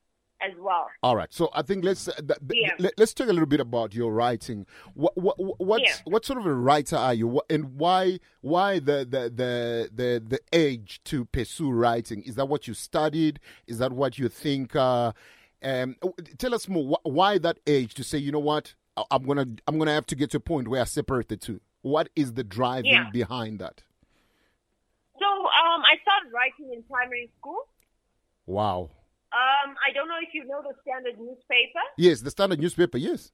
[0.42, 0.86] as well.
[1.02, 1.32] All right.
[1.32, 2.74] So I think let's uh, th- th- Yeah.
[2.78, 4.66] let, us talk a little bit about your writing.
[4.94, 5.94] What what what, Yeah.
[6.04, 10.22] what sort of a writer are you, What- and why why the, the the the
[10.26, 12.22] the age to pursue writing?
[12.22, 13.38] Is that what you studied?
[13.66, 14.74] Is that what you think?
[14.74, 15.12] Uh,
[15.62, 15.96] um,
[16.38, 16.96] tell us more.
[17.02, 18.74] Wh- Why that age to say, you know what?
[18.96, 21.36] I- I'm gonna I'm gonna have to get to a point where I separate the
[21.36, 21.60] two.
[21.82, 23.08] What is the driving Yeah.
[23.12, 23.82] behind that?
[25.18, 27.68] So um, I started writing in primary school.
[28.46, 28.90] Wow.
[29.32, 31.84] Um, I don't know if you know the Standard newspaper.
[31.96, 32.98] Yes, the Standard newspaper.
[32.98, 33.30] Yes.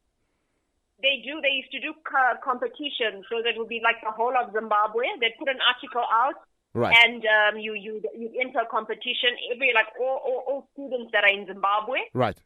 [1.00, 1.40] They do.
[1.40, 5.06] They used to do co- competition, so that would be like the whole of Zimbabwe.
[5.20, 6.34] They put an article out,
[6.74, 6.94] Right.
[7.04, 9.30] and um, you you you enter a competition.
[9.52, 12.36] Every like all, all all students that are in Zimbabwe, Right.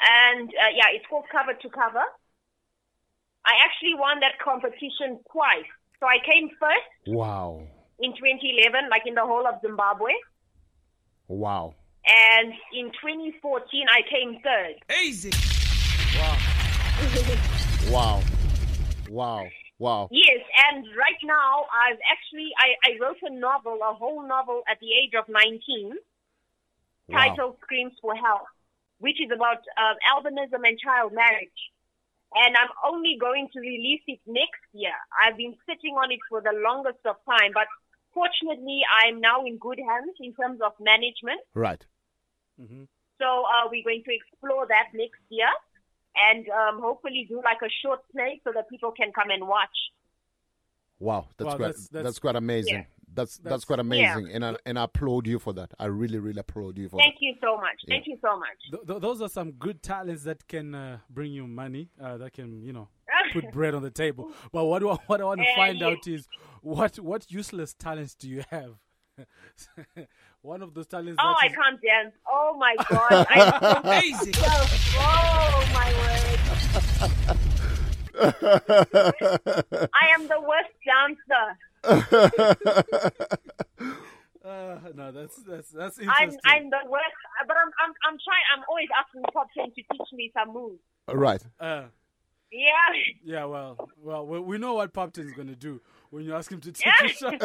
[0.00, 2.04] and uh, yeah, it's called cover to cover.
[3.44, 5.66] I actually won that competition twice.
[6.00, 7.66] So I came first Wow.
[7.98, 10.12] in 2011, like in the whole of Zimbabwe,
[11.26, 11.74] Wow.
[12.06, 14.74] and in 2014 I came third.
[15.02, 15.30] Easy.
[16.18, 16.38] Wow.
[17.90, 18.22] Wow.
[19.08, 19.48] Wow.
[20.10, 24.78] Yes, and right now I've actually I, I wrote a novel, a whole novel at
[24.80, 25.94] the age of 19,
[27.08, 27.18] Wow.
[27.18, 28.46] titled "Screams for Help,"
[28.98, 31.60] which is about uh, albinism and child marriage.
[32.34, 34.92] And I'm only going to release it next year.
[35.16, 37.68] I've been sitting on it for the longest of time, but
[38.12, 41.40] fortunately, I'm now in good hands in terms of management.
[41.54, 41.82] Right.
[43.18, 45.48] So uh, we're going to explore that next year,
[46.30, 49.76] and um, hopefully do like a short play so that people can come and watch.
[51.00, 52.74] Wow, that's Wow, quite that's- that's, that's- quite amazing.
[52.74, 52.84] Yeah.
[53.14, 54.14] That's, that's That's- quite Yeah.
[54.16, 55.72] amazing, and I, and I applaud you for that.
[55.78, 57.78] I really really applaud you for Thank you so much.
[57.86, 57.94] Yeah.
[57.94, 58.58] Thank you so much.
[58.70, 61.88] Th- th- those are some good talents that can uh, bring you money.
[62.00, 62.88] Uh, that can you know
[63.32, 64.30] put bread on the table.
[64.52, 65.86] But what do I, what I want to Uh, find yeah.
[65.88, 66.28] out is
[66.60, 68.74] what what useless talents do you have?
[70.42, 71.20] One of those talents.
[71.22, 72.14] Oh, that I is- can't dance.
[72.30, 73.26] Oh my god.
[73.28, 74.32] I Easy.
[74.36, 76.38] Oh my word.
[79.94, 81.56] I am the worst dancer.
[84.44, 86.40] Uh, no, that's that's that's I'm interesting.
[86.46, 87.16] I'm the worst.
[87.46, 88.44] But I'm I'm I'm trying.
[88.56, 90.80] I'm always asking Poptain to teach me some moves.
[91.08, 91.42] right.
[91.60, 91.88] Uh,
[92.50, 92.70] Yeah.
[93.22, 96.34] Yeah, well, well, we, we know what Pop Poptain is going to do when you
[96.34, 97.42] ask him to take a shot.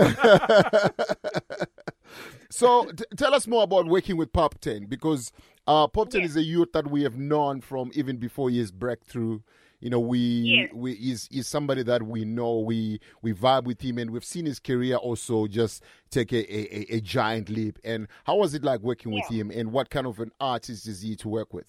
[2.49, 5.31] So t- tell us more about working with Poptain because
[5.67, 9.39] uh, Poptain is a youth that we have known from even before his breakthrough.
[9.79, 10.69] You know, we Yes.
[10.73, 12.59] we is is somebody that we know.
[12.59, 16.95] We we vibe with him, and we've seen his career also just take a, a,
[16.95, 17.79] a- giant leap.
[17.83, 19.51] And how was it like working with him?
[19.51, 21.65] And what kind of an artist is he to work with?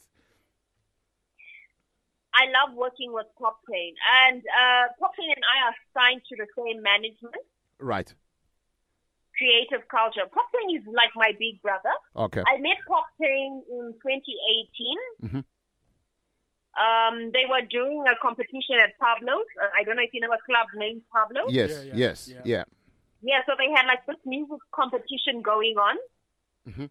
[2.35, 3.95] I love working with Pop Pain.
[4.27, 7.35] And uh, Poptain and I are signed to the same management,
[7.79, 8.12] Right.
[9.39, 10.27] Creative Culture.
[10.31, 11.94] Poptain is like my big brother.
[12.16, 12.43] Okay.
[12.47, 15.31] I met Pop Pain in 2018.
[15.31, 15.43] hmm
[16.74, 19.47] Um, they were doing a competition at Pablo's.
[19.62, 21.52] Uh, I don't know if you know a club named Pablo's.
[21.52, 21.70] Yes.
[21.94, 22.28] Yes.
[22.44, 22.65] Yeah.
[23.23, 25.97] Yeah, so they had like this music competition going on.
[26.69, 26.90] Mhm.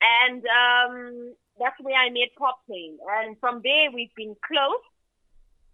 [0.00, 2.98] And um, that's where I met Pop Pain.
[3.18, 4.84] And from there, we've been close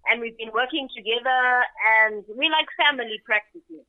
[0.06, 1.40] and we've been working together
[2.00, 3.84] and we like family practically.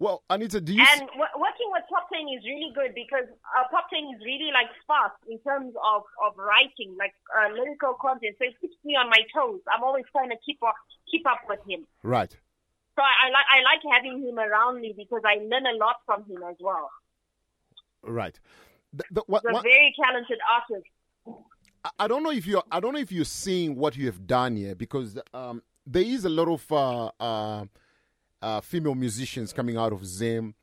[0.00, 0.80] Well, Anita, do you?
[0.80, 5.20] And w- working with Poptain is really good because uh, Poptain is really like fast
[5.28, 8.34] in terms of, of writing, like uh, lyrical content.
[8.40, 9.60] So it keeps me on my toes.
[9.70, 10.74] I'm always trying to keep up,
[11.10, 11.86] keep up with him.
[12.02, 12.34] right.
[12.96, 15.96] So I, I like I like having him around me because I learn a lot
[16.04, 16.90] from him as well.
[18.02, 18.38] Right.
[18.92, 20.88] The, the, what, He's a what- very talented artist.
[21.84, 24.26] I- I don't know if you're I don't know if you're seeing what you have
[24.26, 27.64] done here because um, there is a lot of uh,
[28.42, 30.54] uh, female musicians coming out of Zim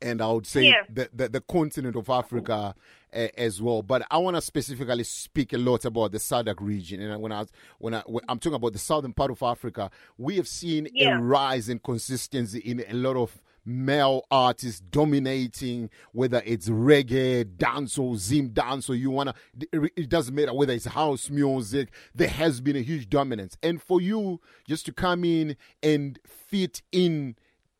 [0.00, 0.82] and I would say Yeah.
[0.88, 2.74] the, the the continent of Africa
[3.12, 3.82] uh, as well.
[3.82, 7.46] But I want to specifically speak a lot about the SADC region, and when I
[7.78, 11.18] when I when I'm talking about the southern part of Africa, we have seen Yeah.
[11.18, 18.16] a rise in consistency in a lot of male artists dominating whether it's reggae dancehall
[18.16, 19.34] zim dancehall you wanna
[19.72, 23.56] it doesn't matter whether it's house music there has been a huge dominance.
[23.62, 27.36] And for you just to come in and fit in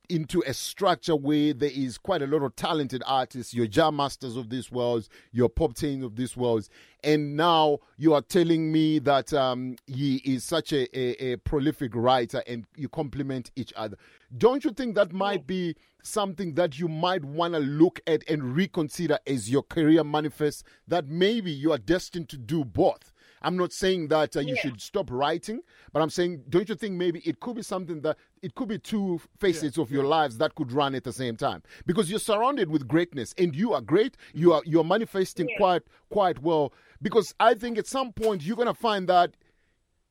[0.08, 4.36] into a structure where there is quite a lot of talented artists, your Jah Masters
[4.36, 6.68] of this world, your Poptain of this world,
[7.04, 11.94] and now you are telling me that um, he is such a, a, a prolific
[11.94, 13.96] writer and you complement each other.
[14.36, 18.56] Don't you think that might be something that you might want to look at and
[18.56, 20.64] reconsider as your career manifests?
[20.86, 23.12] That maybe you are destined to do both.
[23.42, 24.60] I'm not saying that uh, you Yeah.
[24.62, 25.60] should stop writing,
[25.92, 28.78] but I'm saying, don't you think maybe it could be something that it could be
[28.78, 31.62] two facets of your lives that could run at the same time?
[31.86, 34.16] Because you're surrounded with greatness, and you are great.
[34.34, 35.56] You are you're manifesting Yeah.
[35.56, 36.72] quite quite well.
[37.00, 39.36] Because I think at some point you're gonna find that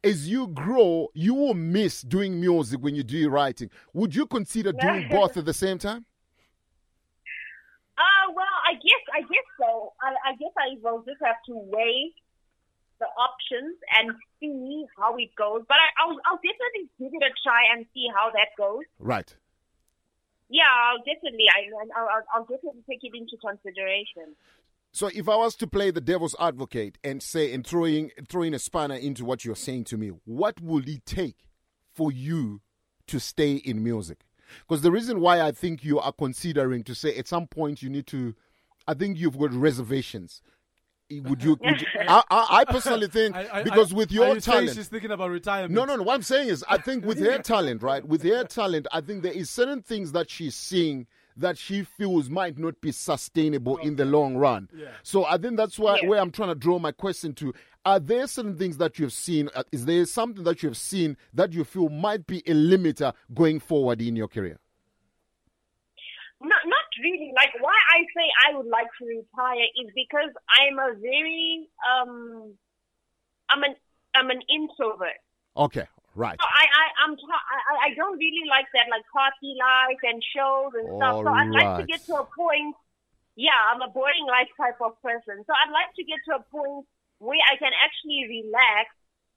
[0.04, 3.70] as you grow, you will miss doing music when you do your writing.
[3.94, 6.06] Would you consider doing both at the same time?
[7.98, 9.94] Uh, well, I guess I guess so.
[10.02, 12.14] I, I guess I will just have to weigh
[13.00, 15.64] the options and see how it goes.
[15.68, 18.86] But I, I'll I'll definitely give it a try and see how that goes.
[19.00, 19.36] Right.
[20.50, 21.46] Yeah, I'll definitely.
[21.50, 24.36] I, I'll, I'll, definitely take it into consideration.
[24.94, 28.60] So if I was to play the devil's advocate and say and throwing throwing a
[28.60, 31.48] spanner into what you're saying to me, what would it take
[31.94, 32.62] for you
[33.08, 34.22] to stay in music?
[34.62, 37.90] Because the reason why I think you are considering to say at some point you
[37.90, 38.34] need to,
[38.88, 40.42] I think you've got reservations.
[41.10, 41.58] Would you?
[41.64, 44.72] Would you I, I, I personally think I- I- because I- with your you talent,
[44.76, 45.74] she's thinking about retirement.
[45.74, 46.04] no, no, no.
[46.04, 48.06] What I'm saying is, I think with her talent, right?
[48.06, 51.08] With her talent, I think there is certain things that she's seeing
[51.38, 54.68] that she feels might not be sustainable in the long run.
[55.04, 56.10] So I think that's why Yeah.
[56.10, 57.54] where I'm trying to draw my question to.
[57.86, 59.48] Are there certain things that you've seen?
[59.56, 63.60] uh, Is there something that you've seen that you feel might be a limiter going
[63.62, 64.60] forward in your career?
[66.42, 67.32] Not, not really.
[67.36, 72.54] Like why I say I would like to retire is because I'm a very um,
[73.50, 73.76] I'm an
[74.16, 75.20] I'm an introvert.
[75.56, 76.38] Okay, right.
[76.40, 80.22] So I I I'm t- I, I don't really like that like party life and
[80.22, 81.24] shows and stuff.
[81.24, 82.76] So I'd like to get to a point.
[83.36, 85.46] Yeah, I'm a boring life type of person.
[85.46, 86.86] So I'd like to get to a point
[87.20, 88.90] where I can actually relax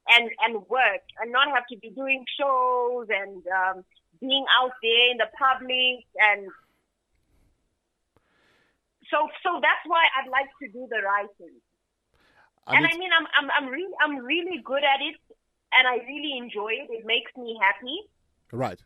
[0.09, 3.85] and and work and not have to be doing shows and um,
[4.21, 6.49] being out there in the public and
[9.11, 11.61] so so that's why I'd like to do the writing.
[12.67, 15.17] And And I mean, I'm I'm I'm really I'm really good at it,
[15.75, 16.89] and I really enjoy it.
[16.91, 18.09] It makes me happy.
[18.53, 18.81] Right.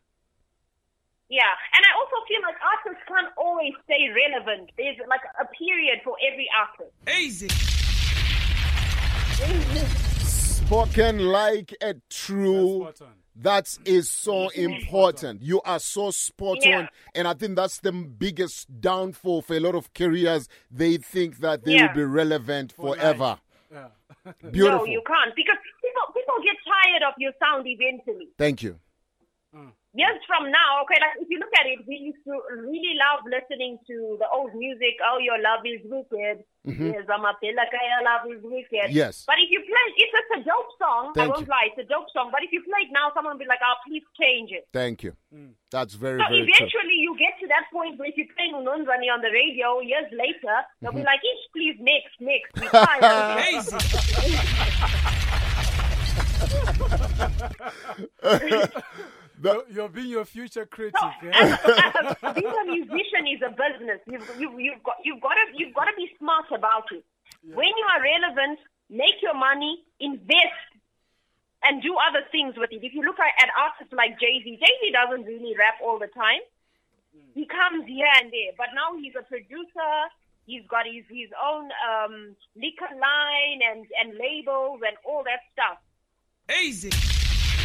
[1.29, 4.71] Yeah, and I also feel like artists can't always stay relevant.
[4.77, 6.93] There's like a period for every artist.
[7.09, 7.49] Easy.
[10.25, 12.89] Spoken like a true.
[13.37, 15.43] That is so important.
[15.43, 16.79] You are so spot Yeah.
[16.79, 20.49] on, and I think that's the biggest downfall for a lot of careers.
[20.71, 21.89] They think that they Yeah.
[21.89, 23.39] will be relevant forever.
[24.53, 24.79] Beautiful.
[24.79, 28.29] No, you can't because people people get tired of your sound eventually.
[28.39, 28.79] Thank you.
[29.55, 29.73] Mm.
[29.95, 33.23] Years from now, okay, like if you look at it, we used to really love
[33.31, 34.99] listening to the old music.
[35.07, 36.43] Oh, your love is wicked.
[36.67, 36.99] Mhm.
[36.99, 37.55] Yes, I'm a your
[38.03, 38.91] love is wicked.
[38.91, 39.23] Yes.
[39.23, 41.13] But if you play, it's just a dope song.
[41.15, 41.53] Thank I won't you.
[41.55, 42.31] lie, it's a dope song.
[42.35, 45.05] But if you play it now, someone will be like, "Oh, please change it." Thank
[45.07, 45.15] you.
[45.71, 46.51] That's very, so very true.
[46.59, 50.11] eventually, you get to that point where if you play Unonzani on the radio years
[50.11, 51.11] later, they'll be Mhm.
[51.13, 52.67] like, "Ish, please next, next." We
[59.43, 59.55] tired.
[59.69, 60.95] You're, you're being your future critic.
[61.23, 62.63] Being eh?
[62.63, 64.01] a musician is a business.
[64.07, 67.05] You've, you've, you've got you've got to you've got to be smart about it.
[67.43, 68.59] When you are relevant,
[68.89, 70.69] make your money, invest,
[71.63, 72.85] and do other things with it.
[72.85, 75.99] If you look at, at artists like Jay Z, Jay Z doesn't really rap all
[75.99, 76.41] the time.
[77.35, 79.93] He comes here and there, but now he's a producer.
[80.47, 85.79] He's got his his own um, liquor line and and labels and all that stuff.
[86.63, 86.91] Easy.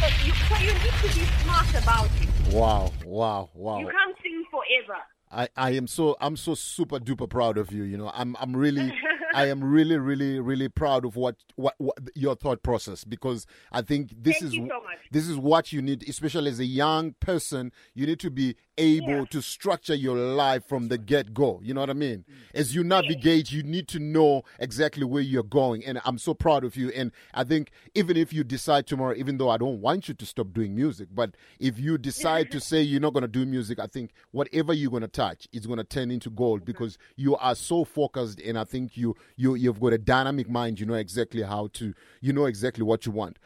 [0.00, 2.54] You, so you need to be smart about it.
[2.54, 3.78] Wow, wow, wow.
[3.80, 4.98] You can't sing forever.
[5.30, 7.84] I, I am so I'm so super duper proud of you.
[7.84, 8.92] You know, I'm I'm really
[9.34, 13.82] I am really really really proud of what what, what your thought process because I
[13.82, 14.80] think this Thank is so
[15.10, 17.72] this is what you need, especially as a young person.
[17.94, 21.60] You need to be able to structure your life from the get go.
[21.62, 22.24] You know what I mean?
[22.30, 22.34] Mm.
[22.54, 26.64] As you navigate, you need to know exactly where you're going, and I'm so proud
[26.64, 26.90] of you.
[26.90, 30.26] And I think even if you decide tomorrow, even though I don't want you to
[30.26, 33.80] stop doing music, but if you decide to say you're not going to do music,
[33.80, 37.36] I think whatever you're going to touch is going to turn into gold because you
[37.36, 40.80] are so focused, and I think you you you've got a dynamic mind.
[40.80, 41.92] You know exactly how to,
[42.22, 43.38] you know exactly what you want.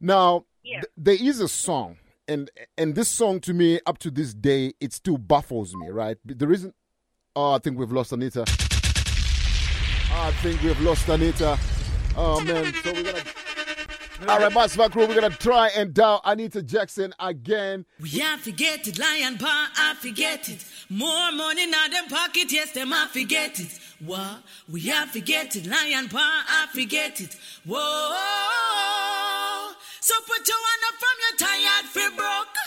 [0.00, 1.96] Now, th- there is a song,
[2.28, 5.88] and and this song to me, up to this day, it still baffles me.
[5.90, 6.16] Right?
[6.24, 6.72] The reason,
[7.34, 8.44] oh, I think we've lost Anita.
[10.10, 11.58] I think we've lost Anita.
[12.16, 13.22] Oh man, so we're gonna.
[14.26, 17.86] All right, Massive Crew, we're gonna try and dial Anita Jaxson again.
[18.00, 20.64] We I forget it, lion paw, I forget it.
[20.90, 23.78] More money in them pocket, yes, them I forget it.
[24.04, 24.42] What?
[24.68, 27.36] We I forget it, lion paw, I forget it.
[27.64, 27.78] Whoa.
[30.00, 32.58] So put your hand up from your tired fi broke.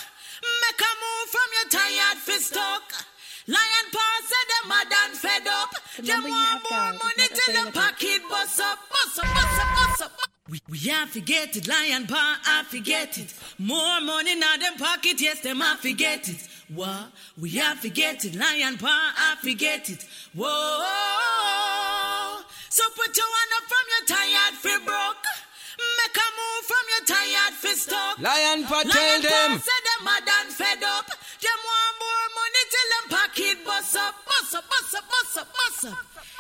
[0.63, 3.05] Make a move from your tired fi stuck.
[3.47, 5.71] Lion paw said them mad and fed up.
[5.97, 10.00] Them want more money till them pocket bust up, bust up, bust up, bust up.
[10.51, 13.33] We, we I forget it, lion paw, I forget it.
[13.57, 16.45] More money now them pocket, yes, them I forget it.
[16.67, 17.07] What?
[17.39, 20.05] We I forget it, lion paw, I forget it.
[20.35, 20.83] Whoa.
[22.67, 25.25] So put your hand up from your tired fi broke.
[25.79, 28.19] Make a move from your tired fi stuck.
[28.19, 29.57] Lion paw, tell Lion paw them.
[29.57, 31.07] say them mad and fed up.
[31.07, 32.00] Them want
[32.81, 35.97] till them pocket bust up, bust up, bust up, bust up, bust up.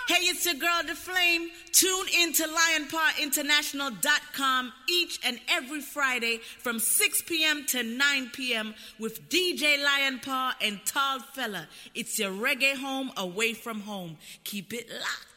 [0.07, 1.49] Hey, it's your girl, The Flame.
[1.71, 7.65] Tune into LionPawInternational.com each and every Friday from 6 p.m.
[7.67, 8.73] to 9 p.m.
[8.99, 11.67] with DJ Lion Paw and Tall Fella.
[11.95, 14.17] It's your reggae home away from home.
[14.43, 15.31] Keep it locked.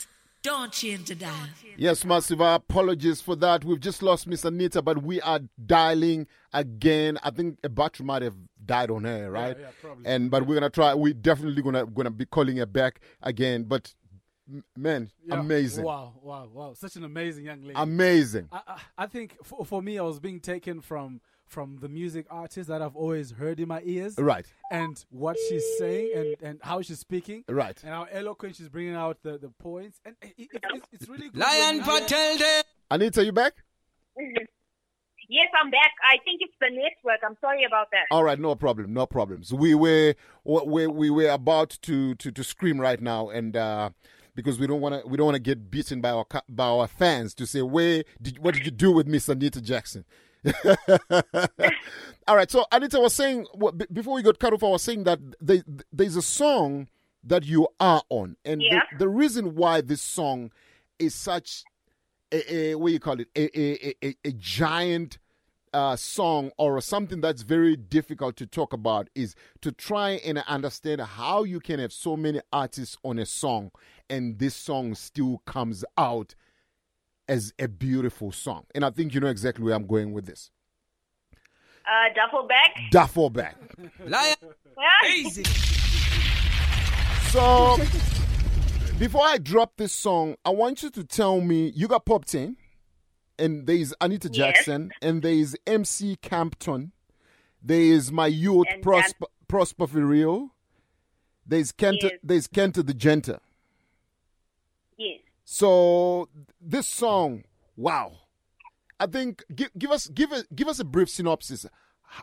[0.44, 1.48] Don't change the dial.
[1.78, 3.64] Yes, Massive, apologies for that.
[3.64, 7.18] We've just lost Miss Anita, but we are dialing again.
[7.22, 8.36] I think a battery might have
[8.66, 9.56] died on her, right?
[9.58, 10.06] yeah, probably.
[10.06, 10.94] And but we're gonna try.
[10.94, 13.64] We're definitely gonna gonna be calling her back again.
[13.64, 13.94] But
[14.76, 15.40] man, Yeah.
[15.40, 16.74] amazing, Wow, wow, wow.
[16.74, 17.74] Such an amazing young lady.
[17.76, 18.48] amazing.
[18.52, 22.26] I, I, I think for, for me, I was being taken from from the music
[22.30, 24.16] artist that I've always heard in my ears.
[24.18, 24.46] Right.
[24.72, 27.44] And what she's saying and, and how she's speaking.
[27.48, 27.78] Right.
[27.84, 30.00] And how eloquent she's bringing out the, the points.
[30.06, 31.36] And it, it, it's, it's really good.
[31.36, 32.00] Lion Patel.
[32.00, 32.64] paw, tell them.
[32.90, 33.52] Anita, you back?
[35.28, 35.92] Yes, I'm back.
[36.08, 37.20] I think it's the network.
[37.26, 38.06] I'm sorry about that.
[38.10, 39.52] All right, no problem, no problems.
[39.52, 40.14] We were
[40.44, 43.90] we we were about to to, to scream right now, and uh,
[44.34, 46.86] because we don't want to we don't want to get beaten by our by our
[46.86, 50.04] fans to say where did what did you do with Miss Anita Jaxson?
[52.26, 53.46] All right, so Anita was saying
[53.92, 56.88] before we got cut off, I was saying that there, there's a song
[57.22, 58.80] that you are on, and Yeah.
[58.92, 60.50] the, the reason why this song
[60.98, 61.64] is such
[62.34, 65.18] a, a what do you call it a a, a, a giant
[65.72, 71.00] uh, song or something that's very difficult to talk about is to try and understand
[71.00, 73.72] how you can have so many artists on a song
[74.08, 76.36] and this song still comes out
[77.28, 78.64] as a beautiful song.
[78.74, 80.50] And I think you know exactly where I'm going with this.
[81.86, 82.70] Uh, duffel bag.
[82.90, 83.56] Duffel bag.
[84.06, 84.36] Lion.
[84.42, 85.10] Yeah.
[85.10, 85.44] Easy.
[87.30, 87.78] So
[88.98, 92.56] before I drop this song, I want you to tell me you got Poptain
[93.38, 94.36] and there is Anita Yes.
[94.36, 96.92] Jackson and there is MC Campton.
[97.62, 100.50] There is my youth And Prosper Prosper for real.
[101.46, 102.12] There's Kenta Yes.
[102.22, 103.40] there's Kenta the Genta.
[104.96, 105.20] Yes.
[105.44, 106.28] So
[106.60, 107.44] this song,
[107.76, 108.12] Wow.
[109.00, 111.66] I think give, give us give us give us a brief synopsis.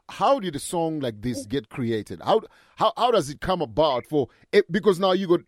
[0.09, 1.49] How did a song like this mm.
[1.49, 2.21] get created?
[2.23, 2.41] How
[2.77, 5.41] how how does it come about for it, because now you got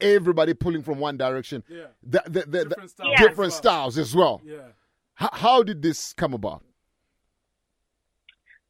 [0.00, 1.62] everybody pulling from one direction.
[1.68, 1.86] Yeah.
[2.02, 3.26] The, the, the, the- Different styles Yeah.
[3.28, 4.40] different as styles as well.
[4.44, 4.56] Yeah.
[5.14, 6.62] How, how did this come about?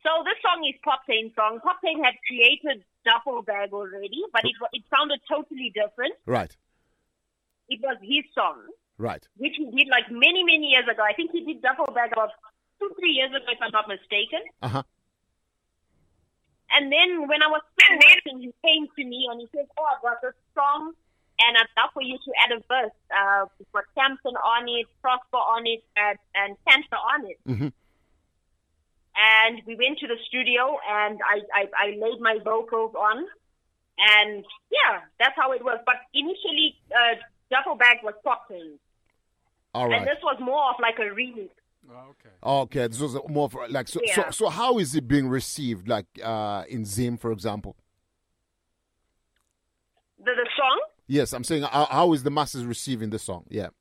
[0.02, 1.60] So this song is Poptain song.
[1.60, 6.14] Poptain had created Duffel Bag already, but it it sounded totally different.
[6.26, 6.56] Right.
[7.68, 8.64] It was his song,
[8.98, 9.26] Right.
[9.36, 11.02] which he did like many many years ago.
[11.02, 12.30] I think he did Duffel Bag about
[12.80, 14.40] two three years ago, if I'm not mistaken.
[14.62, 14.82] Uh huh.
[16.72, 19.84] And then when I was still working, he came to me and he said, "Oh,
[19.84, 20.92] I've got this song,
[21.40, 22.96] and I'd love for you to add a verse.
[23.10, 27.68] Uh, we've got Samson on it, Prosper on it, and, and Cancer on it." Mm-hmm.
[29.16, 33.26] And we went to the studio, and I, I, I laid my vocals on,
[33.98, 35.78] and yeah, that's how it was.
[35.84, 37.16] But initially, uh,
[37.50, 38.78] Duffel Bag was popping,
[39.74, 41.50] All and this was more of like a remix.
[41.90, 42.30] Okay.
[42.42, 44.24] Okay, this was more for, like so, so.
[44.30, 45.88] So how is it being received?
[45.88, 47.74] Like uh, in Zim, for example.
[50.18, 50.80] The, the song?
[51.10, 53.42] Yes, I'm saying how, how is the masses receiving the song?
[53.50, 53.74] Yeah.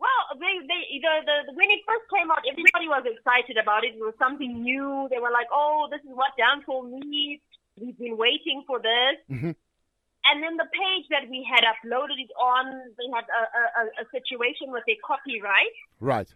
[0.00, 3.92] Well, they, they, the, the, when it first came out, everybody was excited about it.
[3.92, 5.06] It was something new.
[5.12, 7.42] They were like, oh, this is what dancehall needs.
[7.76, 9.20] We've been waiting for this.
[9.28, 9.52] Mm-hmm.
[9.52, 12.64] And then the page that we had uploaded it on,
[12.96, 15.76] they had a, a, a- situation with their copyright.
[16.00, 16.28] Right.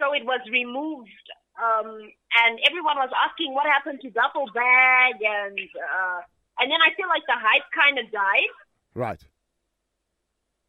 [0.00, 1.12] So it was removed.
[1.60, 2.00] Um,
[2.32, 5.20] and everyone was asking what happened to Duffel Bag.
[5.20, 6.20] And, uh,
[6.60, 8.52] and then I feel like the hype kind of died.
[8.94, 9.22] Right.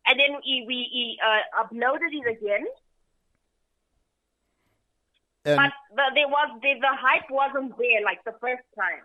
[0.07, 2.65] And then we, we, we uh, uploaded it again.
[5.45, 9.01] And but the, there was the, the hype wasn't there like the first time.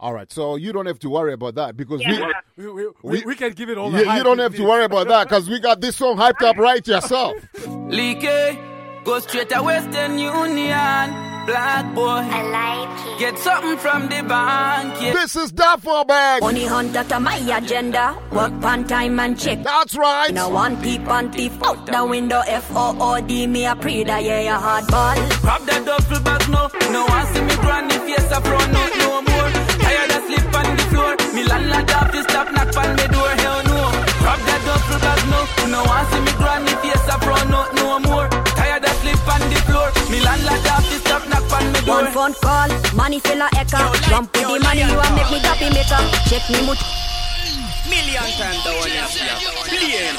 [0.00, 2.30] all right, so you don't have to worry about that because Yeah.
[2.56, 4.64] We, we, we, We- we can give it all the yeah, you don't have to
[4.64, 7.34] worry about that because we got this song hyped up right yourself.
[7.66, 8.58] Leaky,
[9.04, 11.27] go straight to Western Union.
[11.48, 13.18] Black boy, I like it.
[13.20, 15.00] Get something from the bank.
[15.00, 15.14] Yeah.
[15.14, 16.42] This is Duffel Bag.
[16.42, 18.14] Money hunt that a my agenda.
[18.32, 19.62] Work on time and check.
[19.62, 20.30] That's right.
[20.30, 22.42] Now one peep and thief out the window.
[22.46, 25.16] F O O D me a pre that yeah a hard ball.
[25.40, 26.68] Grab that duffel bag no.
[26.92, 29.48] No one see me granny face up front no no more.
[29.80, 31.16] Tired of sleep on the floor.
[31.32, 33.32] Me landlord have to stop knock on me door.
[33.40, 33.80] Hell no.
[34.20, 35.40] Grab that duffel bag no.
[35.72, 38.28] No one see me granny face up front no no more.
[39.38, 39.88] Tired of sleep on the floor.
[40.10, 42.02] Me landlord have to stop knock on me door.
[42.02, 43.92] One phone call, money fill a echo.
[44.08, 46.02] Jump with the money, you a make me happy maker.
[46.28, 46.82] Check me much.
[47.88, 49.06] Million times the one you
[49.70, 50.14] Billion.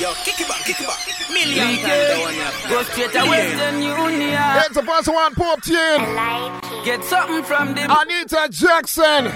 [0.00, 0.98] Yo, kick it back, kick it back.
[1.30, 4.40] Million Leaky, times the one you Go straight to Western Union.
[4.64, 6.84] It's the first one, Poptain.
[6.84, 9.30] Get something from the Anita Jaxson.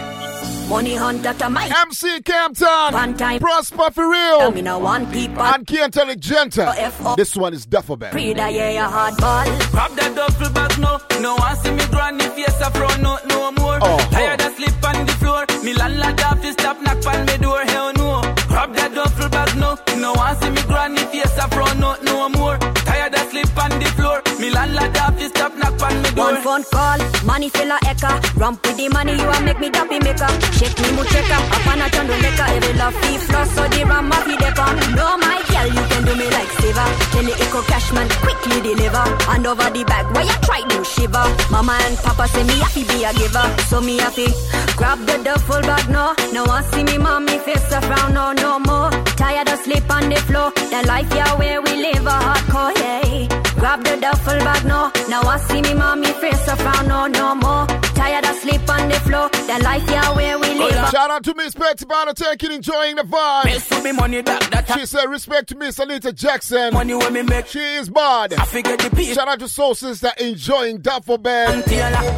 [0.68, 2.92] Money hunt that a my MC Campton.
[2.92, 3.40] One time.
[3.40, 4.50] Prosper for real.
[4.50, 6.66] me no one peep And Kian Intelligenta.
[6.68, 7.16] Oh, F-O.
[7.16, 8.12] This one is Duffel Bag.
[8.12, 9.44] pre that yeah a hard ball.
[9.72, 11.00] Grab that duffel bag no.
[11.22, 13.78] No one see me granny face up front no no more.
[13.80, 15.46] Oh, oh, Tired of sleep on the floor.
[15.64, 17.60] Me landlord have to stop knock on me door.
[17.64, 18.20] Hell no.
[18.48, 19.78] Grab that duffel bag no.
[19.96, 22.58] No one see me granny face up front no no more.
[22.84, 24.20] Tired of sleep on the floor.
[24.38, 26.30] Me landlord have to stop knock on me door.
[26.30, 28.06] One phone call, money fill a echo.
[28.38, 30.30] Rump with the money, you a make me happy maker.
[30.54, 32.46] Check me mu checker, up on a channel liquor.
[32.46, 34.70] Every love fee floss, so the ram happy depot.
[34.94, 36.86] No my girl, you can do me like saver.
[37.10, 39.02] Tell the echo cashman quickly deliver.
[39.26, 41.26] Hand over the bag, why you try to shiver?
[41.50, 44.30] Mama and papa say me happy be a giver, so me happy.
[44.78, 46.14] Grab the duffel bag, no.
[46.32, 48.90] No one see me mommy face a frown, no no more.
[49.18, 50.52] Tired of sleep on the floor.
[50.70, 53.47] The life yeah where we live a oh, hardcore, yeah.
[53.68, 54.90] Grab the duffel bag, no.
[55.10, 57.87] Now I see me mommy face a frown, no, no more.
[58.08, 59.28] Tired of sleep on the floor.
[59.28, 60.72] The life, yeah, where we live.
[60.90, 63.44] Shout out to Miss Betty Banner taking enjoying the vibe.
[63.44, 66.72] Miss for me money that that She said respect to Miss Anita Jaxson.
[66.72, 67.46] money when me make.
[67.48, 68.32] She is bad.
[68.32, 69.14] I figure the piece.
[69.14, 71.68] Shout out to Soul Sister enjoying Duffel Bag.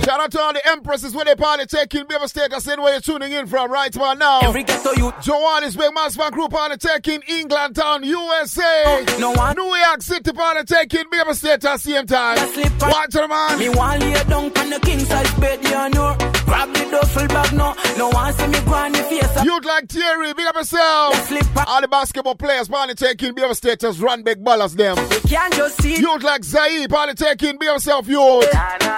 [0.05, 2.53] Shout out to all the empresses where they party taking Beaver State.
[2.55, 4.41] I said where you're tuning in from right about now.
[4.43, 5.13] Every ghetto you.
[5.23, 9.07] Joanne is big mass fan group party taking England town, USA.
[9.19, 9.57] No one.
[9.57, 12.39] New York City party taking Beaver State at the same time.
[12.53, 13.59] Slip on- Watch it, man.
[13.59, 16.17] Me want lay down on the king size bed, you know.
[16.45, 17.75] Grab the duffel bag, no.
[17.97, 19.37] No one see me granny face.
[19.37, 19.45] up.
[19.45, 21.31] You'd like Thierry, big up yourself.
[21.67, 24.97] All the basketball players party taking Beaver State just run big ballers them.
[24.99, 25.97] You can't just see.
[25.97, 28.51] You'd like Zaire, party taking Be yourself, youth.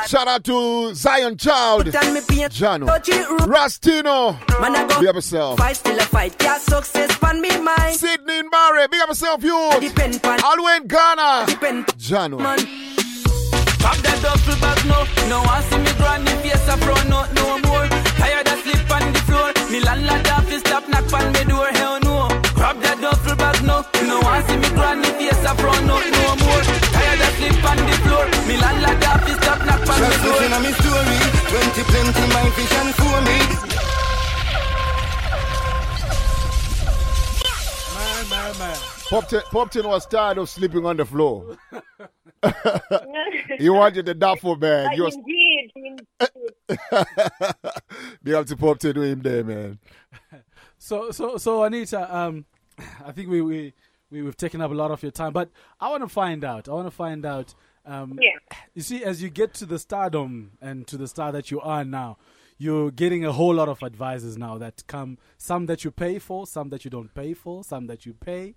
[0.07, 1.93] Shout out to Zion Child.
[1.93, 2.53] Tell me paint.
[2.53, 2.87] Jano.
[2.87, 3.41] Touch it, root.
[3.43, 5.01] Rastino.
[5.01, 5.59] Be up yourself.
[5.59, 6.35] Fight still a fight.
[6.43, 7.97] Yeah, success on me mind.
[7.97, 10.41] Sydney and Barry, big up yourself, on.
[10.45, 11.47] Alwyn Ghana.
[11.99, 12.39] Jano.
[12.39, 13.12] Man.
[13.83, 14.99] Pop that duffel bag, no.
[15.29, 17.87] No one see me granny face up front, no, no more.
[18.19, 19.49] Tired of sleep on the floor.
[19.71, 22.29] Me landlord have to stop knock on me door, hell no.
[22.55, 23.85] Grab Grab that duffel bag now.
[24.01, 26.63] You know I see me granny face up front no no more.
[26.95, 28.25] Tired of sleep on the floor.
[28.49, 30.33] Me landlord office stop knock on the Just door.
[30.33, 31.19] looking at me story.
[31.53, 33.39] Twenty plenty my vision for me.
[37.99, 38.79] Man, man, man.
[39.13, 41.59] Poptain, Poptain was tired of sleeping on the floor.
[43.59, 44.87] he wanted the duffel bag.
[44.87, 46.07] Like, He was indeed, indeed.
[48.23, 49.79] Big up to Poptain with him there, man.
[50.79, 52.45] So, so, so, Anita, um,
[53.07, 53.73] I think we, we,
[54.11, 55.49] we, we've taken up a lot of your time, but
[55.81, 56.69] I want to find out.
[56.69, 57.55] I want to find out.
[57.87, 58.31] Um, Yeah.
[58.75, 61.85] You see, as you get to the stardom and to the star that you are
[61.85, 62.17] now,
[62.59, 65.19] you're getting a whole lot of advisors now that come.
[65.39, 68.55] Some that you pay for, some that you don't pay for, some that you pay,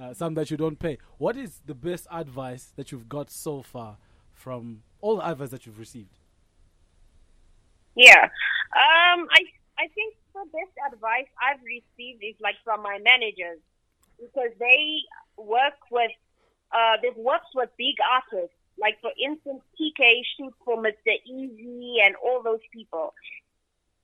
[0.00, 0.98] uh, some that you don't pay.
[1.18, 3.98] What is the best advice that you've got so far
[4.32, 6.18] from all the advice that you've received?
[7.94, 8.24] Yeah.
[8.24, 9.42] Um, I
[9.78, 13.58] I think the best advice I've received is like from my managers
[14.18, 15.00] because they
[15.36, 16.12] work with
[16.72, 18.56] uh they've worked with big artists.
[18.78, 21.12] Like for instance, TK shoots for Mr.
[21.26, 23.12] Easy and all those people.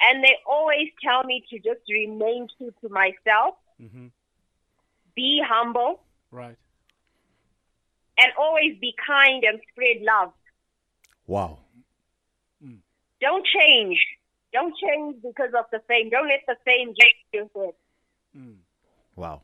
[0.01, 4.07] And they always tell me to just remain true to myself, Mm-hmm.
[5.17, 6.57] Be humble, Right.
[8.19, 10.33] and always be kind and spread love.
[11.27, 11.59] Wow.
[12.65, 12.79] Mm.
[13.21, 13.99] Don't change.
[14.53, 16.11] Don't change because of the fame.
[16.11, 17.75] Don't let the fame get to your head.
[18.37, 18.57] Mm.
[19.17, 19.43] Wow.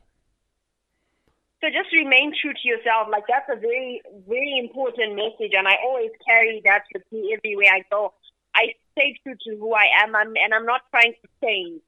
[1.61, 3.07] So just remain true to yourself.
[3.09, 7.69] Like that's a very, very important message, and I always carry that with me everywhere
[7.73, 8.13] I go.
[8.55, 11.81] I stay true to who I am, I'm, and I'm not trying to change.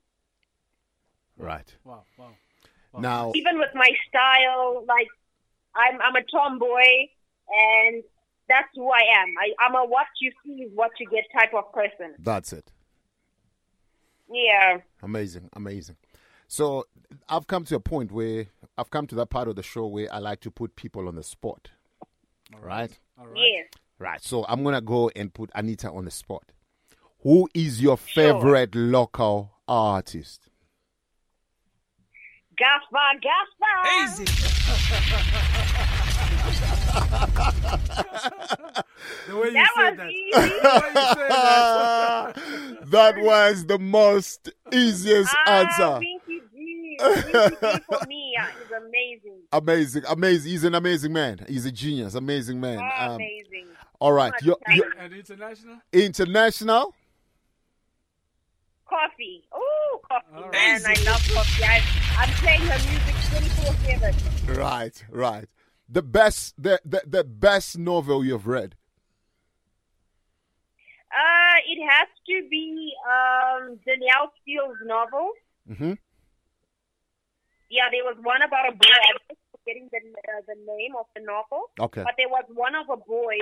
[1.38, 1.76] Right.
[1.84, 2.04] Wow.
[2.18, 2.32] Wow.
[3.02, 5.08] Now, Even with my style, like
[5.76, 7.10] I'm, I'm a tomboy,
[7.50, 8.04] and
[8.48, 9.34] that's who I am.
[9.40, 12.16] I, I'm a what you see is what you get type of person.
[12.20, 12.72] that's it.
[14.32, 14.80] Yeah.
[15.04, 15.98] Amazing, amazing.
[16.48, 16.86] So
[17.30, 18.48] I've come to a point where
[18.78, 21.16] I've come to that part of the show where I like to put people on
[21.16, 21.70] the spot.
[22.62, 22.98] Right?
[23.36, 23.68] Yes.
[23.98, 24.22] Right.
[24.22, 26.44] So I'm gonna go and put Anita on the spot.
[27.22, 30.45] Who is your favorite local artist?
[32.60, 34.86] Gaspa, Gaspa.
[39.28, 40.10] The way you That said was that.
[40.12, 40.32] easy.
[42.92, 46.00] that was the most easiest Ah, answer.
[46.00, 46.98] Pinky G.
[47.00, 49.40] Pinky G for me yeah, is amazing.
[49.52, 50.52] Amazing, amazing.
[50.52, 51.40] He's an amazing man.
[51.48, 52.80] He's a genius, amazing man.
[52.80, 53.66] Oh, Um, amazing.
[54.00, 55.78] all right, you're, you're And international?
[55.92, 56.94] international.
[58.90, 59.44] Koffee.
[59.52, 60.82] Oh, Koffee, man.
[60.86, 61.64] I love Koffee.
[61.64, 61.82] I,
[62.18, 63.16] I'm playing her music
[64.00, 64.14] 24
[64.46, 64.56] 7.
[64.60, 65.48] Right, right.
[65.88, 68.76] The best, the, the the best novel you've read.
[71.12, 75.32] Uh, it has to be um, Danielle Steel's novel.
[75.70, 75.94] Mm-hmm.
[77.70, 78.98] Yeah, there was one about a boy.
[79.10, 81.72] I'm just forgetting the, uh, the name of the novel.
[81.80, 82.04] Okay.
[82.04, 83.38] But there was one of a boy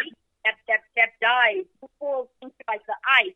[0.45, 3.33] that, that, that died who falls into like the ice.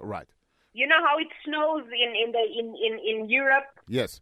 [0.00, 0.28] Right.
[0.74, 3.64] You know how it snows in, in the in, in, in Europe?
[3.88, 4.20] Yes.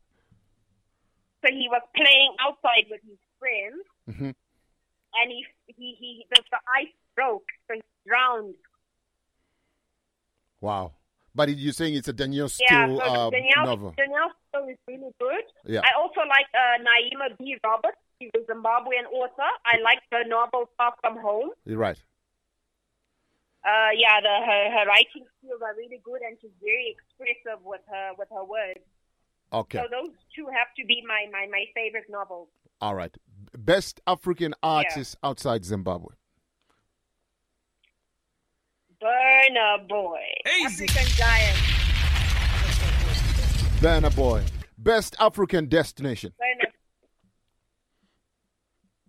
[1.44, 4.24] So he was playing outside with his friends Mm-hmm.
[4.34, 8.54] and he he, he the, the ice broke, so he drowned.
[10.60, 10.92] Wow.
[11.34, 13.94] But you're saying it's a Danielle Yeah, Steele so uh, Danielle, novel.
[13.96, 15.44] Danielle Steel is really good.
[15.64, 15.80] Yeah.
[15.80, 17.56] I also like uh, Naima B.
[17.64, 17.96] Roberts.
[18.20, 19.50] She's a Zimbabwean author.
[19.64, 21.50] I like her novel Far From Home.
[21.64, 21.96] You're right.
[23.64, 27.80] Uh, yeah, the, her, her writing skills are really good, and she's very expressive with
[27.88, 28.80] her with her words.
[29.52, 29.78] Okay.
[29.78, 32.48] So those two have to be my, my, my favorite novels.
[32.80, 33.14] All right.
[33.56, 36.14] Best African artist outside Zimbabwe.
[39.00, 40.20] Burna Boy,
[40.64, 41.58] African Giant.
[43.80, 44.42] Burna Boy.
[44.78, 46.32] Best African destination.
[46.40, 46.70] Burna.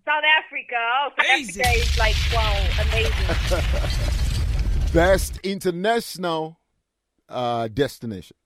[0.06, 0.76] South Africa.
[0.76, 4.10] Oh, South Africa is like wow, amazing.
[4.94, 6.60] Best international
[7.28, 8.38] uh, destination.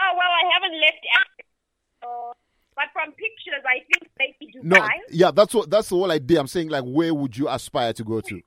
[0.00, 2.34] Oh well, I haven't left Africa,
[2.74, 4.62] but from pictures, I think maybe Dubai.
[4.64, 6.40] No, yeah, that's what that's the whole idea.
[6.40, 8.40] I'm saying like, where would you aspire to go to?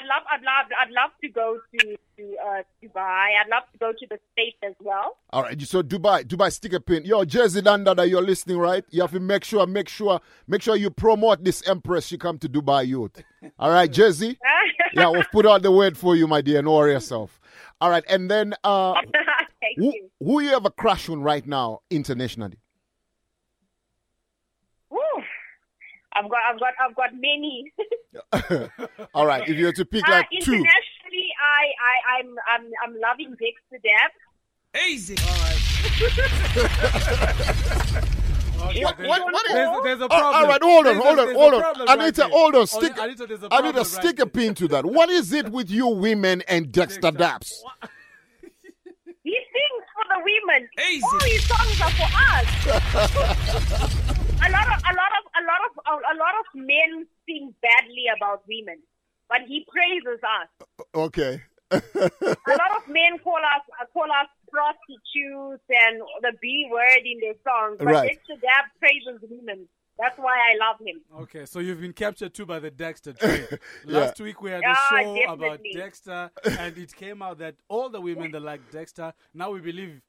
[0.00, 3.26] I'd love, I'd love, I'd love to go to, to uh, Dubai.
[3.42, 5.16] I'd love to go to the States as well.
[5.30, 7.04] All right, so Dubai, Dubai, stick a pin.
[7.04, 8.84] Yo, Jersey London, that you're listening, right?
[8.90, 12.06] You have to make sure, make sure, make sure you promote this Empress.
[12.06, 13.22] She come to Dubai, youth.
[13.58, 14.38] All right, Jersey.
[14.94, 16.62] yeah, we've put out the word for you, my dear.
[16.62, 17.38] Don't worry yourself.
[17.80, 18.94] All right, and then uh,
[19.76, 20.10] who, you.
[20.20, 22.56] who you have a crush on right now internationally?
[26.12, 27.72] I've got, I've got, I've got many.
[29.14, 30.52] All right, if you were to pick uh, like two.
[30.54, 34.18] internationally, I, I, I'm, I'm, I'm loving Dexta Daps.
[34.88, 35.16] Easy.
[35.20, 35.56] All right.
[38.70, 40.34] okay, what, what, what is, there's, there's a Oh, problem.
[40.34, 41.60] all right, hold on, a- hold on, hold on.
[41.60, 42.60] problem right Anita, hold on.
[42.62, 42.92] Oh, Stick.
[42.98, 44.84] Anita, there's a Anita, problem stick right a pin to that.
[44.86, 47.52] What is it with you women and Dexta Daps?
[49.22, 49.38] He
[50.24, 50.68] sings for the women.
[51.04, 52.46] All his songs are for us.
[54.46, 57.54] a lot of a lot of a lot of a, a lot of men sing
[57.62, 58.78] badly about women,
[59.28, 60.48] but he praises us.
[60.94, 61.42] Okay.
[61.72, 67.20] a lot of men call us uh, call us prostitutes and the B word in
[67.20, 68.10] their songs, but Right.
[68.10, 69.68] Dexta Daps praises women.
[69.98, 71.02] That's why I love him.
[71.24, 73.44] Okay, so you've been captured too by the Dexta train.
[73.86, 73.98] Yeah.
[74.00, 75.60] Last week we had a Yeah, show about.
[75.74, 80.00] Dexta, and it came out that all the women that like Dexta, now we believe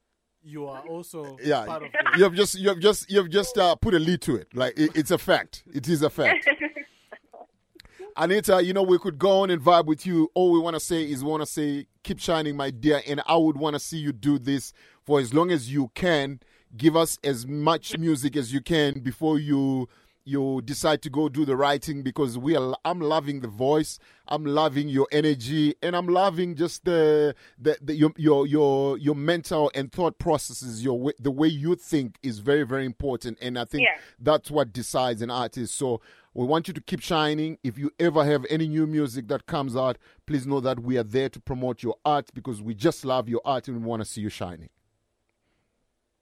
[0.43, 3.99] you are also Yeah, part of you've just you've just you've just uh, put a
[3.99, 4.47] lead to it.
[4.53, 5.63] Like it, it's a fact.
[5.73, 6.47] It is a fact.
[8.17, 10.29] Anita, you know we could go on and vibe with you.
[10.33, 13.21] All we want to say is we want to say keep shining, my dear, and
[13.25, 14.73] I would want to see you do this
[15.05, 16.39] for as long as you can.
[16.75, 19.89] Give us as much music as you can before you
[20.25, 24.45] you decide to go do the writing because we are I'm loving the voice I'm
[24.45, 29.71] loving your energy and I'm loving just the the, the your, your your your mental
[29.73, 33.65] and thought processes your way, the way you think is very very important and I
[33.65, 33.99] think Yeah.
[34.19, 35.75] that's what decides an artist.
[35.75, 36.01] So
[36.33, 37.57] we want you to keep shining.
[37.61, 41.03] If you ever have any new music that comes out please know that we are
[41.03, 44.07] there to promote your art because we just love your art and we want to
[44.07, 44.69] see you shining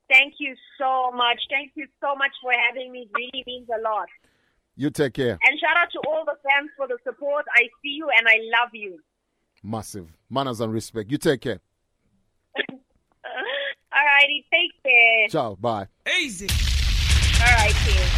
[0.10, 1.40] Thank you so much.
[1.50, 3.02] Thank you so much for having me.
[3.02, 4.08] It really means a lot.
[4.76, 7.46] you take care And shout out to all the fans for the support.
[7.56, 9.00] I see you and I love you.
[9.64, 11.60] massive manners and respect you take care
[13.96, 14.46] all righty.
[14.54, 15.28] take care.
[15.30, 15.86] ciao bye
[16.20, 16.48] Easy.
[17.46, 18.14] All right, cheers.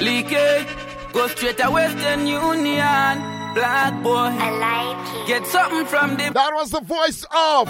[0.00, 0.66] Leaky,
[1.12, 3.14] go straight to Western Union.
[3.54, 5.26] Black boy, I like it.
[5.26, 6.30] Get something from the.
[6.32, 7.68] That was the voice of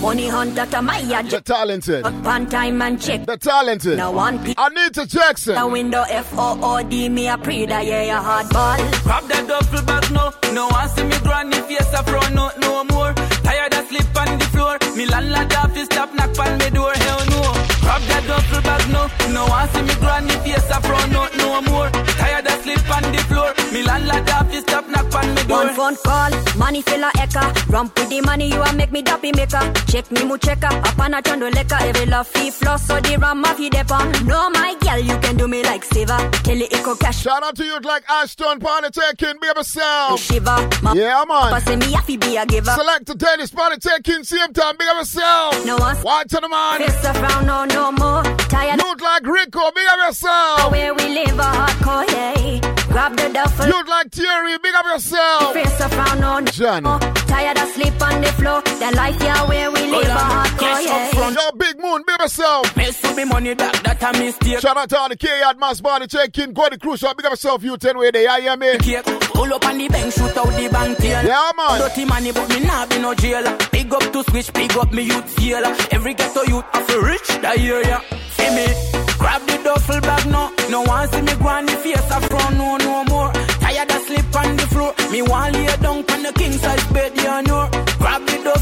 [0.00, 1.26] Money hunter to my yard.
[1.26, 3.26] the talented, One time and check.
[3.26, 4.54] the talented Now one piece.
[4.56, 5.54] Anita Jaxson.
[5.60, 8.76] The window F O O D me a pre that yeah you hard ball.
[9.02, 10.32] Grab that duffel bag no.
[10.54, 13.12] No one see me granny face a front no no more.
[13.44, 14.78] Tired of sleep on the floor.
[14.96, 16.92] Me landlord office stop knock on me door.
[16.94, 17.69] Hell no.
[17.90, 19.02] Grab that duffel bag no.
[19.34, 21.90] No one see me granny face a front no no more.
[22.22, 23.50] Tired of sleep on the floor.
[23.72, 25.66] Me landlord office stop knock on me door.
[25.66, 27.42] One phone call, money fill a echo.
[27.66, 29.72] Rump with the money, you a make me dappy maker.
[29.90, 31.80] Check me mu checker, up on a chando lecker.
[31.82, 34.24] Every love fee floss, so the ram off you depon.
[34.24, 36.16] No, my girl, you can do me like Siva.
[36.44, 37.22] Tell it echo cash.
[37.22, 40.20] Shout out to you like Ashton Ponitaking, baby sound.
[40.20, 41.50] Shiva, my Yeah, man.
[41.50, 42.70] Pass me have to be a giver.
[42.70, 45.66] Select the Dennis Ponitaking, same time, big up yourself.
[45.66, 46.00] No one.
[46.04, 46.78] Watch the man.
[46.78, 48.22] Face a frown, no, no more.
[48.52, 50.70] Tired Youth like Rico, big up yourself.
[50.72, 52.60] where we live a hardcore, yeah.
[52.92, 53.66] Grab the duffel.
[53.66, 55.54] Youth like Thierry, big up yourself.
[55.54, 56.92] Face a frown, no, no Johnny.
[57.30, 58.60] Tired of sleep on the floor.
[58.82, 59.99] The life, yeah, where we live
[62.20, 62.76] yourself.
[62.76, 64.60] Miss to be money back, that a mistake.
[64.60, 66.52] Shout out to all the K-Yard Mass Body check-in.
[66.52, 68.76] Go to the cruise shop, big up yourself, you 10 way there, you hear me?
[68.78, 69.04] Cake.
[69.04, 71.24] Pull up on the bank, shoot out the bank tail.
[71.24, 71.78] Yeah, man.
[71.78, 73.56] Dirty money, but me nah be no jailer.
[73.72, 75.64] Big up to switch, big up me youth feel.
[75.90, 78.00] Every ghetto youth have a rich that year, yeah.
[78.36, 78.66] See me,
[79.18, 80.52] grab the duffel bag now.
[80.68, 83.32] No one see me granny face a front, no, no more.
[83.60, 84.94] Tired of sleep on the floor.
[85.10, 87.89] Me want lay down on the king size bed, yeah, no.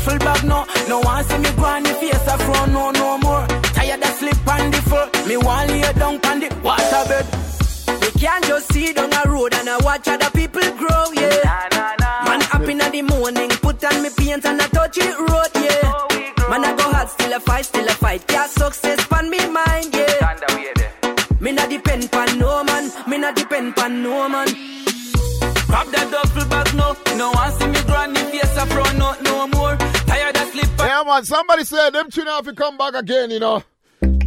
[0.08, 0.66] Duffel bag now.
[0.88, 3.46] No one see me granny face a front, no, no more.
[3.74, 5.08] Tired of sleep on the floor.
[5.26, 7.26] Me want lay down on the water bed.
[8.00, 11.68] We can't just see down a road and I watch other people grow, yeah.
[12.24, 16.48] Man up in the morning, put on me paint and I touch it road, yeah.
[16.48, 18.24] Man I go hard, still a fight, still a fight.
[18.30, 20.38] Yeah, success pan me mind, yeah.
[21.40, 24.48] Me not depend pan no man, me not depend pan no man.
[25.68, 26.96] Grab that duffel bag no.
[27.16, 29.27] No one see me granny face a front no
[30.98, 33.62] Yeah, man, somebody said them tune have to come back again, you know.
[34.02, 34.26] Them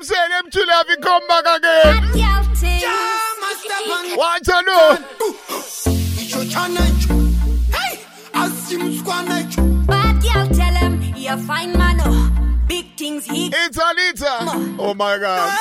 [0.00, 2.02] say them tune have to come back again.
[4.16, 4.96] What you know?
[9.86, 12.30] Bad girl tell him, you a fine man, oh.
[12.66, 14.78] Big things he It's Anita.
[14.78, 15.58] Oh my God.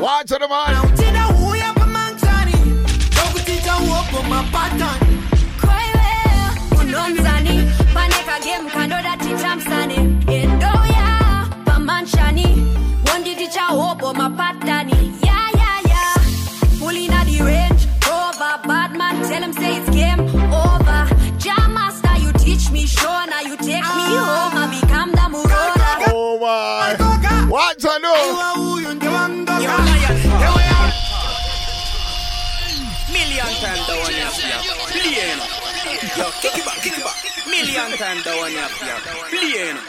[0.00, 1.61] Watch the man.
[6.80, 7.54] Unonzani
[7.94, 12.46] paneka game kando dati tamsani endoya pamanshani
[13.06, 16.02] wonditicha hopo oh, mapatani ya ya ya
[16.78, 18.52] pulling at the range over.
[18.68, 20.20] Bad man tell him say it's game
[20.52, 21.08] over.
[21.38, 26.12] Jah Master you teach me show now you take me home I become the murona
[26.14, 27.48] Oh my.
[27.48, 28.61] Watch I know.
[35.12, 36.22] Play, you.
[36.24, 37.46] Yo, kick it back, kick it back.
[37.46, 38.68] Million times that one, yeah.
[39.28, 39.80] Play, you know.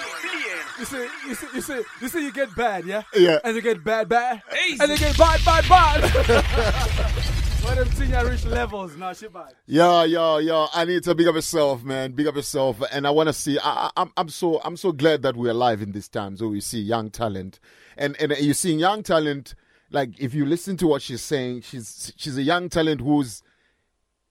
[0.79, 3.37] You see, you see, you see, you see, you get bad, yeah, Yeah.
[3.43, 4.77] and you get bad, bad, Easy.
[4.81, 6.01] and you get bad, bad, bad.
[7.63, 9.53] when them thing you reach levels, now she bad.
[9.67, 10.67] Yeah, yeah, yeah.
[10.73, 12.13] I need to big up yourself, man.
[12.13, 13.59] Big up yourself, and I want to see.
[13.59, 16.49] I, I, I'm, I'm so, I'm so glad that we're alive in these times where
[16.49, 17.59] we see young talent,
[17.95, 19.53] and and you're seeing young talent.
[19.91, 23.42] Like if you listen to what she's saying, she's she's a young talent who's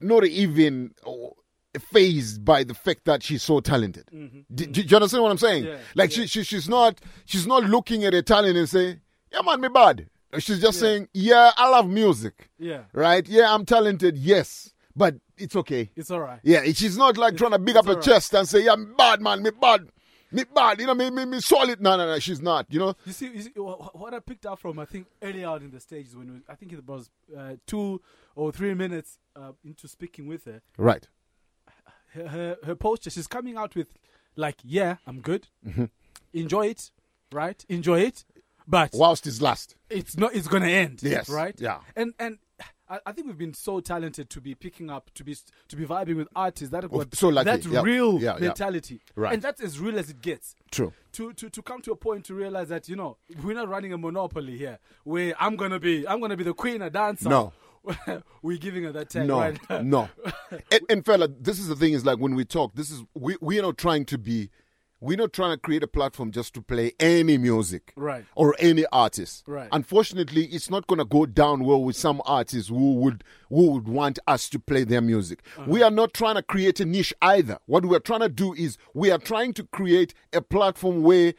[0.02, 1.32] not even oh,
[1.78, 4.06] phased by the fact that she's so talented.
[4.12, 4.40] Mm-hmm.
[4.54, 5.64] Do, do you understand what I'm saying?
[5.64, 9.00] Yeah, like she, she she's not she's not looking at her talent and saying,
[9.32, 10.08] "Yeah, man, me bad."
[10.38, 12.84] She's just saying, "Yeah, I love music." Yeah.
[12.92, 13.26] Right?
[13.28, 14.16] Yeah, I'm talented.
[14.16, 15.90] Yes, but it's okay.
[15.96, 16.40] It's all right.
[16.42, 18.04] Yeah, she's not like trying to big up her alright.
[18.04, 19.42] chest and say, "Yeah, I'm bad, man.
[19.42, 19.88] Me bad,
[20.32, 21.80] me bad." You know, me me, me solid.
[21.80, 22.18] No, no, no.
[22.18, 22.66] She's not.
[22.70, 22.94] You know.
[23.04, 25.80] You see, you see what I picked up from I think early on in the
[25.80, 28.00] stages when we, I think it was uh, two
[28.34, 31.08] or three minutes uh, into speaking with her, Right.
[32.14, 33.10] her, her her posture.
[33.10, 33.88] She's coming out with
[34.36, 35.48] like, "Yeah, I'm good.
[35.66, 35.90] Mhm.
[36.32, 36.90] Enjoy it,
[37.32, 37.64] right?
[37.68, 38.24] Enjoy it."
[38.66, 39.74] But Whilst it's last.
[39.90, 40.34] it's not.
[40.34, 41.02] It's gonna end.
[41.02, 41.54] Yes, Right.
[41.60, 41.80] yeah.
[41.96, 42.38] And and.
[42.92, 45.36] I I think we've been so talented to be picking up, to be
[45.68, 46.70] to be vibing with artists.
[46.70, 47.44] That have got so lucky.
[47.50, 48.40] that Yeah, real yeah, yeah.
[48.48, 49.32] mentality, Right.
[49.32, 50.92] and that's as real as it gets True.
[51.12, 53.92] to, to, to come to a point to realize that you know we're not running
[53.92, 57.28] a monopoly here where I'm gonna be I'm gonna be the queen of dancer.
[57.28, 57.52] No.
[58.42, 60.08] we're giving her that tag No, right no.
[60.70, 61.94] and, and fella, this is the thing.
[61.94, 64.50] Is like when we talk, this is we we are not trying to be.
[65.02, 68.24] We're not trying to create a platform just to play any music, Right.
[68.36, 69.68] Or any artist, Right.
[69.72, 73.88] Unfortunately, it's not going to go down well with some artists who would who would
[73.88, 75.42] want us to play their music.
[75.58, 75.64] Uh-huh.
[75.66, 77.58] We are not trying to create a niche either.
[77.66, 81.34] What we are trying to do is we are trying to create a platform where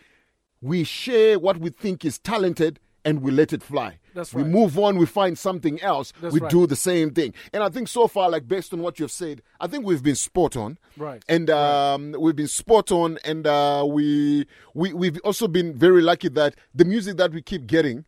[0.62, 4.00] we share what we think is talented and we let it fly.
[4.14, 6.52] That's we move on, we find something else, That's we right.
[6.52, 7.34] do the same thing.
[7.52, 10.16] And I think so far, like based on what you've said, I think we've been
[10.16, 10.78] spot on.
[10.98, 11.24] Right.
[11.28, 16.30] And um, we've been spot on, and uh, we we we've also been very lucky
[16.30, 18.06] that the music that we keep getting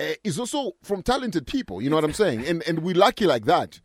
[0.00, 1.80] uh, is also from talented people.
[1.80, 2.46] You know what I'm saying?
[2.46, 3.80] And and we're lucky like that.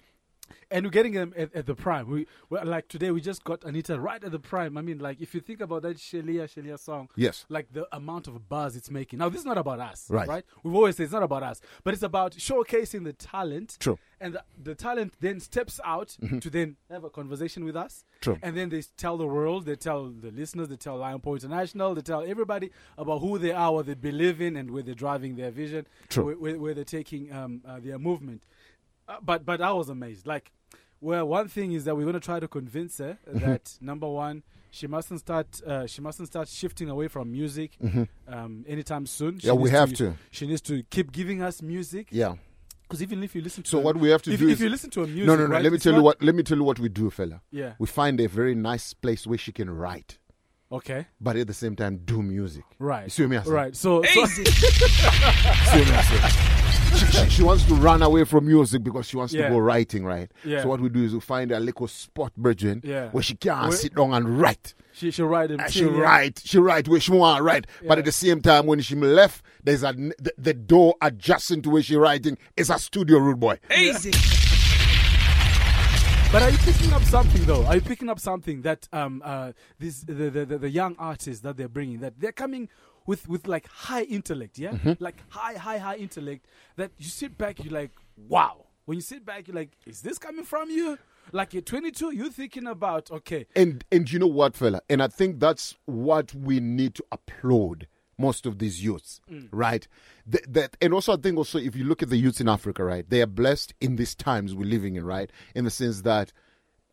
[0.71, 2.07] And we're getting them at, at the prime.
[2.09, 4.77] We well, like today we just got Anita right at the prime.
[4.77, 7.45] I mean, like if you think about that Shelia Shelia song, Yes.
[7.49, 9.17] like the amount of buzz it's making.
[9.19, 10.27] Now this is not about us, Right.
[10.27, 10.45] Right?
[10.63, 13.77] We've always said it's not about us, but it's about showcasing the talent.
[13.79, 13.97] True.
[14.21, 16.39] And the, the talent then steps out Mhm.
[16.41, 18.03] to then have a conversation with us.
[18.21, 18.37] True.
[18.43, 21.95] And then they tell the world, they tell the listeners, they tell Lion Paw International,
[21.95, 25.35] they tell everybody about who they are, what they believe in, and where they're driving
[25.35, 26.25] their vision, True.
[26.25, 28.43] Where, where, where they're taking um, uh, their movement.
[29.07, 30.27] Uh, but but I was amazed.
[30.27, 30.51] Like,
[31.01, 33.39] well, one thing is that we're going to try to convince her Mhm.
[33.41, 35.61] that number one, she mustn't start.
[35.65, 38.07] Uh, she mustn't start shifting away from music Mhm.
[38.27, 39.39] um, anytime soon.
[39.39, 40.15] She Yeah, we have to.
[40.31, 42.07] She needs to keep giving us music.
[42.11, 42.35] Yeah.
[42.83, 44.53] Because even if you listen to So a- what we have to if, do if
[44.53, 45.53] is you listen to a music, No, no, no.
[45.53, 46.21] right, let me it's tell you what.
[46.23, 47.41] Let me tell you what we do, fella.
[47.51, 47.73] Yeah.
[47.79, 50.17] We find a very nice place where she can write.
[50.71, 51.07] Okay.
[51.21, 52.63] But at the same time, do music.
[52.79, 53.05] Right.
[53.05, 53.53] You see what I mean?
[53.53, 53.75] Right.
[53.75, 56.65] So, so See what I say?
[56.95, 59.43] She, she, she wants to run away from music because she wants Yeah.
[59.43, 60.31] to go writing, right?
[60.43, 60.63] Yeah.
[60.63, 63.09] So what we do is we find a little spot, Bridget, Yeah.
[63.11, 64.73] where she can Where- sit down and write.
[64.93, 65.51] she she write.
[65.51, 66.01] And she thing, yeah.
[66.01, 67.67] write, she write where she want to write.
[67.87, 71.69] But at the same time, when she left, there's a the, the door adjacent to
[71.69, 73.59] where she writing is a studio, rude boy.
[73.75, 74.11] Easy.
[76.31, 77.65] But are you picking up something though?
[77.65, 81.41] Are you picking up something that um uh these the the, the, the young artists
[81.41, 82.69] that they're bringing that they're coming
[83.09, 84.95] with with like high intellect, yeah, Mhm.
[85.07, 86.45] like high high high intellect
[86.79, 87.91] that you sit back you're like
[88.35, 88.55] wow.
[88.85, 90.97] When you sit back you're like, is this coming from you?
[91.31, 94.81] Like you're 22, you're thinking about okay, And and you know what, fella?
[94.89, 97.87] And I think that's what we need to applaud
[98.17, 99.47] most of these youths, Mm.
[99.51, 99.87] right?
[100.31, 102.83] Th- that and also I think also if you look at the youths in Africa,
[102.83, 105.29] right, they are blessed in these times we're living in, right?
[105.55, 106.33] In the sense that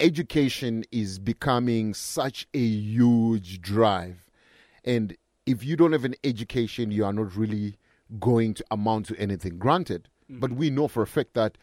[0.00, 4.26] education is becoming such a huge drive,
[4.84, 7.78] and if you don't have an education, you are not really
[8.20, 9.58] going to amount to anything.
[9.58, 10.56] Granted, but mm.
[10.56, 11.56] we know for a fact that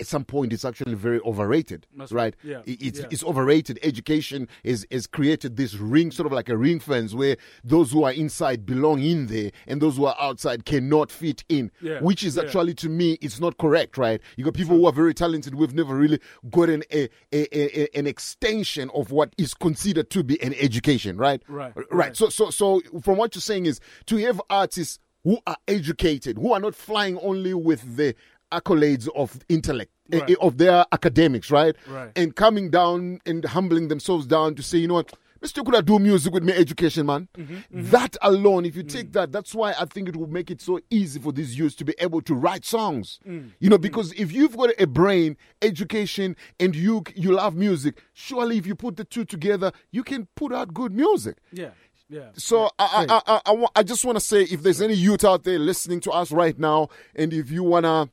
[0.00, 2.34] at some point it's actually very overrated, That's right?
[2.44, 2.50] right.
[2.50, 2.62] Yeah.
[2.66, 3.06] It's Yeah.
[3.10, 3.78] it's overrated.
[3.82, 8.04] Education is is created this ring, sort of like a ring fence, where those who
[8.04, 11.70] are inside belong in there, and those who are outside cannot fit in.
[11.80, 12.00] Yeah.
[12.00, 14.20] Which is actually, to me, it's not correct, right?
[14.36, 15.54] You got people who are very talented.
[15.54, 16.20] We've never really
[16.50, 21.16] gotten a, a, a, a- an extension of what is considered to be an education,
[21.16, 21.42] right?
[21.48, 21.86] Right, Right.
[21.90, 22.16] right.
[22.16, 26.52] So so so from what you're saying is to have artists who are educated, who
[26.52, 28.14] are not flying only with the
[28.52, 29.90] accolades of intellect.
[30.12, 30.36] eh, Right.
[30.40, 31.76] Of their academics, right?
[31.86, 32.10] Right.
[32.16, 35.12] And coming down and humbling themselves down to say, you know what,
[35.42, 35.64] Mr.
[35.64, 37.28] Could I do music with me education, man.
[37.38, 38.88] Mm-hmm, That alone, if you Mm.
[38.92, 41.76] take that, that's why I think it will make it so easy for these youths
[41.76, 43.20] to be able to write songs.
[43.24, 43.52] Mm.
[43.60, 48.56] You know, because if you've got a brain, education, and you you love music, surely
[48.58, 51.36] if you put the two together, you can put out good music.
[51.52, 51.70] Yeah,
[52.08, 52.30] yeah.
[52.34, 55.44] So I, I, I, I, I just want to say, if there's any youth out
[55.44, 58.08] there listening to us right now, and if you wanna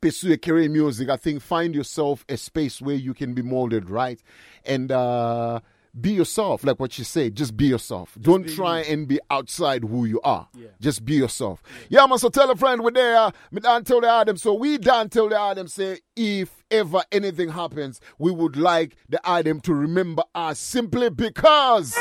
[0.00, 3.42] pursue a career in music, I think find yourself a space where you can be
[3.42, 4.20] molded, right?
[4.64, 5.60] And uh,
[6.00, 7.34] be yourself, like what you said.
[7.34, 8.16] Just be yourself.
[8.20, 10.48] Don't try and be outside who you are.
[10.80, 11.62] Just be yourself.
[11.88, 12.18] Yeah, man.
[12.18, 13.30] So tell a friend we're there.
[13.50, 14.36] Me done tell the Adam.
[14.36, 19.20] So we done tell the Adam say if ever anything happens, we would like the
[19.28, 21.94] Adam to remember us simply because.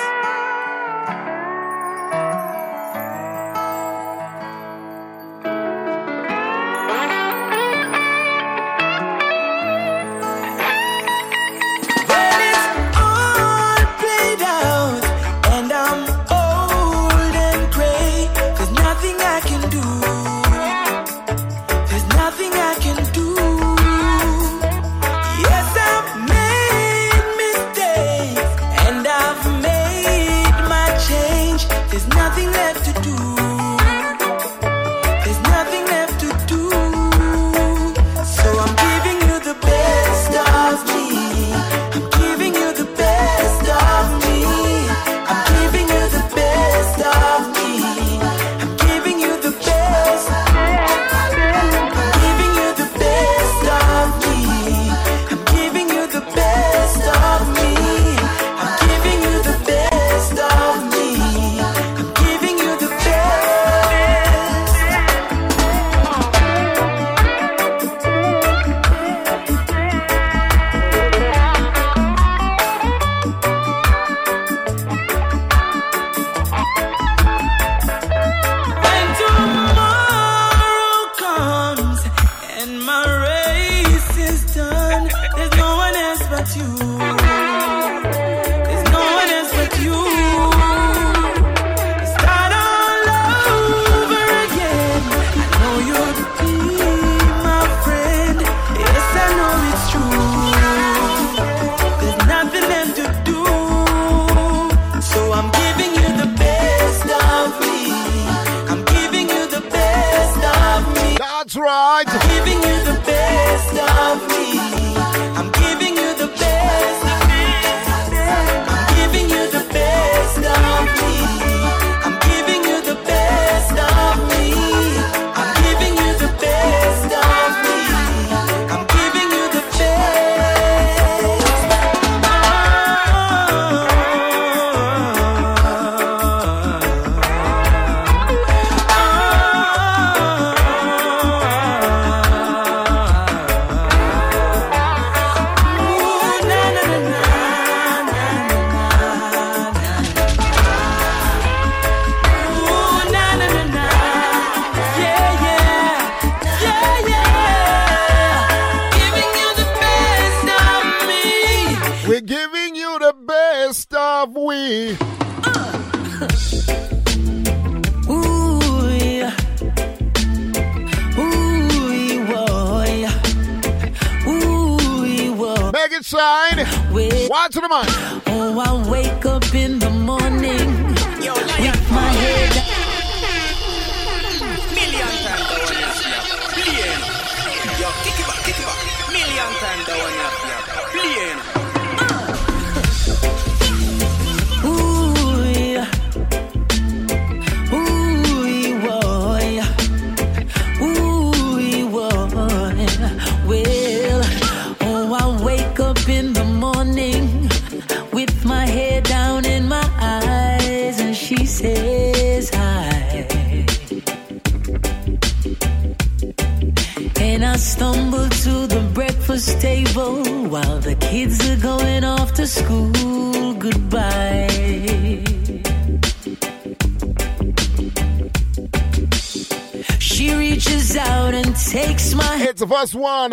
[232.72, 233.32] My It's the first one.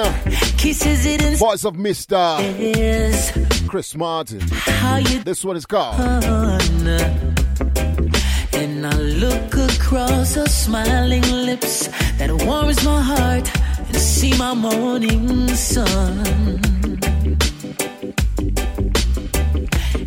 [0.57, 2.19] Kisses it in Voice of Mr.
[3.69, 4.41] Chris Martin.
[5.09, 6.01] you This one is called.
[8.53, 11.87] And I look across her smiling lips
[12.19, 13.49] that warms my heart
[13.87, 16.19] and see my morning sun.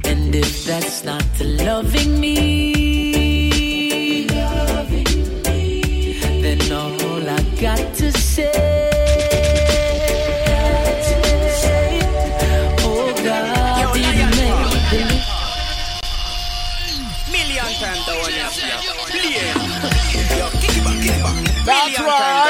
[0.03, 4.27] And if that's not loving me,
[6.41, 8.70] then all I got to say.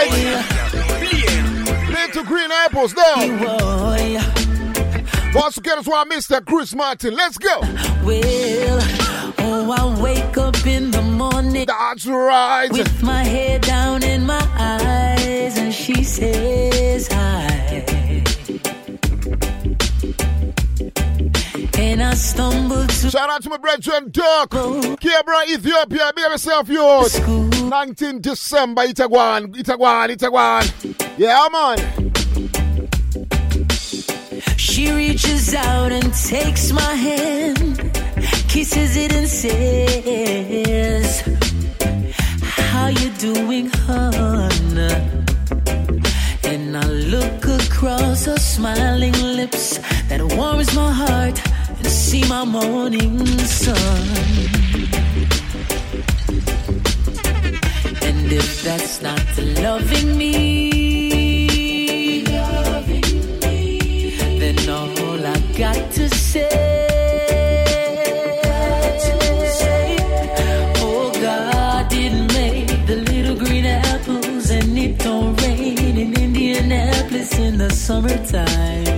[0.09, 1.89] Right.
[1.89, 3.15] Little green apples now.
[5.33, 6.45] Once again, it's why Mr.
[6.45, 7.15] Chris Martin.
[7.15, 7.61] Let's go.
[8.03, 8.79] Well,
[9.39, 11.65] oh, I wake up in the morning.
[11.67, 12.69] That's right.
[12.71, 17.85] With my head down in my eyes, and she says hi.
[21.77, 23.09] And I stumble to.
[23.09, 24.49] Shout out to my brethren, Doc.
[24.49, 26.11] Kebra, Ethiopia.
[26.15, 27.17] Be yourself, yours.
[27.71, 30.63] 19 December, Itagwan, Itagwan, Itagwan.
[31.17, 31.77] Yeah, man.
[34.57, 37.79] She reaches out and takes my hand,
[38.49, 41.21] kisses it and says,
[42.43, 44.77] How you doing, hon?
[46.43, 49.77] And I look across her smiling lips
[50.09, 51.39] that warms my heart
[51.77, 54.60] and see my morning sun.
[58.33, 60.31] If that's not loving me,
[64.39, 66.47] then all I got to say.
[70.77, 77.57] Oh, God didn't make the little green apples, and it don't rain in Indianapolis in
[77.57, 78.90] the summertime.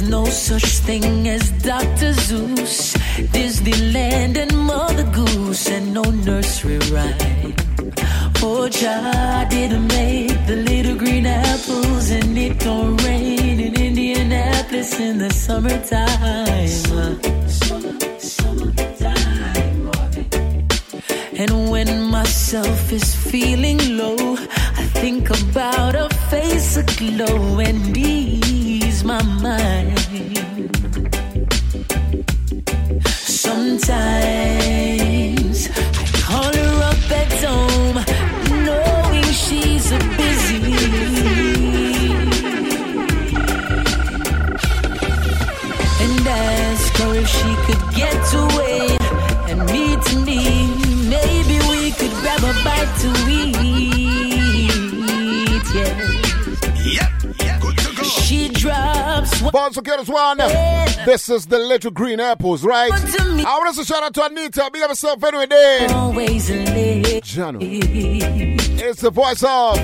[0.00, 2.14] There's no such thing as Dr.
[2.14, 2.96] Seuss,
[3.34, 7.54] Disneyland, and Mother Goose, and no nursery rhyme.
[8.42, 15.18] Oh, Jah didn't make the little green apples, and it don't rain in Indianapolis in
[15.18, 16.08] the summertime.
[21.36, 24.36] And when myself is feeling low,
[24.80, 27.92] I think about a face aglow and
[29.00, 29.98] ease my mind.
[33.06, 34.69] Sometimes
[59.50, 59.62] drops one.
[59.62, 61.04] Once again, one.
[61.04, 62.92] This is the little green apples, right?
[62.92, 64.70] I want us to shout out to Anita.
[64.72, 65.86] Big up yourself anyway, day.
[65.90, 67.24] Always late.
[67.24, 67.58] Jano.
[67.62, 69.78] It's the voice of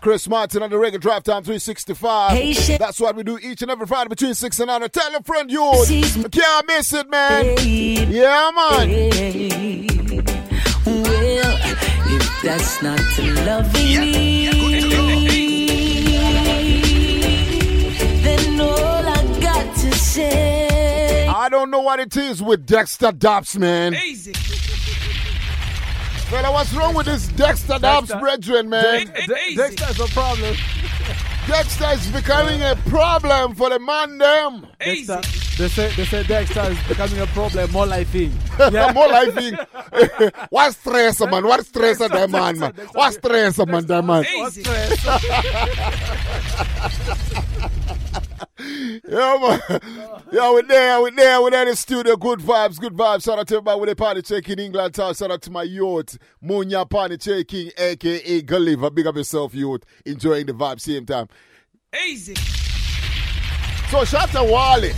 [0.00, 2.78] Chris Martin on the Reggae Drive Time 365.
[2.78, 4.88] That's what we do each and every Friday between 6 and 9.
[4.90, 5.72] Tell a friend you
[6.30, 7.56] can't miss it, man.
[7.60, 8.88] Yeah, man.
[10.84, 11.58] Well,
[12.14, 13.00] if that's not
[13.46, 14.61] loving me,
[20.16, 20.52] got.
[21.34, 23.94] I don't know what it is with Dexta Daps, man.
[23.94, 24.32] Easy.
[26.32, 29.06] Fella, what's wrong with this Dexta Daps brethren, man?
[29.06, 30.54] De- De- Dexta's a problem.
[31.46, 34.66] Dexta is becoming a problem for the man, them.
[34.80, 38.32] Dexta, they say they say Dexta is becoming a problem more like thing.
[38.94, 39.58] More like thing.
[40.50, 41.44] what stress, man?
[41.44, 42.72] What stress of that man, man?
[42.92, 44.24] What stress, man, that man?
[44.24, 45.06] What stress?
[48.58, 49.80] Yeah, man.
[50.32, 52.16] Yeah, we're there, we're there, we're there in the studio.
[52.16, 53.24] Good vibes, good vibes.
[53.24, 55.12] Shout out to everybody with the party checking England town.
[55.14, 58.90] Shout out to my youth, Munya Party checking, aka Gulliver.
[58.90, 59.82] Big up yourself, youth.
[60.06, 61.28] Enjoying the vibe, same time.
[62.06, 62.34] Easy.
[62.34, 64.90] So, Shatta Wale.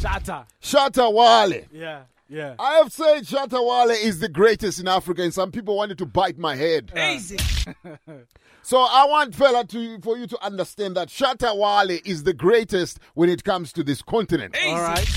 [0.00, 0.46] Shatta.
[0.60, 1.62] Shatta Wale.
[1.72, 2.56] Yeah, yeah.
[2.58, 6.06] I have said Shatta Wale is the greatest in Africa, and some people wanted to
[6.06, 6.90] bite my head.
[6.96, 7.38] Easy.
[8.62, 12.98] So I want fella to for you to understand that Shatta Wale is the greatest
[13.14, 14.56] when it comes to this continent.
[14.64, 15.08] All right.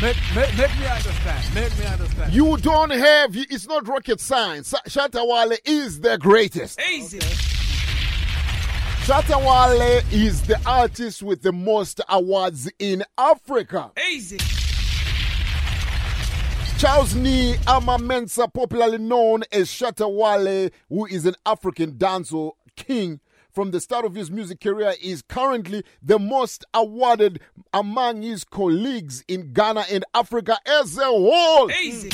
[0.00, 1.54] Make, make, make me understand.
[1.54, 2.32] Make me understand.
[2.32, 4.72] You don't have it's not rocket science.
[4.88, 6.80] Shatta Wale is the greatest.
[6.90, 7.18] Easy.
[9.04, 13.90] Shatta Wale is the artist with the most awards in Africa.
[14.10, 14.38] Easy.
[16.80, 23.20] Charles Nee Amamensa, popularly known as Shatta Wale, who is an African dancehall king
[23.52, 27.40] from the start of his music career, is currently the most awarded
[27.74, 31.70] among his colleagues in Ghana and Africa as a whole.
[31.72, 32.10] Easy.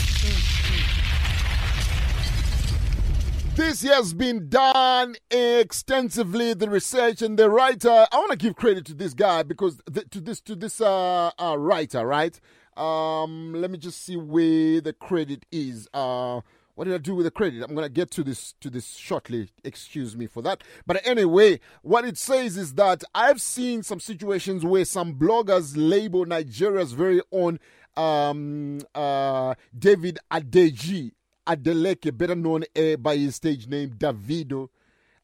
[3.54, 6.52] This has been done extensively.
[6.52, 7.88] The research and the writer.
[7.88, 11.30] I want to give credit to this guy because the, to this to this uh,
[11.40, 12.38] uh, writer, right?
[12.76, 15.88] Um, let me just see where the credit is.
[15.94, 16.42] Uh,
[16.76, 17.62] what did I do with the credit?
[17.62, 19.48] I'm gonna get to this to this shortly.
[19.64, 20.62] Excuse me for that.
[20.86, 26.26] But anyway, what it says is that I've seen some situations where some bloggers label
[26.26, 27.58] Nigeria's very own
[27.96, 31.12] um, uh, David Adeji
[31.46, 34.68] Adeleke, better known uh, by his stage name Davido.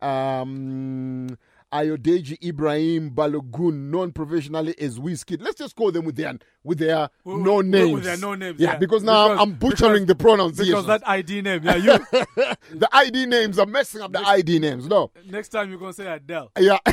[0.01, 1.37] Um,
[1.73, 5.43] Ayodeji Ibrahim Balogun, known professionally as Wizkid.
[5.43, 7.93] Let's just call them with their with their With- no names.
[7.95, 8.79] with their no names, Yeah, yeah.
[8.79, 10.73] because now Because- I'm butchering the pronunciation.
[10.75, 11.99] Because that ID name, yeah, you.
[12.79, 14.87] the ID names are messing up the ID names.
[14.87, 15.11] No.
[15.29, 16.51] Next time you're gonna say Adele.
[16.59, 16.79] Yeah.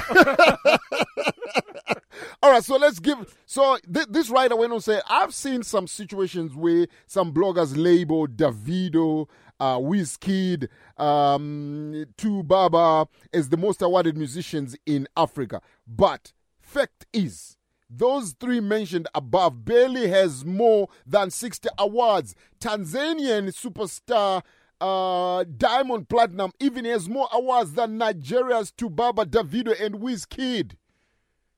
[2.41, 3.35] All right, so let's give.
[3.45, 7.73] So th- this writer went on to say, I've seen some situations where some bloggers
[7.75, 9.27] label Davido,
[9.59, 10.67] uh, Wizkid,
[10.97, 15.61] um, 2Baba as the most awarded musicians in Africa.
[15.87, 17.57] But fact is,
[17.89, 22.35] those three mentioned above barely has more than 60 awards.
[22.59, 24.43] Tanzanian superstar
[24.81, 30.73] uh, Diamond Platnumz even has more awards than Nigeria's 2Baba, Davido, and Wizkid.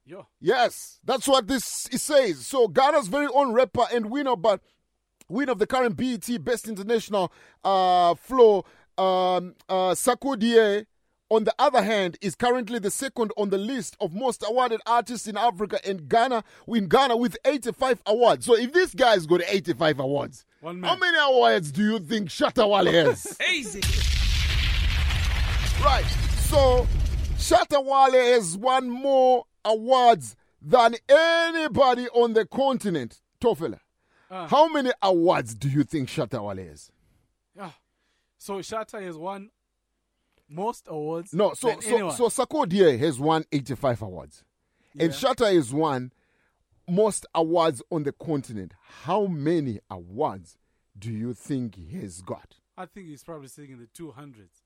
[0.06, 0.28] Yo.
[0.40, 2.46] Yes, that's what this it says.
[2.48, 4.62] So Ghana's very own rapper and winner, but
[5.32, 7.32] winner of the current BET Best International
[7.64, 8.66] uh, Flow,
[8.98, 10.86] um, uh, Sarkodie,
[11.30, 15.28] on the other hand, is currently the second on the list of most awarded artists
[15.28, 18.46] in Africa and Ghana, in Ghana with 85 awards.
[18.46, 22.68] So if this guy's got 85 awards, One how many awards do you think Shatta
[22.70, 23.38] Wale has?
[23.54, 23.80] Easy.
[25.84, 26.06] Right.
[26.50, 26.86] So
[27.38, 33.22] Shatta Wale has won more awards than anybody on the continent.
[33.42, 33.80] Tofela.
[34.32, 34.48] Uh.
[34.48, 36.74] How many awards do you think Shatta Wale?
[37.54, 37.72] Yeah.
[38.38, 39.50] So Shatta has won
[40.48, 41.34] most awards.
[41.34, 42.16] No, so so anyone.
[42.16, 44.44] so Sarkodie has won 85 awards.
[44.98, 46.14] And Shatta has won
[46.90, 48.74] most awards on the continent.
[49.04, 50.58] How many awards
[50.98, 52.56] do you think he has got?
[52.78, 54.64] I think he's probably sitting in the two hundreds.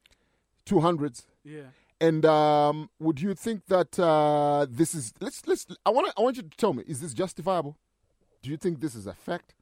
[0.67, 1.25] 200s?
[1.43, 1.61] Yeah.
[2.01, 6.37] And um, would you think that uh, this is let's let's I want I want
[6.37, 7.77] you to tell me is this justifiable?
[8.41, 9.54] Do you think this is a fact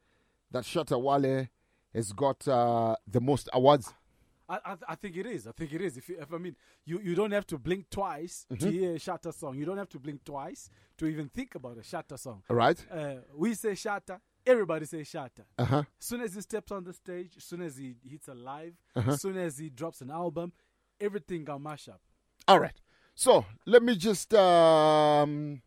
[0.54, 1.48] that Shatta Wale
[1.94, 3.94] has got uh, the most awards?
[4.50, 5.48] I, I I think it is.
[5.48, 5.98] I think it is.
[5.98, 6.56] If, you, if I mean,
[6.86, 8.72] you, you don't have to blink twice to Mhm.
[8.72, 9.58] hear a Shatta song.
[9.58, 12.44] You don't have to blink twice to even think about a Shatta song.
[12.50, 12.78] All right.
[12.92, 14.20] Uh, we say Shatta.
[14.46, 15.44] Everybody say Shatta.
[15.58, 15.84] Uh-huh.
[16.02, 18.74] As soon as he steps on the stage, as soon as he hits a live,
[18.96, 19.12] Uh-huh.
[19.12, 20.52] as soon as he drops an album,
[21.00, 22.02] everything got mash up.
[22.48, 22.80] All right.
[23.16, 25.62] So let me just um,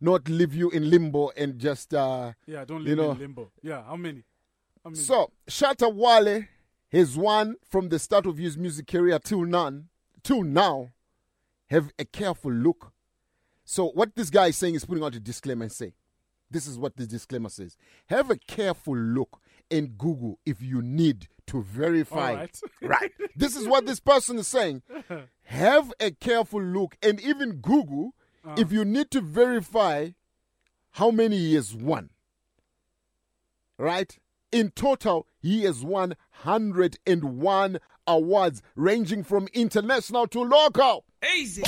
[0.00, 3.10] not leave you in limbo and just uh, Yeah, don't you leave know.
[3.12, 3.50] in limbo.
[3.62, 4.24] Yeah, how many?
[4.84, 5.02] How many?
[5.02, 6.44] So Shatta Wale
[6.92, 9.88] has won from the start of his music career till none
[10.22, 10.90] till now.
[11.70, 12.92] Have a careful look.
[13.64, 15.94] So what this guy is saying is putting out a disclaimer and say,
[16.48, 17.76] this is what the disclaimer says.
[18.06, 22.34] Have a careful look and Google if you need to verify.
[22.34, 22.60] Right.
[22.82, 23.12] right.
[23.34, 24.82] This is what this person is saying.
[25.42, 28.14] Have a careful look and even Google
[28.46, 28.54] Uh.
[28.56, 30.10] if you need to verify
[30.92, 32.10] how many he has won.
[33.78, 34.18] Right?
[34.52, 41.04] In total, he has won 101 awards, ranging from international to local.
[41.36, 41.62] Easy.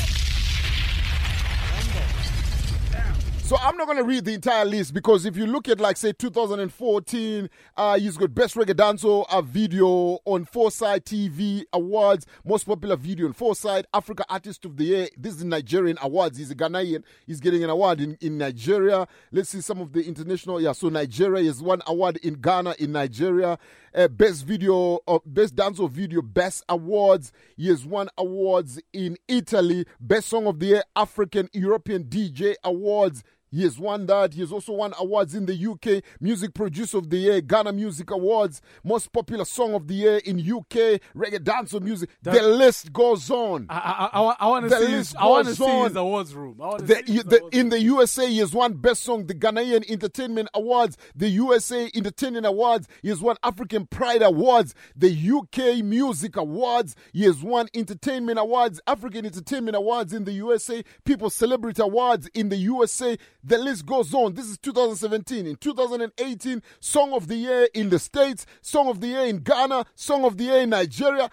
[3.49, 5.97] So I'm not going to read the entire list because if you look at like
[5.97, 7.49] say 2014,
[7.79, 13.27] uh, he's got best reggae dancehall uh, video on Foresight TV Awards, most popular video
[13.27, 15.09] on Foresight, Africa Artist of the Year.
[15.17, 16.37] This is Nigerian awards.
[16.37, 17.03] He's a Ghanaian.
[17.27, 19.09] He's getting an award in, in Nigeria.
[19.33, 20.61] Let's see some of the international.
[20.61, 23.59] Yeah, so Nigeria is one award in Ghana, in Nigeria.
[23.95, 27.33] Uh, best video, uh, best dancehall video, best awards.
[27.57, 29.87] He has won awards in Italy.
[29.99, 33.25] Best song of the year, African European DJ Awards.
[33.51, 34.35] He has won that.
[34.35, 38.11] He has also won awards in the UK, Music Producer of the Year, Ghana Music
[38.11, 42.11] Awards, Most Popular Song of the Year in UK, Reggae Dancehall Music.
[42.23, 43.67] That- the list goes on.
[43.69, 44.93] I, I, I, I want to see.
[44.93, 46.57] His, I want to see his awards room.
[46.59, 46.95] The,
[47.27, 51.29] the- awards in the USA, he has won Best Song, the Ghanaian Entertainment Awards, the
[51.29, 52.87] USA Entertainment Awards.
[53.03, 56.95] He has won African Pride Awards, the UK Music Awards.
[57.13, 62.49] He has won Entertainment Awards, African Entertainment Awards in the USA, People Celebrity Awards in
[62.51, 63.17] the USA.
[63.45, 64.35] The list goes on.
[64.35, 65.47] This is 2017.
[65.47, 69.85] In 2018, Song of the Year in the States, Song of the Year in Ghana,
[69.95, 71.31] Song of the Year in Nigeria.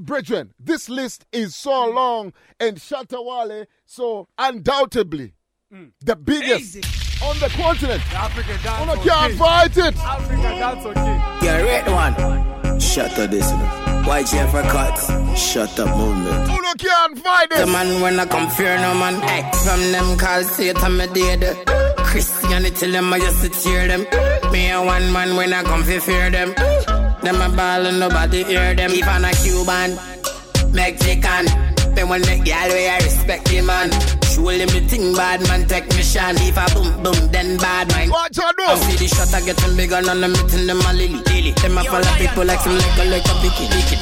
[0.00, 5.34] Brethren, this list is so long and Shatta Wale, so undoubtedly
[6.00, 6.76] the biggest
[7.22, 8.02] on the continent.
[8.14, 9.06] African On dance.
[9.06, 9.96] a can't fight it.
[9.98, 11.46] African dance okay.
[11.46, 12.80] Yeah, red one.
[12.80, 13.50] Shut up this.
[13.50, 13.87] you know.
[14.08, 14.96] Why Jeffrey cut?
[15.36, 16.48] Shut up, movement.
[16.48, 17.58] Who look can't find it?
[17.58, 19.20] The man when I come fear no man.
[19.20, 21.42] Hey, from them call Satan me dead.
[21.98, 24.06] Christianity them I just to tear them.
[24.50, 26.54] Me a one man when I come fi fear them.
[27.22, 28.92] Them a ball and nobody hear them.
[28.92, 29.98] Even a Cuban,
[30.72, 31.44] Mexican.
[31.94, 34.17] Then when the girl way I respect the man.
[34.38, 36.36] Surely me think bad man take me shine.
[36.38, 38.08] If I boom boom then bad man.
[38.08, 41.18] Watch out, I see the shot I getting bigger and I'm meeting them a lily
[41.26, 41.50] lily.
[41.58, 43.98] Them a follow people like some like a like a biki biki.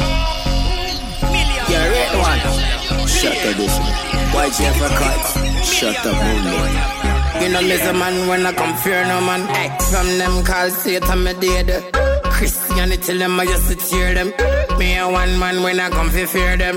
[1.72, 3.08] Yeah, red one.
[3.08, 4.34] Shut up, this man.
[4.36, 5.64] Why Jeffrey cut?
[5.64, 6.96] Shut up, movement.
[7.40, 9.40] You know me a man when I come fear no man.
[9.48, 11.92] Hey, from them call Satan me dead.
[12.24, 14.34] Christianity them I just to tear them.
[14.78, 16.76] Me a one man when I come fi fear them.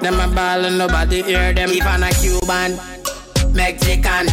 [0.00, 1.70] Them a ball and nobody hear them.
[1.70, 2.78] Even a Cuban,
[3.54, 4.26] Mexican.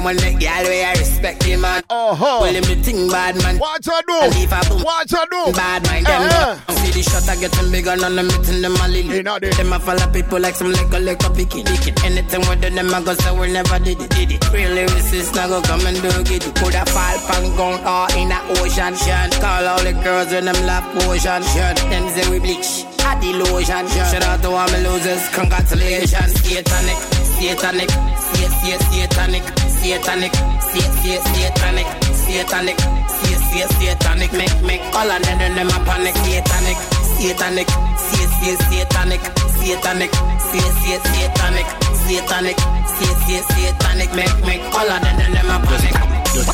[0.00, 1.82] When the girl way I respect the man.
[1.90, 2.40] Oh ho!
[2.40, 3.58] Well, me think bad man.
[3.58, 4.18] Watch her do.
[4.24, 5.52] And if I boom, Watch her do.
[5.52, 6.22] Bad mind them.
[6.26, 9.22] Eh, See the shot I getting bigger and I'm meeting them a lily.
[9.22, 11.92] Them a follow people like some liquor, liquor, picky, picky.
[12.02, 14.42] Anything with them I go say we never did it, did it.
[14.50, 16.42] Real lyricists now go come and do it.
[16.56, 19.30] Put a fall pan gun or in a ocean shun.
[19.38, 21.76] Call all the girls when them lap potion shun.
[21.92, 22.82] Them say we bleach.
[23.04, 24.10] At the lotion shun.
[24.10, 25.28] Shout out to all my losers.
[25.34, 26.32] Congratulations.
[26.42, 26.98] Satanic,
[27.36, 34.30] satanic, sat, sat, satanic, satanic, sat, sat, satanic, satanic, sat, sat, satanic.
[34.32, 36.14] Make, make all of them them a panic.
[36.22, 36.78] Satanic,
[37.18, 39.20] satanic, sat, sat, satanic,
[39.58, 41.66] satanic, sat, sat, satanic,
[42.06, 44.10] satanic, sat, sat, satanic.
[44.14, 45.94] Make, make all of them them a panic.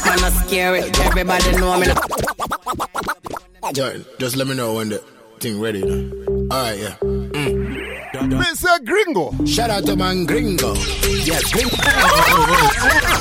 [0.04, 0.80] Man, a scary.
[1.06, 1.86] Everybody know me.
[1.86, 1.94] now.
[4.18, 4.98] Just let me know when the
[5.38, 5.82] thing ready.
[5.84, 6.37] Now.
[6.50, 6.96] Right, yeah.
[7.02, 8.40] Mm.
[8.40, 8.84] Mr.
[8.84, 9.32] Gringo.
[9.44, 10.74] Shout out to man Gringo.
[11.24, 11.76] Yes, Gringo.
[11.76, 11.92] All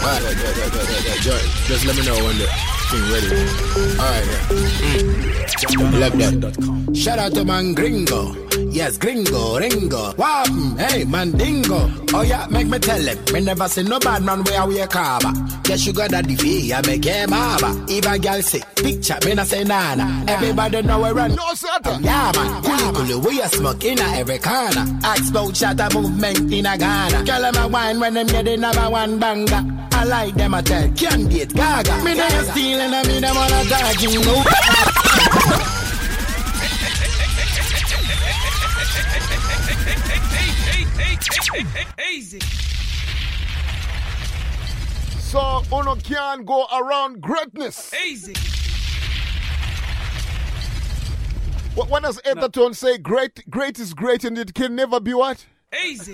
[0.07, 1.15] right, yeah.
[1.21, 2.47] Jordan, just let me know when the
[2.89, 3.27] thing ready.
[3.99, 4.47] All right, yeah.
[4.87, 5.99] Mm.
[5.99, 6.95] Love that.
[6.95, 8.33] Shout out to man Gringo.
[8.77, 10.13] Yes, Gringo, Ringo.
[10.13, 11.89] Mm, hey, man, dingo.
[12.13, 13.17] Oh, yeah, make me tell him.
[13.33, 15.33] Me never see no bad man where we a carver.
[15.63, 17.73] Get sugar daddy V, I make him harbor.
[17.89, 20.25] If a girl say picture, me not say nana.
[20.27, 21.33] Everybody know we run.
[21.33, 22.03] No, Satan.
[22.03, 22.61] Yeah, man.
[22.61, 24.85] Cool, cool, we a smoke in a every corner.
[25.03, 27.23] Ask about Shatta Movement in a Ghana.
[27.23, 29.65] Girl, them a wine when them get the number one banger.
[29.91, 32.03] I like them a tell candidate gaga.
[32.03, 35.73] Me a stealing and me them wanna dodge you know.
[42.13, 42.39] Easy.
[45.19, 47.93] So, Uno can go around greatness.
[47.93, 48.33] Easy.
[51.75, 52.97] What, what does Etherton say?
[52.97, 55.45] Great, great is great and it can never be what?
[55.85, 56.13] Easy.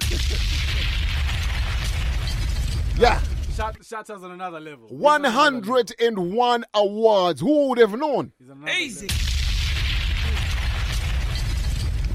[2.98, 3.22] Yeah.
[3.56, 4.88] Shot, shots us on another level.
[4.90, 7.41] 101 awards.
[7.41, 8.32] Who would have known?
[8.78, 9.07] Easy.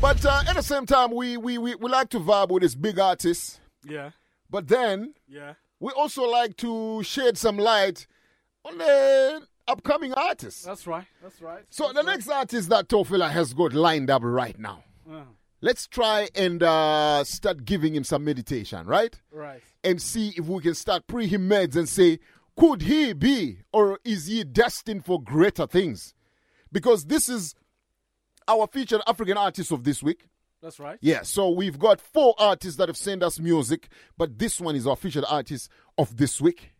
[0.00, 2.74] But uh, at the same time, we, we, we, we like to vibe with this
[2.76, 3.60] big artist.
[3.84, 4.10] Yeah.
[4.48, 5.54] But then Yeah.
[5.80, 8.06] we also like to shed some light
[8.64, 10.62] on the upcoming artists.
[10.62, 11.04] That's right.
[11.20, 11.64] That's right.
[11.70, 14.84] So the next artist that Tofila has got lined up right now.
[15.10, 15.22] Uh,
[15.60, 19.18] Let's try and uh, start giving him some meditation, right?
[19.32, 19.60] right.
[19.82, 22.20] And see if we can start pre him meds and say,
[22.56, 26.14] could he be or is he destined for greater things?
[26.70, 27.56] Because this is
[28.48, 30.28] our featured African artist of this week.
[30.60, 30.98] That's right.
[31.00, 34.86] Yeah, so we've got four artists that have sent us music, but this one is
[34.86, 36.72] our featured artist of this week.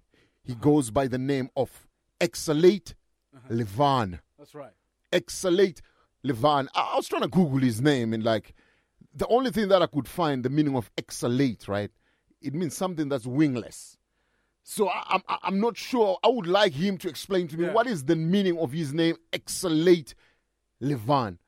[0.43, 0.61] He uh-huh.
[0.61, 1.86] goes by the name of
[2.20, 2.95] Exalate
[3.36, 3.55] uh-huh.
[3.55, 4.19] Livan.
[4.36, 4.73] That's right.
[5.12, 5.81] Exalate
[6.27, 6.66] Livan.
[6.74, 8.55] I, I was trying to Google his name and like
[9.15, 11.90] the only thing that I could find the meaning of exalate, right?
[12.40, 13.97] It means something that's wingless.
[14.62, 16.19] So I, I'm I'm not sure.
[16.23, 17.73] I would like him to explain to me Yeah.
[17.73, 20.15] what is the meaning of his name, Exalate
[20.82, 21.39] Livan.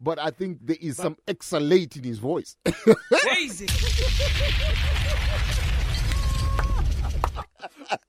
[0.00, 2.56] But I think there is some exalate in his voice.
[3.12, 3.66] Crazy.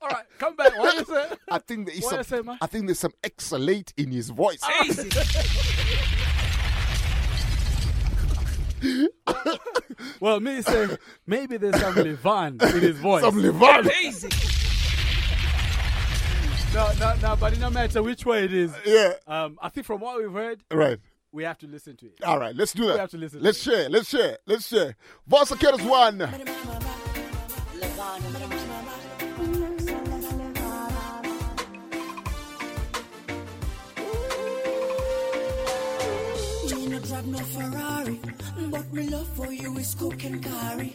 [0.01, 0.77] All right, come back.
[0.77, 1.27] What you say?
[1.49, 2.37] I think there is What you some.
[2.37, 2.57] say, man?
[2.61, 4.61] I think there's some exalate in his voice.
[4.85, 5.09] Easy.
[10.19, 10.97] Well, me say
[11.27, 13.21] maybe there's some Livan in his voice.
[13.23, 13.91] Some Livan.
[14.03, 14.29] Easy.
[16.73, 18.73] No, no, no, but it no matter which way it is.
[18.85, 19.13] Yeah.
[19.27, 20.99] Um, I think from what we've heard, Right.
[21.31, 22.23] We have to listen to it.
[22.23, 22.93] All right, let's do that.
[22.93, 23.41] We have to listen.
[23.41, 23.89] Let's share.
[23.89, 24.37] Let's share.
[24.45, 24.95] Let's share.
[25.29, 26.17] Vossa Kettles one.
[36.91, 38.19] No drive no Ferrari,
[38.69, 40.93] but me love for you is cook and curry.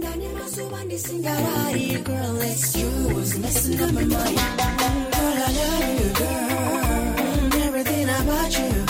[0.00, 4.36] Danny Masu and Singarari, girl, it's you was messing up my mind.
[4.36, 7.62] Girl, I love you, girl.
[7.66, 8.81] Everything about you,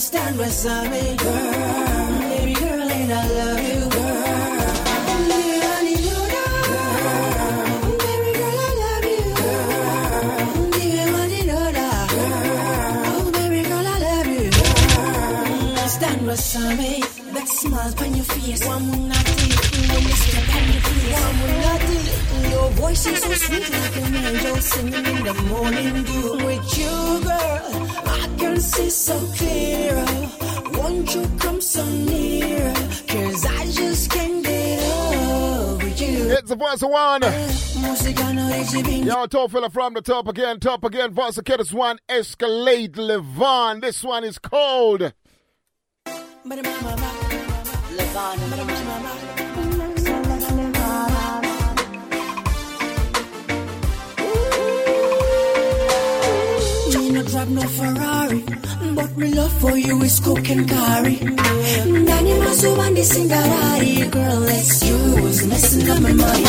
[0.00, 2.20] Stand on me, girl.
[2.30, 3.79] Baby girl, and I love you,
[16.30, 16.36] girl.
[16.36, 17.34] Stand what's on.
[17.34, 19.50] That smile on your face, one naughty.
[19.90, 22.50] When you step on your face, one naughty.
[22.50, 26.46] Your voice is so sweet like an angel singing in the morning dew.
[26.46, 29.94] With you, girl, I can see so clear.
[30.72, 32.72] Won't you come so near?
[33.08, 36.30] Cause I just can't get over you.
[36.30, 37.22] It's the voice of one.
[37.24, 39.04] Eh, música no exhibir.
[39.04, 41.12] Yo, top fella from the top again, top again.
[41.12, 43.80] Voice of Kid, one, Exalate Livan.
[43.80, 45.12] This one is called.
[57.30, 58.44] Drive no Ferrari,
[58.94, 61.16] but me love for you is coke and curry.
[61.20, 66.44] Nani masubandi singarari, girl, it's you who's messing up my mind.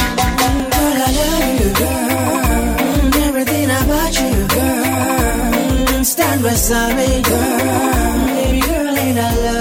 [0.74, 3.24] Girl, I love you, girl.
[3.28, 6.04] Everything about you, girl.
[6.04, 8.26] Stand beside me, girl.
[8.36, 9.61] Baby girl, and I love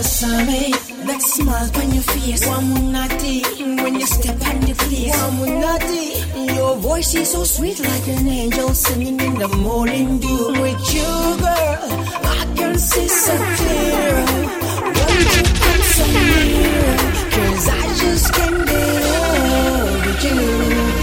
[0.00, 0.10] girl.
[0.10, 0.72] Stand beside me.
[1.06, 3.42] That smile on your face, naughty.
[3.82, 5.16] When you step on the place,
[5.62, 6.54] naughty.
[6.54, 10.48] Your voice is so sweet like an angel singing in the morning dew.
[10.62, 11.12] With you,
[11.44, 11.82] girl,
[12.36, 14.24] I can see so clear.
[14.96, 16.96] Won't you come so near?
[17.34, 20.99] Cause I just can't get over you.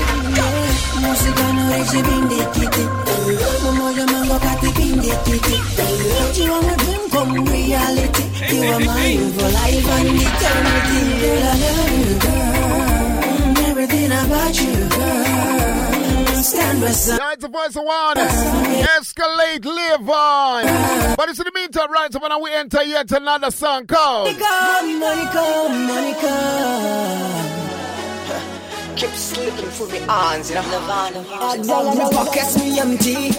[1.02, 2.84] Música no exhibinde kiti
[3.64, 5.56] Momoja mango kati pinde kiti
[6.18, 8.24] Don't you wanna dream come reality.
[8.54, 14.76] You are mine for life and eternity Girl, I love you, girl Everything about you,
[14.90, 16.44] girl.
[16.44, 18.18] Stand beside Yeah, it's the voice of one.
[18.18, 21.16] Escalade on.
[21.18, 24.28] But it's in the meantime, right, so when we enter yet another song called.
[24.28, 27.57] Monica, Monica, Monica
[28.98, 30.64] Keep slipping through the arms, you know.
[31.96, 33.32] My pockets me empty,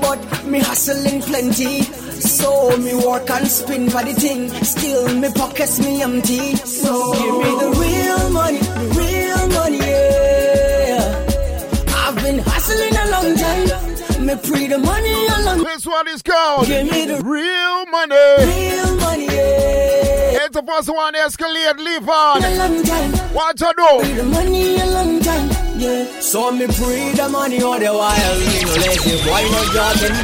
[0.00, 1.82] but me hustling plenty.
[1.82, 4.48] So me work and spin for the thing.
[4.62, 6.54] Still me pockets me empty.
[6.56, 11.26] So give me the real money, the real money, yeah.
[12.06, 14.26] I've been hustling a long time.
[14.26, 18.14] Me pre the money a long This one is called Give me the Real Money.
[18.14, 19.09] real money,
[20.62, 20.78] yeah.
[20.78, 22.42] It's the first one, Exalate Livan.
[22.42, 23.34] A.
[23.34, 24.14] What you do?
[24.16, 26.20] The money a long time, yeah.
[26.20, 28.38] So me pre the money all the while.
[28.38, 30.16] Me no lazy boy, no jogging.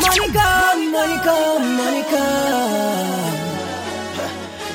[0.00, 1.36] Monica, Monica,
[1.76, 2.24] Monica.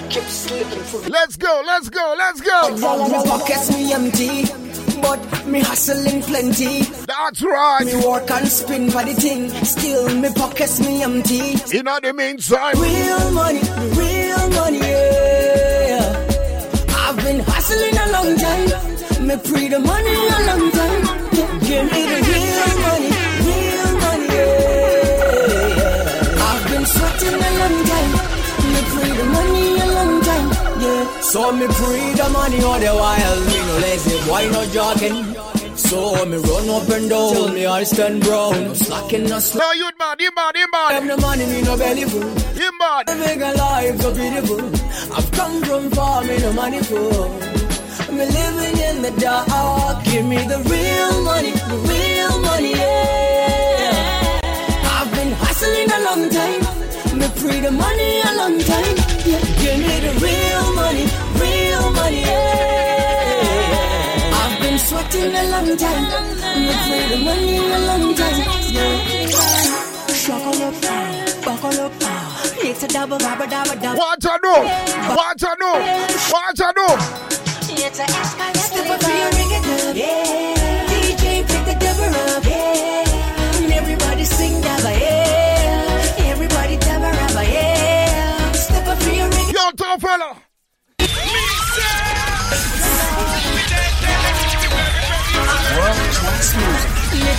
[0.09, 2.77] Keep slipping through Let's go, let's go, let's go.
[2.77, 4.43] My pockets me empty,
[5.03, 6.83] but me hustling plenty.
[7.11, 7.85] That's right.
[7.85, 11.43] Me work and spin for the thing, still me pockets me empty.
[11.77, 13.61] In the meantime, Real money,
[13.99, 16.95] real money, yeah.
[17.03, 18.67] I've been hustling a long time.
[19.27, 21.01] Me pre the money a long time.
[21.67, 23.11] Give me the real money,
[23.47, 26.47] real money, yeah.
[26.47, 28.11] I've been sweating a long time.
[28.73, 29.62] Me pre the money
[31.21, 33.39] So me free the money all the while.
[33.49, 35.35] Me no lazy, why no jogging?
[35.75, 38.53] So me run up and down till me eyes turn brown.
[38.63, 39.61] No slacking, no slack.
[39.63, 40.91] No, you bad, you bad, you bad.
[40.93, 42.21] Have no money, me no belly full.
[42.61, 43.09] You bad.
[43.09, 44.61] I make a life so beautiful.
[45.17, 47.29] I've come from far, me no money for.
[48.13, 50.03] Me living in the dark.
[50.03, 54.39] Give me the real money, the real money, yeah.
[54.95, 56.63] I've been hustling a long time.
[57.17, 59.02] Me pre the money a long time.
[59.25, 59.39] Yeah.
[59.39, 61.05] Give me the real money,
[61.39, 63.63] real money, yeah.
[64.35, 66.03] I've been sweating a long time.
[66.59, 68.39] Me pre the money a long time.
[68.67, 69.31] Yeah.
[70.11, 70.75] Shuckle up,
[71.45, 71.93] buckle up.
[72.01, 72.67] Uh, uh.
[72.67, 73.97] It's a double, double, double, double.
[73.97, 74.53] What you do?
[75.15, 75.71] What you do?
[76.31, 76.87] What you do?
[77.85, 79.95] It's a Step up to your ring it up.
[79.95, 80.87] Yeah.
[80.89, 82.43] DJ pick the double up.
[82.45, 83.12] Yeah.
[90.13, 90.21] It's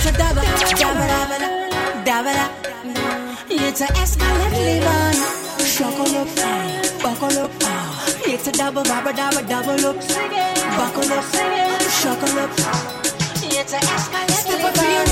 [0.05, 0.43] a dabba,
[0.75, 1.37] dabba, dabba,
[2.03, 2.45] dabba, dabba.
[3.49, 5.15] It's Exalate Livan.
[5.63, 6.27] Shuckle up,
[7.01, 7.51] buckle up.
[8.51, 9.95] Double, dabba, dabba, double up.
[10.75, 11.25] Buckle up,
[11.99, 12.51] shuckle up.
[13.41, 15.05] It's a Exalate Step up to your.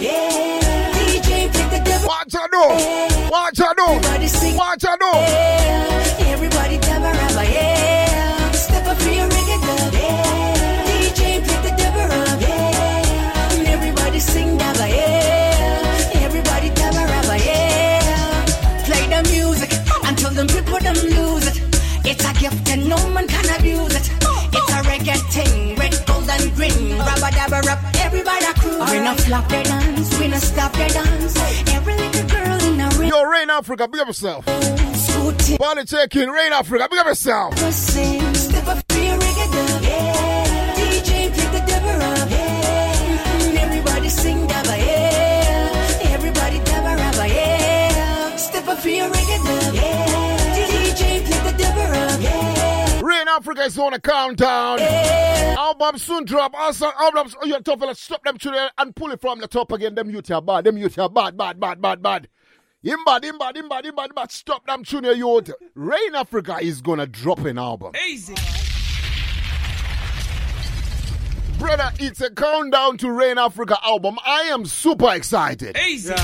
[0.00, 0.90] Yeah.
[0.92, 1.30] DJ
[1.70, 2.08] the double.
[3.30, 3.78] Watch out.
[3.78, 4.56] Everybody sing.
[4.56, 6.05] Watch out.
[29.06, 29.14] Crew.
[29.14, 31.36] We no flop their dance, we no stop their dance.
[31.72, 33.08] Every little girl in a ring.
[33.08, 34.46] Yo, Rain Africa, big up yourself.
[34.46, 37.58] Party check-in, Rain Africa, big up yourself.
[37.58, 40.25] Step up to reggae yeah.
[53.36, 54.80] Africa is on a countdown.
[54.80, 56.54] Album soon drop.
[56.54, 57.36] Also, albums.
[57.38, 59.94] Oh, you're tough, let's stop them to and pull it from the top again.
[59.94, 60.64] Them youth are bad.
[60.64, 62.28] Them youth are bad, bad, bad, bad, bad.
[62.82, 65.50] Him bad, him bad, him bad, him bad, but stop them tune your youth.
[65.74, 67.92] Rain Africa is gonna drop an album.
[68.08, 68.34] Easy.
[71.58, 74.16] Brother, it's a countdown to Rain Africa album.
[74.24, 75.76] I am super excited.
[75.76, 76.14] Easy.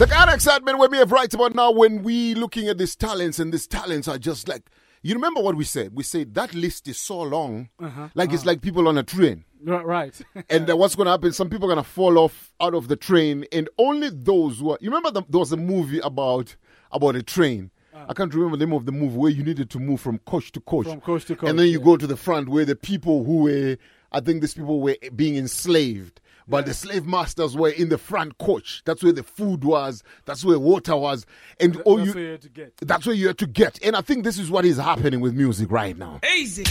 [0.00, 3.38] The kind of excitement we have right about now when we looking at these talents
[3.38, 4.70] and these talents are just like
[5.02, 5.94] you remember what we said?
[5.94, 8.08] We said that list is so long, Uh-huh.
[8.14, 9.44] like it's like people on a train.
[9.62, 9.84] Right.
[9.84, 10.20] right.
[10.48, 11.32] and then what's going to happen?
[11.34, 14.70] Some people are going to fall off out of the train, and only those who
[14.70, 14.78] are.
[14.80, 16.56] You remember the, there was a movie about
[16.92, 17.70] about a train.
[17.94, 20.50] I can't remember the name of the movie where you needed to move from coach
[20.52, 22.74] to coach, From coach to coach, and then you go to the front where the
[22.74, 23.76] people who were,
[24.12, 26.22] I think these people were being enslaved.
[26.50, 28.82] But the slave masters were in the front coach.
[28.84, 30.02] That's where the food was.
[30.24, 31.24] That's where water was.
[31.60, 32.76] And all That's you, where you had to get.
[32.78, 33.78] that's where you had to get.
[33.84, 36.20] And I think this is what is happening with music right now.
[36.36, 36.64] Easy.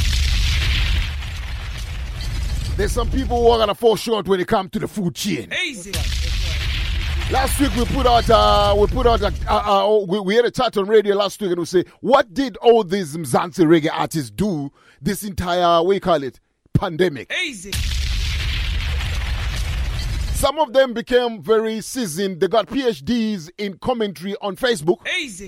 [2.75, 5.51] There's some people who are gonna fall short when it comes to the food chain.
[5.65, 5.91] Easy.
[7.31, 10.45] Last week we put out uh, we put out a, uh, uh, we, we had
[10.45, 13.89] a chat on radio last week and we say what did all these Mzansi reggae
[13.93, 16.39] artists do this entire what you call it
[16.73, 17.31] pandemic?
[17.43, 17.71] Easy.
[20.39, 22.39] Some of them became very seasoned.
[22.39, 25.05] They got PhDs in commentary on Facebook.
[25.19, 25.47] Easy.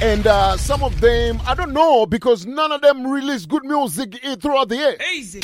[0.00, 4.14] And uh, some of them, I don't know, because none of them released good music
[4.40, 4.96] throughout the year.
[5.12, 5.40] Easy.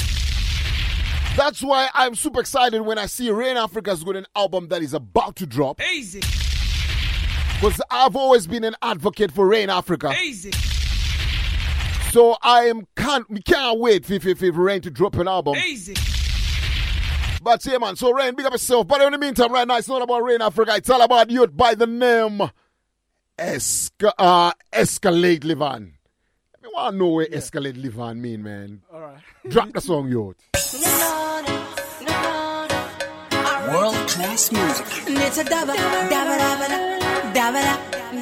[1.37, 4.95] That's why I'm super excited when I see Rain Africa's got an album that is
[4.95, 5.81] about to drop.
[5.93, 6.21] Easy.
[7.61, 10.15] Because I've always been an advocate for Rain Africa.
[10.23, 10.53] Easy.
[12.13, 15.57] So I am can't we can't wait for, for, for Rain to drop an album.
[15.57, 15.97] Easy.
[17.41, 17.97] But yeah, man.
[17.97, 18.87] So Rain, big up yourself.
[18.87, 20.75] But in the meantime, right now, it's not about Rain Africa.
[20.77, 22.43] It's all about youth by the name
[23.39, 25.93] Esca- uh, Exalate Livan.
[25.93, 28.83] I mean, want to know what Exalate Livan mean, man.
[28.93, 29.19] All right.
[29.49, 30.37] Drop the song, youth.
[33.73, 34.87] World class music.
[35.07, 37.63] It's a dabba, dabba, dabba, dabba, dabba,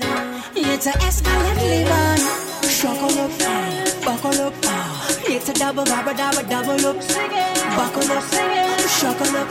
[0.00, 0.52] dabba.
[0.54, 2.18] It's a Exalate Livan.
[2.68, 5.07] Shuckle up, buckle up.
[5.40, 6.96] It's a double, dabba, dabba, double up.
[7.76, 8.24] Buckle up,
[8.98, 9.48] shuckle up.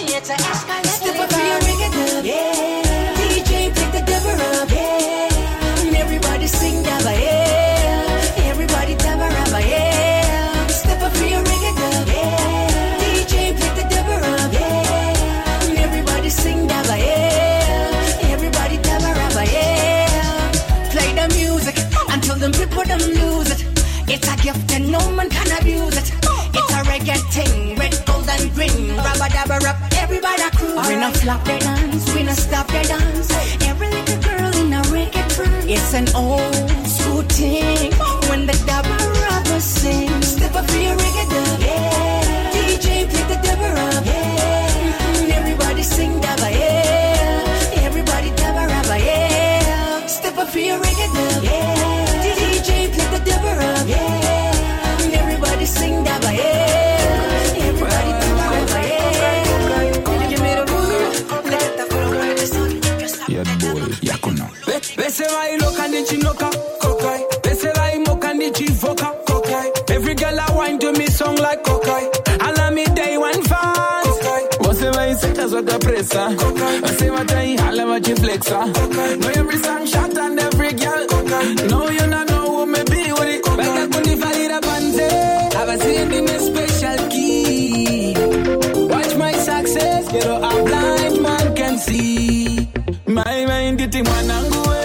[0.00, 2.24] It's a Exalate Step up for your reggae club.
[2.24, 3.14] Yeah.
[3.14, 4.68] DJ pick the dabba up.
[4.68, 5.86] Yeah.
[5.86, 7.37] And everybody sing dabba, yeah.
[30.88, 33.30] We no flop their dance, we no stop their dance.
[33.66, 35.66] Every little girl in a reggae trance.
[35.68, 36.54] It's an old
[36.86, 37.92] school thing.
[38.30, 41.47] When the dabba rapper sing, step up for your reggae dub.
[65.18, 67.20] Pese bailoka ndichinoka kokai.
[67.42, 69.70] Pese baimoka ndichivoka kokai.
[69.90, 72.04] Every girl I wine to me song like kokai.
[72.40, 74.06] Allow me day one fans.
[74.06, 74.42] Kokai.
[74.60, 76.36] Wase baiseka swaka presa.
[76.36, 76.80] Kokai.
[76.82, 78.58] Wase matai hala machi flexa.
[79.18, 81.06] Know every song shot and every girl.
[81.68, 83.42] No you not know who me be with it.
[83.56, 85.08] Bega kundi valida panze.
[85.54, 88.14] Have seen in a special key.
[88.86, 92.68] Watch my success, get a blind man can see.
[93.08, 94.78] My mind iti mwanangu we,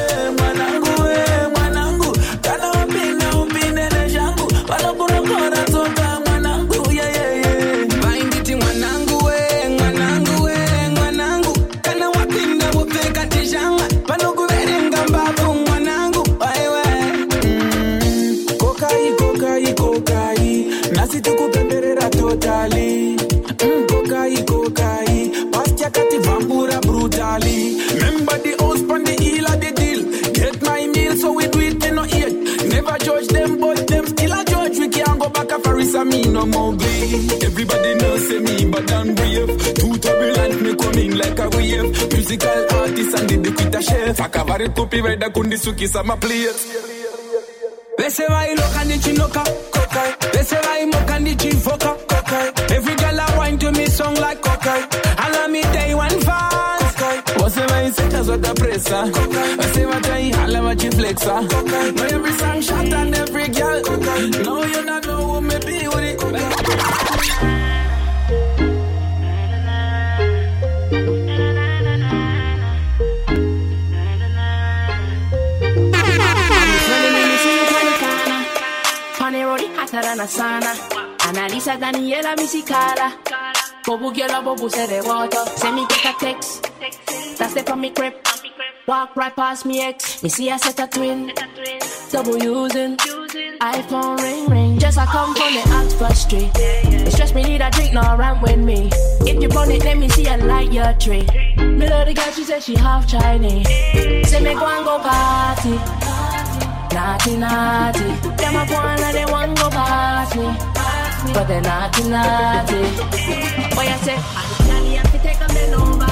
[36.03, 37.45] I mean Mowgli.
[37.47, 39.47] Everybody knows me, but I'm brave.
[39.79, 42.11] Too turbulent, me coming like a wave.
[42.11, 44.17] Musical artist and the quit a chef.
[44.17, 46.59] Akavari tupi reda kundi suki sama plate.
[47.97, 50.15] Bese vai loca ni chinoka, cocaine.
[50.33, 52.71] Bese vai moka ni chivoka, cocaine.
[52.75, 54.85] Every girl I wine to me song like cocaine.
[55.23, 56.97] Allow me day one fast.
[57.37, 57.91] Você vai
[58.25, 59.05] só da pressa.
[59.57, 61.41] Você vai hala te flexa.
[61.95, 63.81] Know every song shot and every girl.
[64.43, 65.02] No, you're not
[80.23, 81.17] hotter than a sauna.
[81.17, 83.11] Analiza Daniela Musicala.
[83.85, 85.45] Bobu girl, bobu the water.
[85.57, 86.69] Send me get a text.
[87.37, 88.13] That's the for me crib.
[88.87, 90.23] Walk right past me ex.
[90.23, 91.31] Me see I set a twin.
[92.11, 92.97] Double using.
[92.97, 94.79] iPhone ring ring.
[94.79, 96.51] Just I come from the Oxford Street.
[96.55, 98.89] It's just me need a drink, no rant with me.
[99.21, 101.25] If you want it, let me see a light your tree.
[101.57, 103.67] Me love the girl, she said she half Chinese.
[104.29, 105.92] Say me go and go party.
[106.93, 108.07] Naughty, naughty.
[108.37, 110.45] Them a go on and they want go past me.
[111.33, 112.81] But they naughty, naughty.
[113.73, 114.19] Boy, I say, I
[114.97, 116.11] have to take a bend over.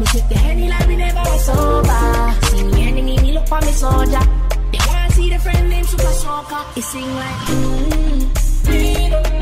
[0.00, 2.32] Me sip the henny like we never was sober.
[2.48, 4.24] See me enemy, me look for me soldier.
[4.72, 6.64] They wanna see the friend named Super Soaker.
[6.74, 8.20] He sing like, mmm,
[8.68, 9.32] we don't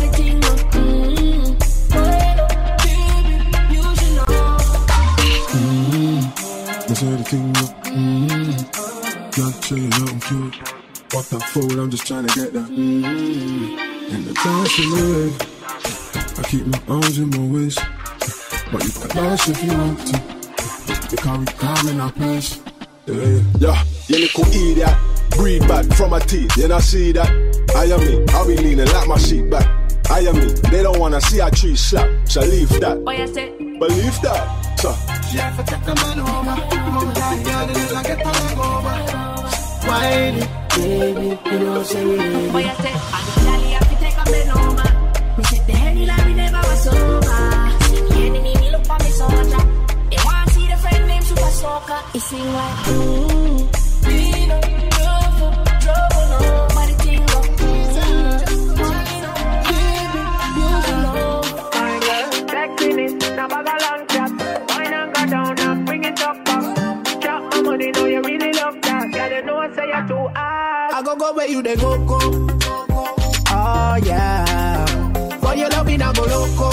[0.00, 0.40] the thing,
[0.70, 1.56] mmm,
[1.90, 2.44] baby,
[3.74, 3.82] you.
[7.40, 8.30] Mmm, Mm-hmm.
[8.30, 8.64] everything.
[8.64, 10.68] Mmm, not saying nothing cute.
[11.14, 11.80] What the fool?
[11.80, 12.68] I'm just trying to get that.
[12.68, 13.78] Mmm,
[14.12, 15.48] and the dance in the leg.
[16.36, 17.78] I keep my arms in my waist,
[18.72, 20.34] but you can dance if you want to.
[21.10, 22.60] Because we come in our place.
[23.06, 24.98] Yeah, Yeah, you need to eat that.
[25.36, 27.28] Breathe back from my teeth, you not see that?
[27.76, 29.66] I am me, I'll be leaning like my seat back.
[30.10, 33.04] I am me, they don't wanna see a tree slap, so leave that.
[33.04, 35.13] Boy, I say, Believe that, so.
[35.34, 36.44] She have to take a man over.
[36.94, 38.96] Mama, that girl, then I get a leg over.
[39.88, 43.96] Whiny, baby, you know, say we need Boy, I say, I the jolly have to
[43.98, 44.88] take a bend over.
[45.36, 47.42] Me sip the henny like we never was sober.
[47.82, 49.62] See me enemy, me look for me soldier.
[50.10, 52.00] They wanna see the friend named Super Soaker.
[52.12, 53.58] He sing like, mmm,
[54.06, 54.70] we don't
[55.02, 55.50] love for
[55.82, 56.40] trouble, no.
[56.76, 58.54] But the thing go, baby,
[60.58, 61.42] you should know.
[62.54, 63.93] Texting it, now bag a
[70.94, 72.18] I go go where you they go go.
[73.50, 74.86] Oh yeah.
[75.40, 76.70] For your loving I go loco.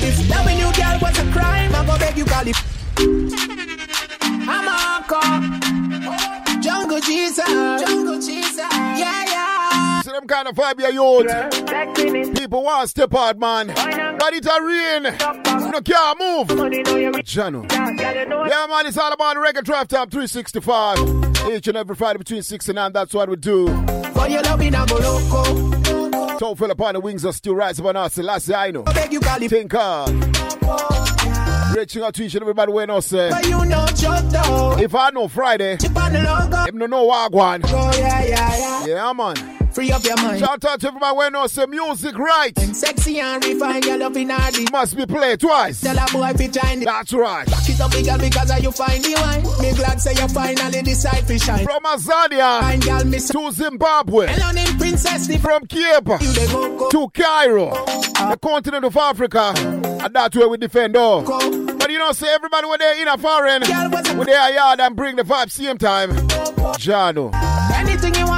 [0.00, 2.56] If loving you girl was a crime, I go beg you call it.
[4.48, 6.62] I'm a cop.
[6.62, 7.44] Jungle Jesus.
[7.46, 8.56] Jungle Jesus.
[8.56, 10.00] Yeah yeah.
[10.00, 12.34] See them kind of vibe, yeah, youth.
[12.38, 13.66] People want to step out, man.
[13.66, 15.04] But it's a rain.
[15.60, 16.48] You know, can't move.
[17.26, 17.70] Jano.
[17.70, 21.21] Yeah, man, it's all about Reggae Drive Time 365.
[21.50, 23.66] Each and every Friday between 6 and 9, that's what we do.
[24.12, 26.38] For your loving I go loco.
[26.38, 28.14] Toe fell upon the wings are still rising on us.
[28.14, 28.84] The last I know.
[28.86, 29.48] I Beg you call it.
[29.48, 29.72] Think.
[31.76, 33.30] Reaching out to each and everybody when I say.
[33.30, 33.86] But you know.
[34.78, 36.66] If I know Friday, Chip on the logo.
[36.66, 37.62] them no know Wagwan.
[37.66, 38.86] Oh yeah yeah yeah.
[38.86, 39.61] Yeah, man.
[39.74, 40.38] Free up your mind.
[40.40, 42.52] Shout out to everybody when I say music right.
[42.58, 44.66] And sexy and refined, your loving hardy.
[44.70, 45.80] Must be played twice.
[45.80, 46.80] Tell a boy fi join.
[46.80, 47.46] That's right.
[47.46, 49.42] Back it up bigger because I you find the wine.
[49.62, 51.64] Me glad say you finally decide to shine.
[51.64, 53.28] From Azania Fine girl, miss.
[53.30, 54.26] to Zimbabwe.
[54.26, 56.90] Melanin princess, the From Cape they go go.
[56.90, 58.28] to Cairo, ah.
[58.30, 59.54] the continent of Africa.
[59.56, 61.22] And that's where we defend all.
[61.22, 63.62] But you know, say everybody when they're in a foreign,
[64.18, 66.10] when they are yard and bring the vibe same time.
[66.78, 67.32] Jano.
[67.74, 68.31] Anything you want,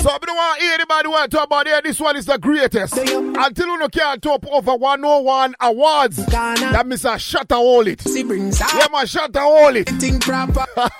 [0.00, 1.80] So I don't want to hear anybody want to talk about here.
[1.82, 2.96] This one is the greatest.
[2.96, 6.16] Until you no can top over 101 awards.
[6.26, 8.00] That means I shut all it.
[8.02, 8.74] See brings out.
[8.74, 9.88] Yeah, man, shut all it.
[10.20, 10.66] Proper.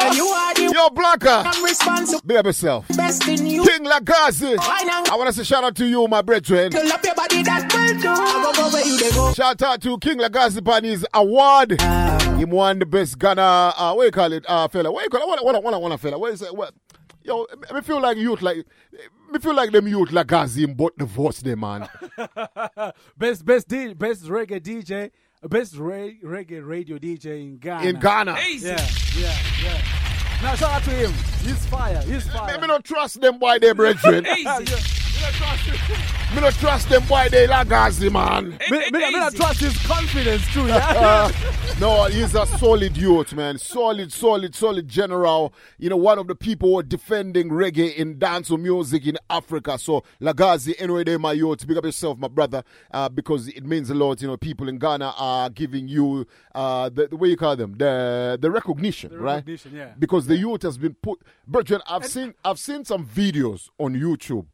[0.00, 1.28] And you are the Yo, Blacker.
[1.28, 2.38] I'm responsible.
[2.38, 2.88] Up yourself.
[2.96, 3.64] Best in you.
[3.64, 4.56] King Lagazi.
[4.56, 5.04] Why?
[5.10, 6.72] I want to say shout out to you, my brethren.
[6.72, 8.08] Fill up your body, that will do.
[8.08, 9.32] I go go where you they go.
[9.34, 11.80] Shout out to King Lagazi on his award.
[11.80, 13.42] Him won the best Ghana,
[13.76, 14.90] uh, what you call it, uh, fella?
[14.90, 15.28] What you call it?
[15.28, 16.18] What, what, what, what, fella?
[16.18, 16.54] What is it?
[16.54, 16.72] What?
[17.28, 18.64] Yo, me feel like youth, like,
[19.30, 21.86] me feel like them youth Lagazi him but divorce them, man.
[23.18, 25.10] best best D, best reggae DJ
[25.46, 27.86] best re- reggae radio DJ in Ghana.
[27.86, 28.32] In Ghana.
[28.32, 29.82] Yeah, yeah, yeah.
[30.42, 31.12] Now shout out to him.
[31.42, 32.00] He's fire.
[32.02, 32.46] He's fire.
[32.46, 34.24] Let Me not trust them boy they brethren.
[34.38, 34.76] Yeah, yeah.
[35.18, 36.34] Me not trust him.
[36.36, 38.50] Me not trust them boy they lagazi man.
[38.70, 40.66] Me, me, me not trust his confidence too.
[40.66, 41.32] Yeah.
[41.80, 43.58] no, he's a solid youth, man.
[43.58, 45.52] Solid, solid, solid general.
[45.78, 49.76] You know, one of the people who are defending reggae in dancehall music in Africa.
[49.78, 51.66] So, Lagazi, anyway, they my youth.
[51.66, 54.22] Big up yourself, my brother, uh, because it means a lot.
[54.22, 57.76] You know, people in Ghana are giving you uh, the, the way you call them,
[57.76, 59.34] the the recognition, The right?
[59.36, 59.94] recognition, yeah.
[59.98, 61.20] Because the youth has been put.
[61.46, 64.46] Brethren, I've seen I've seen some videos on YouTube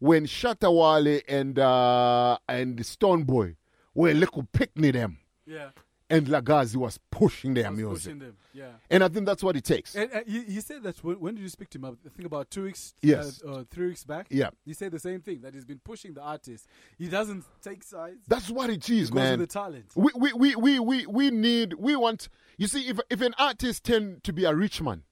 [0.00, 3.54] when Shatta Wale and uh, and Stonebwoy
[3.94, 5.70] were little picnic them Yeah.
[6.08, 7.94] and Lagazi was pushing their Was music.
[8.04, 8.70] pushing them, yeah.
[8.90, 9.94] And I think that's what it takes.
[9.94, 11.84] And, he said that when, when did you speak to him?
[11.84, 13.40] I think about two weeks, Yes.
[13.46, 14.26] uh, uh, three weeks back.
[14.30, 14.50] Yeah.
[14.64, 16.66] he said the same thing that he's been pushing the artist.
[16.98, 18.24] He doesn't take sides.
[18.26, 19.38] That's what it is, man.
[19.38, 19.86] The talent.
[19.94, 23.84] We, we, we, we, we, we need, we want, you see, if, if an artist
[23.84, 25.02] tend to be a rich man.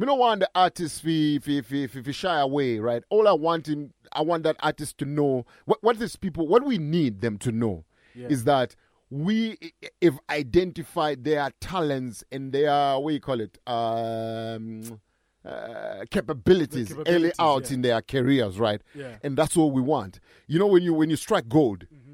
[0.00, 3.02] Me don't want the artist to fi, fi, fi, fi shy away, right?
[3.10, 6.64] All I want in, I want that artist to know, what, what is people, what
[6.64, 8.28] we need them to know Yeah.
[8.28, 8.74] is that
[9.10, 9.58] we
[10.02, 15.00] have identified their talents and their, what you call it, um,
[15.44, 17.74] uh, capabilities, The early out yeah.
[17.74, 18.82] in their careers, right?
[18.94, 19.16] Yeah.
[19.24, 20.20] And that's what we want.
[20.46, 22.09] You know, when you when you strike gold, Mm-hmm.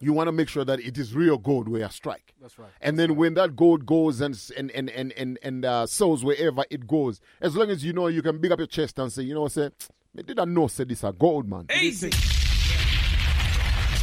[0.00, 2.34] You want to make sure that it is real gold where you strike.
[2.40, 2.70] That's right.
[2.80, 6.64] And then when that gold goes and and and and and, and uh, sells wherever
[6.70, 9.22] it goes, as long as you know you can big up your chest and say,
[9.22, 9.70] you know, say,
[10.14, 11.66] me did I know say this a gold man.
[11.82, 12.10] Easy.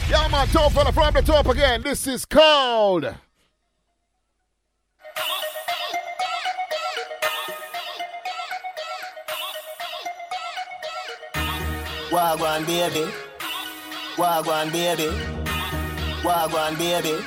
[0.10, 1.82] Yeah, man, top fella from the top again.
[1.82, 3.16] This is called.
[12.12, 13.12] Wagwan baby,
[14.16, 15.10] Wagwan baby,
[16.26, 17.24] Wagwan baby,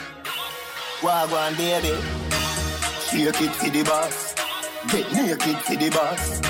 [1.02, 1.94] Wagwan baby.
[3.06, 4.34] Shake it for the boss,
[4.90, 6.40] get naked for the boss,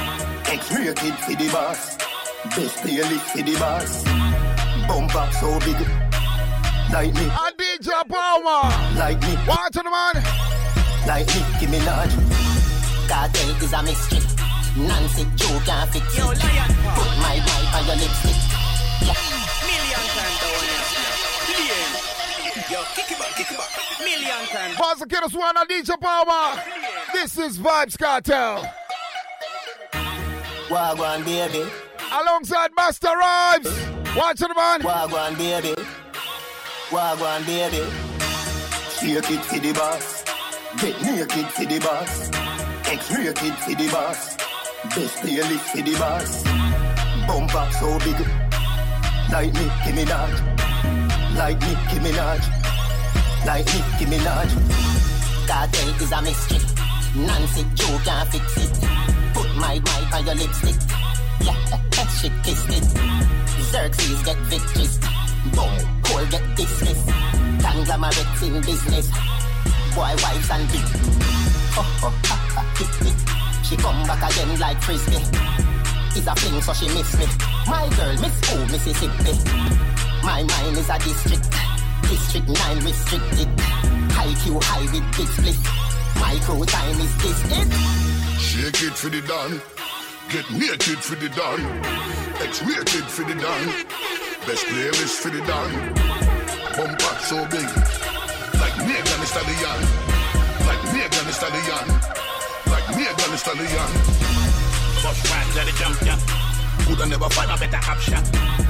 [0.48, 1.96] X-rated for the boss,
[2.56, 4.02] best playlist for the boss.
[4.88, 5.76] Bumper so big,
[6.90, 7.26] like me.
[7.26, 9.36] A DJ Palmer, like me.
[9.46, 10.14] Watch it, man.
[11.06, 11.44] Like me.
[11.60, 12.10] Give me Minaj.
[13.08, 14.20] Cartel is a mystery.
[14.86, 16.22] Nancy Joe can't fix it.
[16.22, 16.38] Put
[17.20, 18.36] my wife on your lipstick.
[19.02, 19.47] Million
[22.70, 23.98] Yo, kick it back, kick it back.
[23.98, 24.74] Million times.
[24.74, 26.62] Pause the kiddos one on DJ Palmer.
[27.14, 28.62] This is Vybz Kartel.
[30.68, 31.66] Wagwan baby.
[32.12, 33.66] Alongside Master Rhymes.
[34.14, 34.82] Watch it, man.
[34.82, 35.74] Wagwan baby.
[36.90, 37.90] Wagwan baby.
[39.00, 40.24] Shake it for the boss.
[40.76, 42.28] Get naked for the boss.
[42.86, 44.36] X-rated for the boss.
[44.94, 46.42] Best playlist for the boss.
[47.26, 48.20] Bumper so big.
[49.32, 51.34] Like Nicki Minaj.
[51.34, 52.57] Like Nicki Minaj.
[53.46, 54.50] Like me, give Nicki Minaj.
[55.48, 56.60] Cartel is a mystery.
[57.16, 58.72] Nancy Joe can't fix it.
[59.34, 60.76] Put my wife on your lipstick.
[61.40, 62.84] Yeah, she kissed it.
[63.70, 64.98] Xerxes get victories.
[65.54, 67.08] Boom, Cole get dismissed.
[67.62, 69.10] Conglomerates in business.
[69.94, 70.86] Boy, wives and big.
[71.76, 72.68] Oh, oh, ha, ha.
[73.68, 75.22] She come back again like frisbee.
[76.16, 77.26] Is a fling, so she miss me.
[77.66, 79.32] My girl, Miss O, Mississippi.
[80.22, 81.77] My mind is a district.
[82.08, 83.48] District 9 restricted.
[84.16, 85.60] High Q high with big split.
[86.16, 87.68] Micro time is this it.
[88.40, 89.60] Shake it for the done.
[90.32, 91.60] Get naked for the done.
[92.40, 93.66] X-rated for the done.
[94.48, 95.72] Best playlist for the done.
[96.76, 97.68] Bumper so big.
[98.56, 99.80] Like Megan Thee Stallion.
[100.64, 101.86] Like Megan Thee Stallion.
[102.72, 103.90] Like Megan Thee Stallion.
[105.04, 106.18] First round of the champion.
[106.88, 108.67] Woulda never find a better option.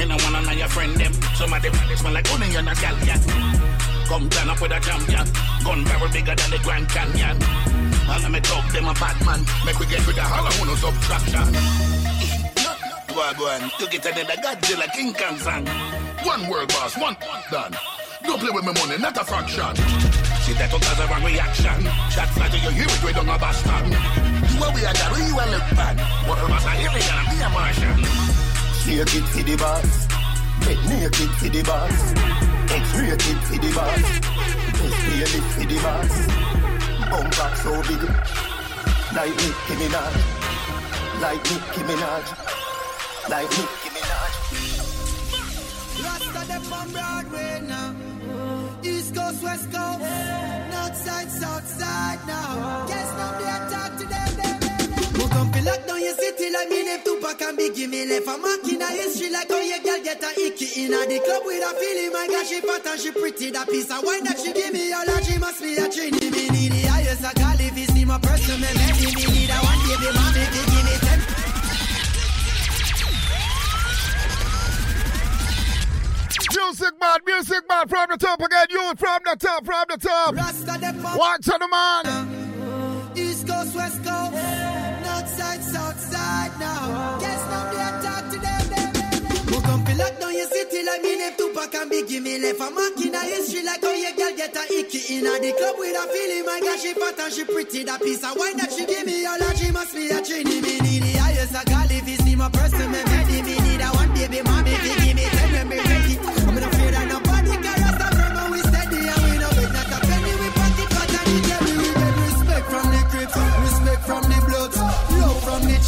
[0.00, 1.12] Me no wanna know your friend them.
[1.36, 3.20] Some of them they smell like onion and a scallion.
[4.08, 5.28] Come down up with a champion.
[5.62, 7.36] Gun barrel bigger than the Grand Canyon.
[8.08, 9.44] And me talk them a bad man.
[9.66, 11.52] Make we get rid of all of no subtraction.
[13.12, 15.66] Wagwan, you get another Godzilla King Kong song.
[16.24, 16.96] One word, boss.
[16.96, 17.76] One, one done.
[18.24, 19.76] Don't play with my money, not a fraction.
[20.48, 21.84] See that will cause a wrong reaction.
[22.08, 23.92] Shots like you hear it, we don't know Boston.
[23.92, 26.00] You are we are the real look bad.
[26.24, 26.88] What I saying?
[26.88, 28.39] Alien and be a Martian.
[28.80, 30.06] Shake it for the boss.
[30.64, 31.98] Get naked for the boss.
[32.72, 34.02] X-rated for the boss.
[34.76, 36.14] Best playlist for the boss.
[37.10, 38.02] Bumper so big.
[39.16, 40.14] Like Nicki Minaj.
[41.20, 42.26] Like Nicki Minaj.
[43.28, 44.32] Like Nicki Minaj.
[46.04, 47.94] Rasta them on Broadway now.
[48.82, 50.00] East Coast, West Coast,
[50.72, 52.86] North Side, South Side now.
[52.88, 53.99] Guess now they attack
[55.64, 55.70] them.
[55.70, 58.28] Who come to lock down your city like me name Tupac and Biggie me left
[58.28, 61.42] a mark in a history like how your girl get a icky in the club
[61.44, 62.12] with a feeling.
[62.12, 63.50] My God, she fat and she pretty.
[63.50, 66.30] That piece of wine that she give me, all that she must be a trini.
[66.30, 68.60] Me need the highest I call if it's my person.
[68.60, 71.20] Me me need a one baby mommy to give me ten.
[76.50, 80.34] Music man, music man, from the top again, you from the top, from the top.
[81.16, 83.16] Watch on the man.
[83.16, 84.32] East Coast, West Coast,
[86.40, 87.18] Side now.
[87.20, 88.64] Guess now they talk to them.
[89.50, 92.60] Who come to lock down your city like me name Tupac and Biggie me left
[92.60, 95.52] a mark in a history like how your girl get a icky in a the
[95.58, 96.44] club with a feeling.
[96.46, 97.84] My God, she fat and she pretty.
[97.84, 100.56] That piece of wine that she give me, all that she must be a trini.
[100.64, 102.90] Me need the highest I call if it's my person.
[102.90, 104.99] Me ready, me need a one baby mommy.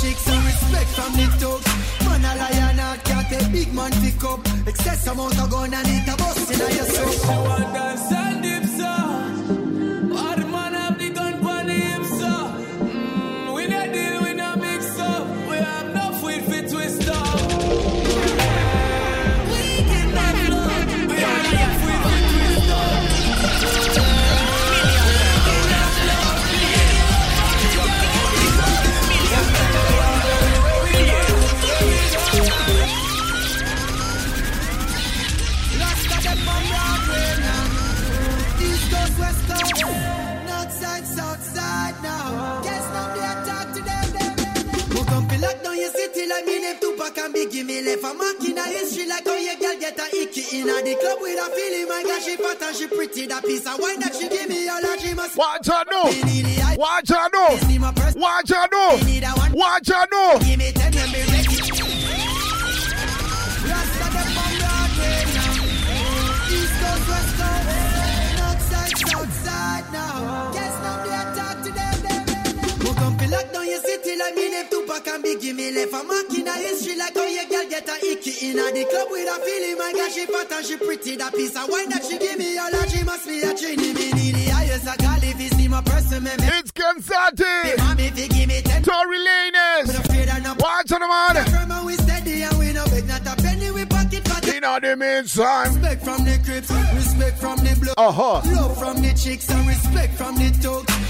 [0.03, 1.67] Chicks and respect from the thugs.
[2.05, 4.41] Man a lion and cat a big man pick up.
[4.67, 7.13] Excess amount of gun and it a bust in your soul.
[8.43, 9.32] Mm,
[47.23, 49.99] Tupac and Biggie me left a mark in a history like how your girl get
[49.99, 51.89] a icky in a the club with a feeling.
[51.89, 53.27] My girl, she fat and she pretty.
[53.27, 55.37] That piece of wine that she give me, all that she must.
[55.37, 56.05] Watch her know.
[56.77, 57.59] Watch her know.
[58.17, 59.01] Watch her know.
[59.53, 60.39] Watch her know.
[60.41, 60.93] Give me ten
[74.93, 77.89] Tupac and Biggie me left a mark in a history like how your girl get
[77.89, 79.79] a icky in a the club with a feeling.
[79.79, 81.17] My God, she fat and she pretty.
[81.17, 83.95] That piece of wine that she give me, all that she must be a trini.
[83.95, 86.25] Me need the highest I call if it's my person.
[86.25, 87.79] Me It's Kansati.
[87.79, 88.83] mommy if you give me ten.
[88.83, 89.89] Tory Lanez.
[90.61, 91.45] Watch on the man.
[91.47, 93.71] Firm and we steady and we no beg not a penny.
[93.71, 94.47] We pocket fat.
[94.55, 95.73] In all the meantime.
[95.73, 97.95] Respect from the crips, respect from the blood.
[97.97, 98.43] Uh-huh.
[98.53, 101.02] Love from the chicks and respect from the thugs.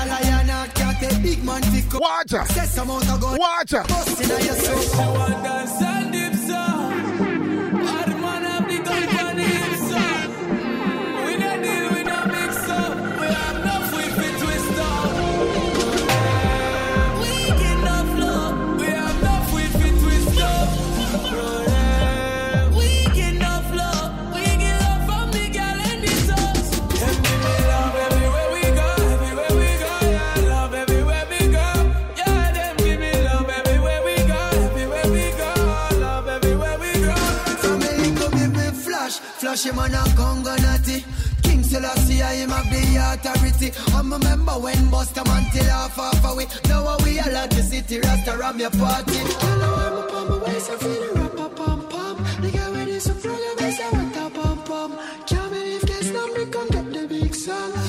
[0.00, 2.00] A lion and cat a big man pick up.
[2.00, 2.30] Watch
[2.78, 3.38] amount.
[3.38, 3.84] Watch her.
[39.50, 41.04] Flash, him on a Congo natty.
[41.42, 43.72] King I him have the authority.
[43.94, 46.46] I remember when Busta man till half half away.
[46.68, 49.18] Now we all at the city, Rasta ram your party.
[49.18, 52.16] Girl, I'm up on my waist, I feel the rap, pam, pam, pam.
[52.42, 54.90] Nigga, when it's a flow, you miss a what a pam, pam.
[55.26, 57.79] Can't believe this me come get the big song.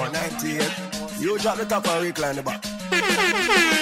[0.00, 1.20] About 98.
[1.20, 2.64] You drop the top and recline the back.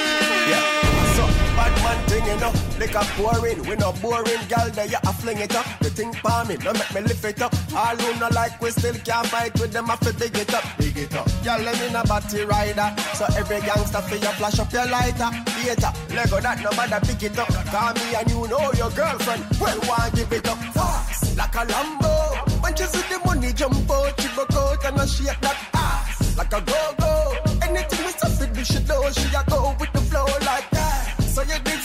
[0.49, 0.65] Yeah.
[1.13, 1.27] So,
[1.61, 2.53] bad man thing, you know.
[2.81, 4.41] Liquor pouring, we no boring.
[4.49, 5.67] Gal, there you a fling it up.
[5.81, 7.53] The thing palm me, no make me lift it up.
[7.77, 9.91] All who no like, we still can't fight with them.
[9.91, 11.29] I fi dig it up, dig it up.
[11.45, 12.89] Gal, let me no batty rider.
[13.13, 15.29] So every gangster fi you flash up your lighter.
[15.53, 17.49] Theater, Lego that no matter pick it up.
[17.69, 19.45] Call me and you know your girlfriend.
[19.61, 21.37] Well, why give it up fast?
[21.37, 22.63] Like a Lambo.
[22.63, 25.98] When she see the money jump out, she broke out and I shake that ass.
[26.39, 27.35] Like a go-go.
[27.63, 31.21] Anything we suffer, do she know she a go with the flow like that.
[31.25, 31.78] So you did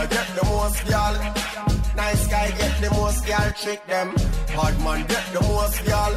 [0.00, 1.14] boy get the most girl.
[1.96, 4.14] Nice guy get the most girl, trick them.
[4.56, 6.14] Hard man get the most girl.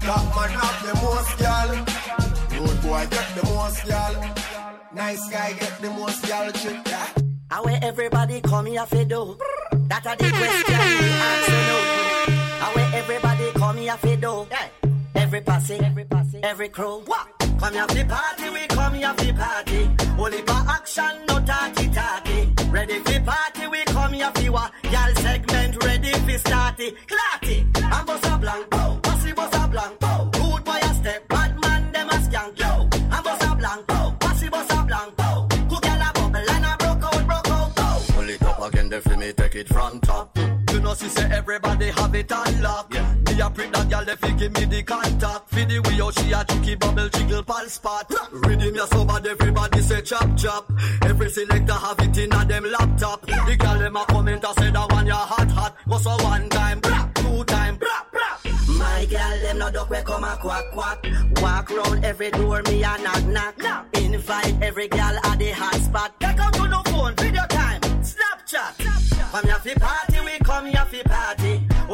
[0.00, 1.70] Top man have the most girl.
[2.60, 4.14] Road boy get the most girl.
[4.94, 7.22] Nice guy get the most girl, trick that.
[7.50, 9.36] I where everybody come here for do.
[9.88, 11.82] That a the question we ask you know.
[12.64, 14.46] I where everybody come here for do.
[15.14, 17.02] Every passing, every passing, every crew.
[17.06, 17.28] What?
[17.58, 19.90] Come here for the party, we come here for the party.
[20.18, 22.23] Only for action, no talky talky.
[22.74, 24.72] Ready for party, we come here for what?
[24.90, 26.96] Y'all segment ready for starty.
[27.06, 28.98] Clarty, I'm a blank, oh.
[29.00, 30.28] Bossy boss a blank, oh.
[30.32, 32.88] Good boy a step, bad man them a skank, yo.
[33.12, 34.16] I'm boss a blank, oh.
[34.18, 35.46] Bossy boss a blank, oh.
[35.68, 38.06] Good girl a bubble and a broke out, broke out, oh.
[38.08, 40.36] Pull it up again, the film me take it from top.
[40.36, 42.94] You know, she say everybody have it on lock.
[42.94, 43.14] Yeah.
[43.26, 45.48] Me a prick that girl, if give me the contact.
[45.48, 48.12] For the way how she a chucky bubble jiggle pal spot.
[48.32, 50.70] Rhythm ya so bad, everybody say chop chop.
[51.02, 53.26] Every selector have it in a them laptop.
[53.26, 55.74] The girl them a comment and say that one ya hot hot.
[55.88, 58.52] Go so one time, bra, two time, bra, bra.
[58.78, 61.06] My girl, them no duck we come a quack quack.
[61.40, 63.86] Walk round every door, me a knock knock.
[63.94, 66.63] Invite every girl at the hot spot.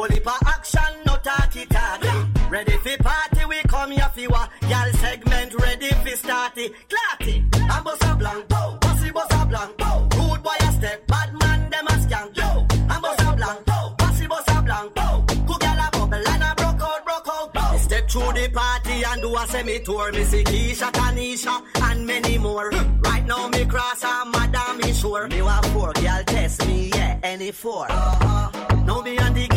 [0.01, 2.09] Only for action, no talky talky.
[2.49, 4.47] Ready fi party, we come here fi wa.
[4.61, 6.73] Girl segment ready for starty.
[6.89, 7.35] Clarty,
[7.69, 8.79] I'm boss a blank, bow.
[8.81, 10.07] Bossy boss a blank, bow.
[10.17, 12.65] Rude boy a step, bad man them a skank, yo.
[12.89, 13.95] I'm boss a blank, bow.
[13.99, 15.23] Bossy boss a blank, bow.
[15.27, 17.77] Good girl a bubble and a broke out, broke out, bow.
[17.77, 20.11] Step through the party and do a semi tour.
[20.13, 22.71] Me see Keisha, Tanisha, and many more.
[23.03, 25.27] Right now me cross a madam me sure.
[25.27, 28.71] Me want four girl test me, yeah, any 4 uh-huh.
[28.85, 29.47] Now me and the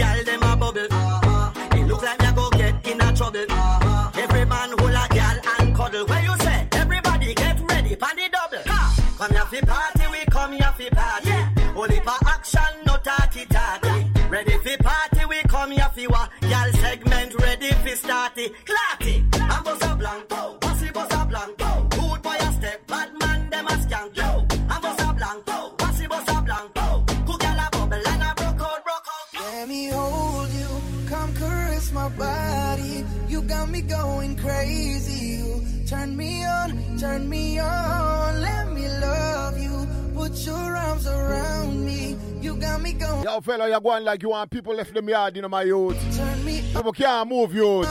[0.74, 1.78] bubble.
[1.78, 3.73] It look like me a go get in a trouble.
[43.04, 43.24] You got me.
[43.24, 46.16] Yo, fella, you're going like you want people left them yard, you know, my youth.
[46.16, 47.86] Turn me People can't move, youth.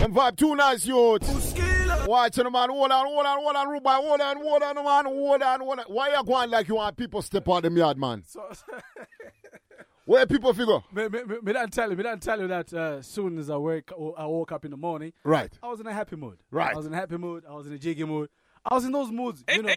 [0.00, 2.06] Them vibe too nice, youth.
[2.06, 2.70] Watch you know, man.
[2.70, 3.94] Hold on, hold on, hold on, Rubai.
[3.96, 5.04] Hold on, hold on, man.
[5.04, 5.84] Hold on, hold on.
[5.88, 8.24] Why you going like you want people step out them yard, man?
[8.26, 8.42] So,
[10.04, 10.80] Where people figure?
[10.92, 13.48] me, me, me, me don't tell you, me don't tell you that uh, soon as
[13.50, 15.12] I wake, I woke up in the morning.
[15.22, 15.52] Right.
[15.62, 16.38] I was in a happy mood.
[16.50, 16.72] Right.
[16.72, 17.44] I was in a happy mood.
[17.48, 18.28] I was in a jiggy mood.
[18.64, 19.74] I was in those moods, you know,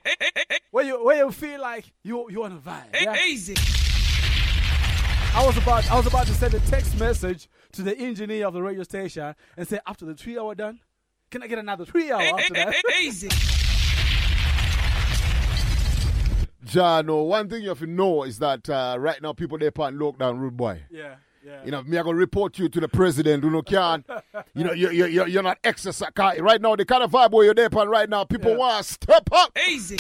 [0.72, 3.02] where you where you feel like you you want to vibe.
[3.02, 3.16] Yeah?
[3.26, 3.56] Easy.
[5.36, 8.54] I was about I was about to send a text message to the engineer of
[8.54, 10.80] the radio station and say after the three hour done,
[11.30, 12.74] can I get another three hour after that?
[13.02, 13.28] Easy.
[16.66, 19.96] Jano, one thing you have to know is that uh, right now people they on
[19.98, 20.84] lockdown, rude boy.
[20.90, 21.16] Yeah.
[21.46, 21.66] Yeah.
[21.66, 23.44] You know, me I gonna report you to the president.
[23.44, 24.06] You know, can
[24.54, 26.78] you know you you you you're not exercise right now.
[26.78, 29.52] The kind of vibe where you're there on right now, people want to step up.
[29.68, 29.98] Easy.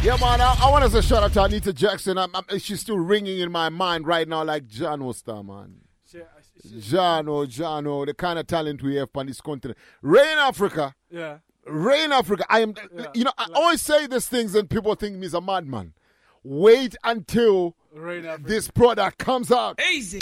[0.00, 0.40] Yeah, man.
[0.40, 2.22] I, I want to say shout out to Anita Jaxson.
[2.22, 5.80] I'm, I'm, she's still ringing in my mind right now, like Jano star, man.
[6.64, 9.78] Jano, Jano, the kind of talent we have on this continent.
[10.00, 10.94] Rain Africa.
[11.10, 11.38] Yeah.
[11.66, 12.44] Rain Africa.
[12.48, 12.74] I am,
[13.12, 15.94] you know, I always say these things and people think me as a madman.
[16.44, 19.80] Wait until Rain this product comes out.
[19.92, 20.20] Easy.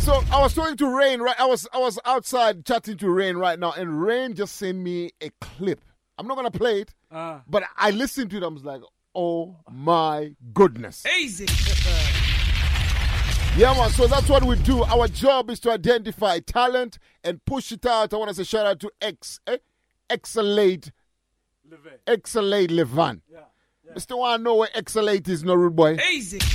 [0.00, 1.38] So I was talking to Rain, right?
[1.38, 5.10] I was I was outside chatting to Rain right now, and Rain just sent me
[5.20, 5.80] a clip.
[6.18, 7.42] I'm not gonna play it, Ah.
[7.48, 8.42] but I listened to it.
[8.42, 8.82] I was like,
[9.14, 11.04] oh my goodness.
[11.20, 11.46] Easy.
[13.56, 13.90] Yeah, man.
[13.90, 14.84] So that's what we do.
[14.84, 18.14] Our job is to identify talent and push it out.
[18.14, 19.56] I want to say shout out to X, eh?
[20.08, 20.92] Exalate,
[22.06, 23.20] Exalate Livan.
[23.96, 24.16] Mr.
[24.16, 25.96] Want to know where Exalate is, no rude boy.
[26.12, 26.38] Easy.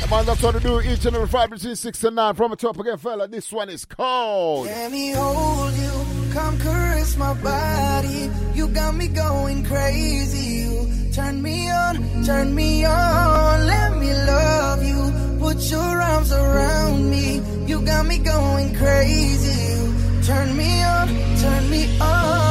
[0.00, 2.34] Yeah, man, that's what we do each and every Friday between six and nine.
[2.34, 3.28] From the top again, fella.
[3.28, 4.64] This one is called.
[4.66, 8.30] Let me hold you, come caress my body.
[8.54, 10.46] You got me going crazy.
[10.62, 13.66] You turn me on, turn me on.
[13.66, 15.00] Let me love you.
[15.38, 17.42] Put your arms around me.
[17.66, 19.58] You got me going crazy.
[19.72, 21.08] You turn me on,
[21.42, 22.50] turn me on.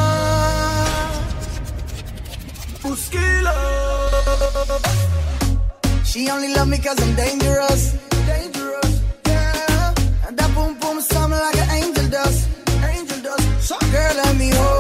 [6.09, 7.83] She only love me cause I'm dangerous.
[8.25, 9.93] Dangerous, yeah.
[10.27, 12.48] And that boom boom sound like an angel does.
[13.61, 14.78] So girl, let me hold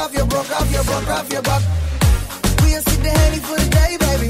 [0.00, 1.62] off your broke off your, broke off your back.
[2.64, 4.28] We ain't sit the handy for the day, baby.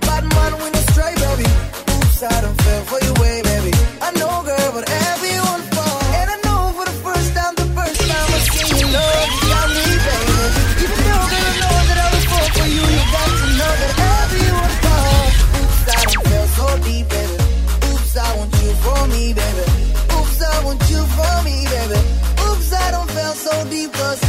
[0.00, 1.48] Bad man, we no stray, baby.
[1.92, 3.72] Oops, I don't fell for your way, baby.
[4.00, 6.00] I know, girl, but everyone fall.
[6.18, 9.44] And I know for the first time, the first time I seen you love, you
[9.52, 10.36] got me, baby.
[10.80, 13.72] Even though, girl, I know that I was fall for you, you got to know
[13.82, 13.92] that
[14.24, 15.24] everyone fall.
[15.58, 17.36] Oops, I don't fell so deep, baby.
[17.92, 19.64] Oops, I want you for me, baby.
[20.16, 22.00] Oops, I want you for me, baby.
[22.40, 24.20] Oops, I don't fell so deep, cause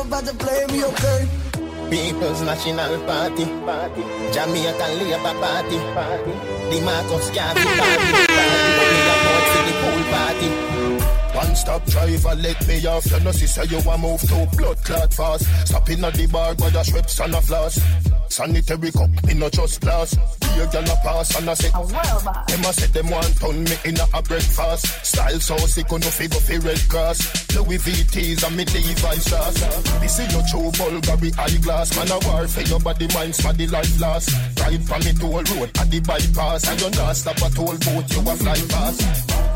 [0.00, 1.28] These hoes about to play me, okay?
[1.90, 4.02] People's National Party, party.
[4.32, 6.32] Jamaican Labour Party, party.
[6.70, 8.60] The Marcus Garvey Party, party.
[8.80, 10.50] Me a vote for the pool party.
[11.36, 13.10] One stop driver, let me off.
[13.10, 15.66] You know, see, say you a move to blood clot fast.
[15.66, 17.78] Stopping at the bar, by the strips and the floss.
[18.30, 20.14] Sanitary cup, me no just glass.
[20.38, 23.98] Beer girl a pass and I say, them a say them want turn me in
[23.98, 24.86] a, a breakfast.
[25.04, 27.18] Style so sick, on no figure fi red cross.
[27.56, 29.82] Louis VTs and me Levi's shoes.
[30.00, 31.96] This is your true Bulgari eyeglass.
[31.96, 34.30] Man a war for your body, mind, for the life last.
[34.60, 36.68] Ride from me toll road at the bypass.
[36.68, 39.49] And you not stop a toll boat, you a fly fast.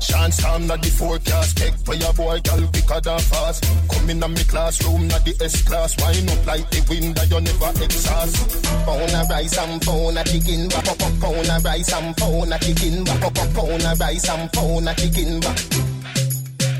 [0.00, 1.56] Chance time na the forecast.
[1.58, 3.64] Take for your boy, girl, quicker than fast.
[3.90, 5.96] Come in a me classroom, na the S-class.
[6.02, 8.64] Wine up like the wind that you never exhaust.
[8.84, 12.52] Pound of rice and pound of chicken back up up pound of rice and pound
[12.52, 15.40] of chicken back up up pound of rice and pound of chicken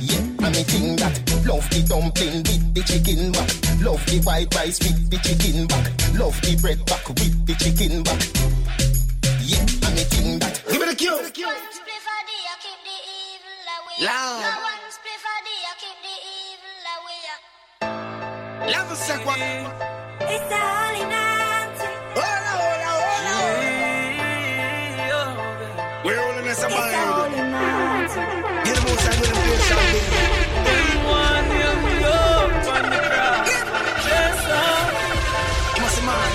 [0.02, 1.14] Yeah, and me think that
[1.46, 3.50] Love the dumpling with the chicken back
[3.82, 5.86] Love the white rice with the chicken back
[6.18, 8.22] Love the bread back with the chicken back
[9.42, 10.62] Yeah, and me think that.
[10.70, 11.91] Give me the cue
[14.00, 14.40] Loud
[18.72, 19.28] Love the second
[20.32, 21.76] It's the holy night.
[22.16, 22.88] Hola, hola,
[23.28, 23.62] hola.
[26.04, 27.34] We're all in this mind.
[28.64, 29.80] Get them outside with them fish and
[30.64, 30.94] baby
[35.76, 36.32] You must be mad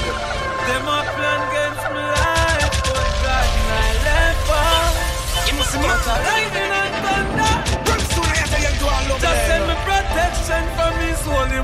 [0.67, 5.49] Them a plan against my life, but God my life for.
[5.49, 6.36] You must be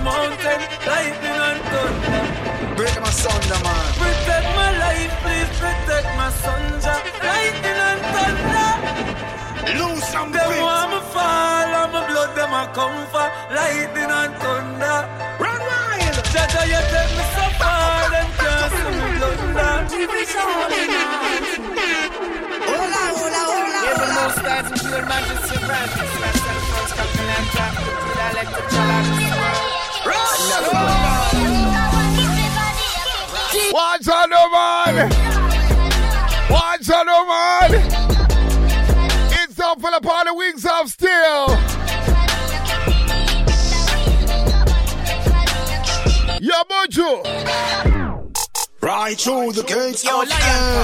[0.04, 2.24] mountain, lightning and thunder.
[2.76, 6.86] Break my thunder, man Protect my life, please protect my sons.
[6.86, 6.96] uh,
[7.30, 8.70] Lightning and thunder.
[9.80, 10.62] Lose some Them bits.
[10.62, 14.98] want me fall, and my blood them a come for lightning and thunder.
[15.40, 19.74] Run wild Jaja, you take me so far, them can't see me blunder.
[22.68, 27.74] Hola, hola, hola Even most guys in pure majesty branches, myself first captain and jack,
[28.06, 29.33] with electric
[33.72, 35.10] What's on the man?
[36.50, 37.72] What's on the man?
[39.32, 41.48] It's up for the party wings of steel.
[46.42, 47.24] Yo, Mojo.
[48.82, 50.84] Right through the gates of hell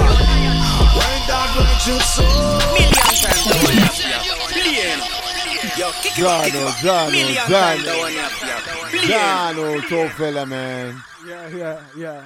[0.96, 2.26] When that righteous soul
[2.72, 4.54] Million times the one.
[4.54, 5.19] Billion.
[5.78, 6.70] Yo, kick it up, kick it Jano.
[6.82, 7.48] Jano, Million Jano.
[7.48, 8.32] times the one up
[8.90, 9.16] here.
[9.16, 11.02] Jano, tough fella, man.
[11.26, 12.24] Yeah, yeah, yeah.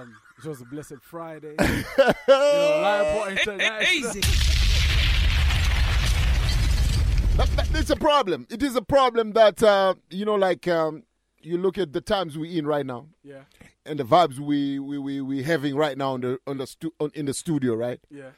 [0.00, 1.54] Um, it was a blessed Friday.
[1.60, 1.66] you
[2.28, 4.12] know, Lion Paw International.
[7.36, 8.46] That- that- It's a problem.
[8.50, 11.04] It is a problem that, uh, you know, like um,
[11.42, 13.06] you look at the times we're in right now.
[13.22, 13.42] Yeah.
[13.84, 16.94] And the vibes we we we we having right now on the on the stu-
[17.00, 17.98] on, in the studio, right?
[18.10, 18.30] Yeah.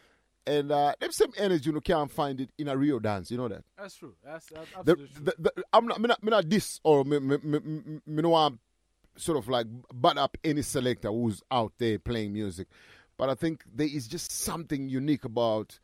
[0.47, 3.31] And uh, them same energy, you know, can't find it in a real dance.
[3.31, 3.64] You know that.
[3.78, 4.14] That's true.
[4.23, 5.24] That's, that's The, absolutely true.
[5.24, 8.23] the, the, I'm not, me not, me not this or me, me, me, me, me
[8.23, 8.58] no
[9.16, 12.68] sort of like butt up any selector who's out there playing music,
[13.16, 15.78] but I think there is just something unique about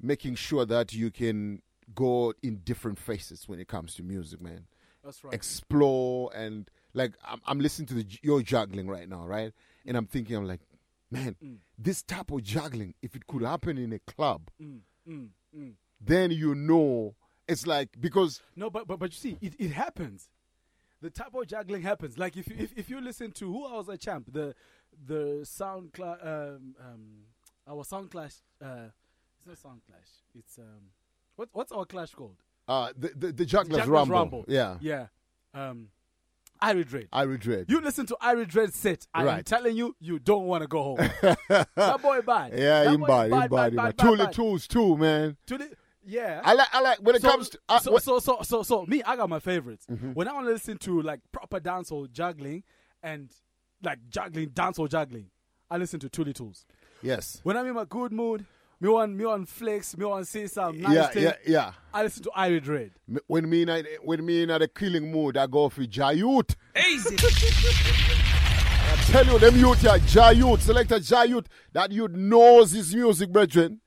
[0.00, 1.62] making sure that you can
[1.94, 4.64] go in different faces when it comes to music, man.
[5.04, 5.34] That's right.
[5.34, 9.52] Explore and like I'm, I'm listening to the your juggling right now, right?
[9.84, 10.60] And I'm thinking, I'm like,
[11.10, 11.36] man,
[11.82, 15.72] this type of juggling, if it could happen in a club, Mm, mm, mm.
[16.00, 17.14] then you know
[17.48, 20.28] it's like because No, but but but you see, it, it happens.
[21.00, 22.16] The type of juggling happens.
[22.18, 24.54] Like if you if, if you listen to who was a champ, the
[25.06, 27.04] the sound clash, um, um,
[27.68, 28.34] our sound clash.
[28.64, 28.88] Uh,
[29.38, 30.08] it's not sound clash.
[30.34, 30.90] It's um,
[31.36, 32.36] what what's our clash called?
[32.68, 34.44] uh, the, the the jugglers, Jugglers rumble.
[34.46, 35.06] yeah, yeah.
[35.52, 35.88] Um,
[36.62, 37.08] Irie Dread.
[37.12, 37.66] Irie Dread.
[37.68, 39.06] You listen to Irie Dread set.
[39.12, 39.44] I'm Right.
[39.44, 40.96] telling you, you don't want to go home.
[41.48, 42.52] that boy bad.
[42.52, 43.96] Yeah, that him boy bad, him bad, bad, him bad.
[43.96, 45.36] Toolie Tools too, man.
[45.46, 45.72] Toolie-
[46.04, 46.40] yeah.
[46.44, 47.58] I like, I like when it so, comes to.
[47.68, 49.86] Uh, so, so so so so me, I got my favorites.
[49.90, 50.14] Mhm.
[50.14, 52.64] When I want to listen to like proper dancehall juggling
[53.02, 53.30] and
[53.82, 55.30] like juggling dancehall juggling,
[55.70, 56.66] I listen to Toolie Tools.
[57.02, 57.40] yes.
[57.44, 58.46] When I'm in my good mood,
[58.82, 61.22] me want me want flex, me want say some nice Yeah, thing.
[61.22, 61.72] yeah, yeah.
[61.94, 62.90] I listen to Irie Dread.
[63.08, 65.82] M- When me in a, when me in a the killing mood, I go for
[65.82, 66.56] Jayut.
[66.76, 67.16] Easy.
[68.84, 73.80] I tell you, them youth here, Jayut, a Jayut, that youth knows his music, brethren.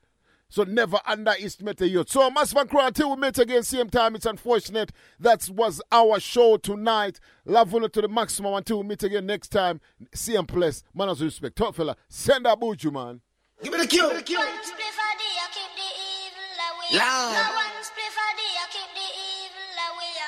[0.48, 2.09] So never underestimate a youth.
[2.09, 4.91] So Massive and Crew, until we meet again same time, it's unfortunate.
[5.19, 7.19] That was our show tonight.
[7.43, 9.82] Love you to the maximum until we meet again next time.
[10.14, 10.83] Same place.
[10.93, 11.57] Manners with respect.
[11.57, 13.19] Top fella, send that buju, man.
[13.64, 14.03] Give me the cue.
[14.03, 14.24] Lord.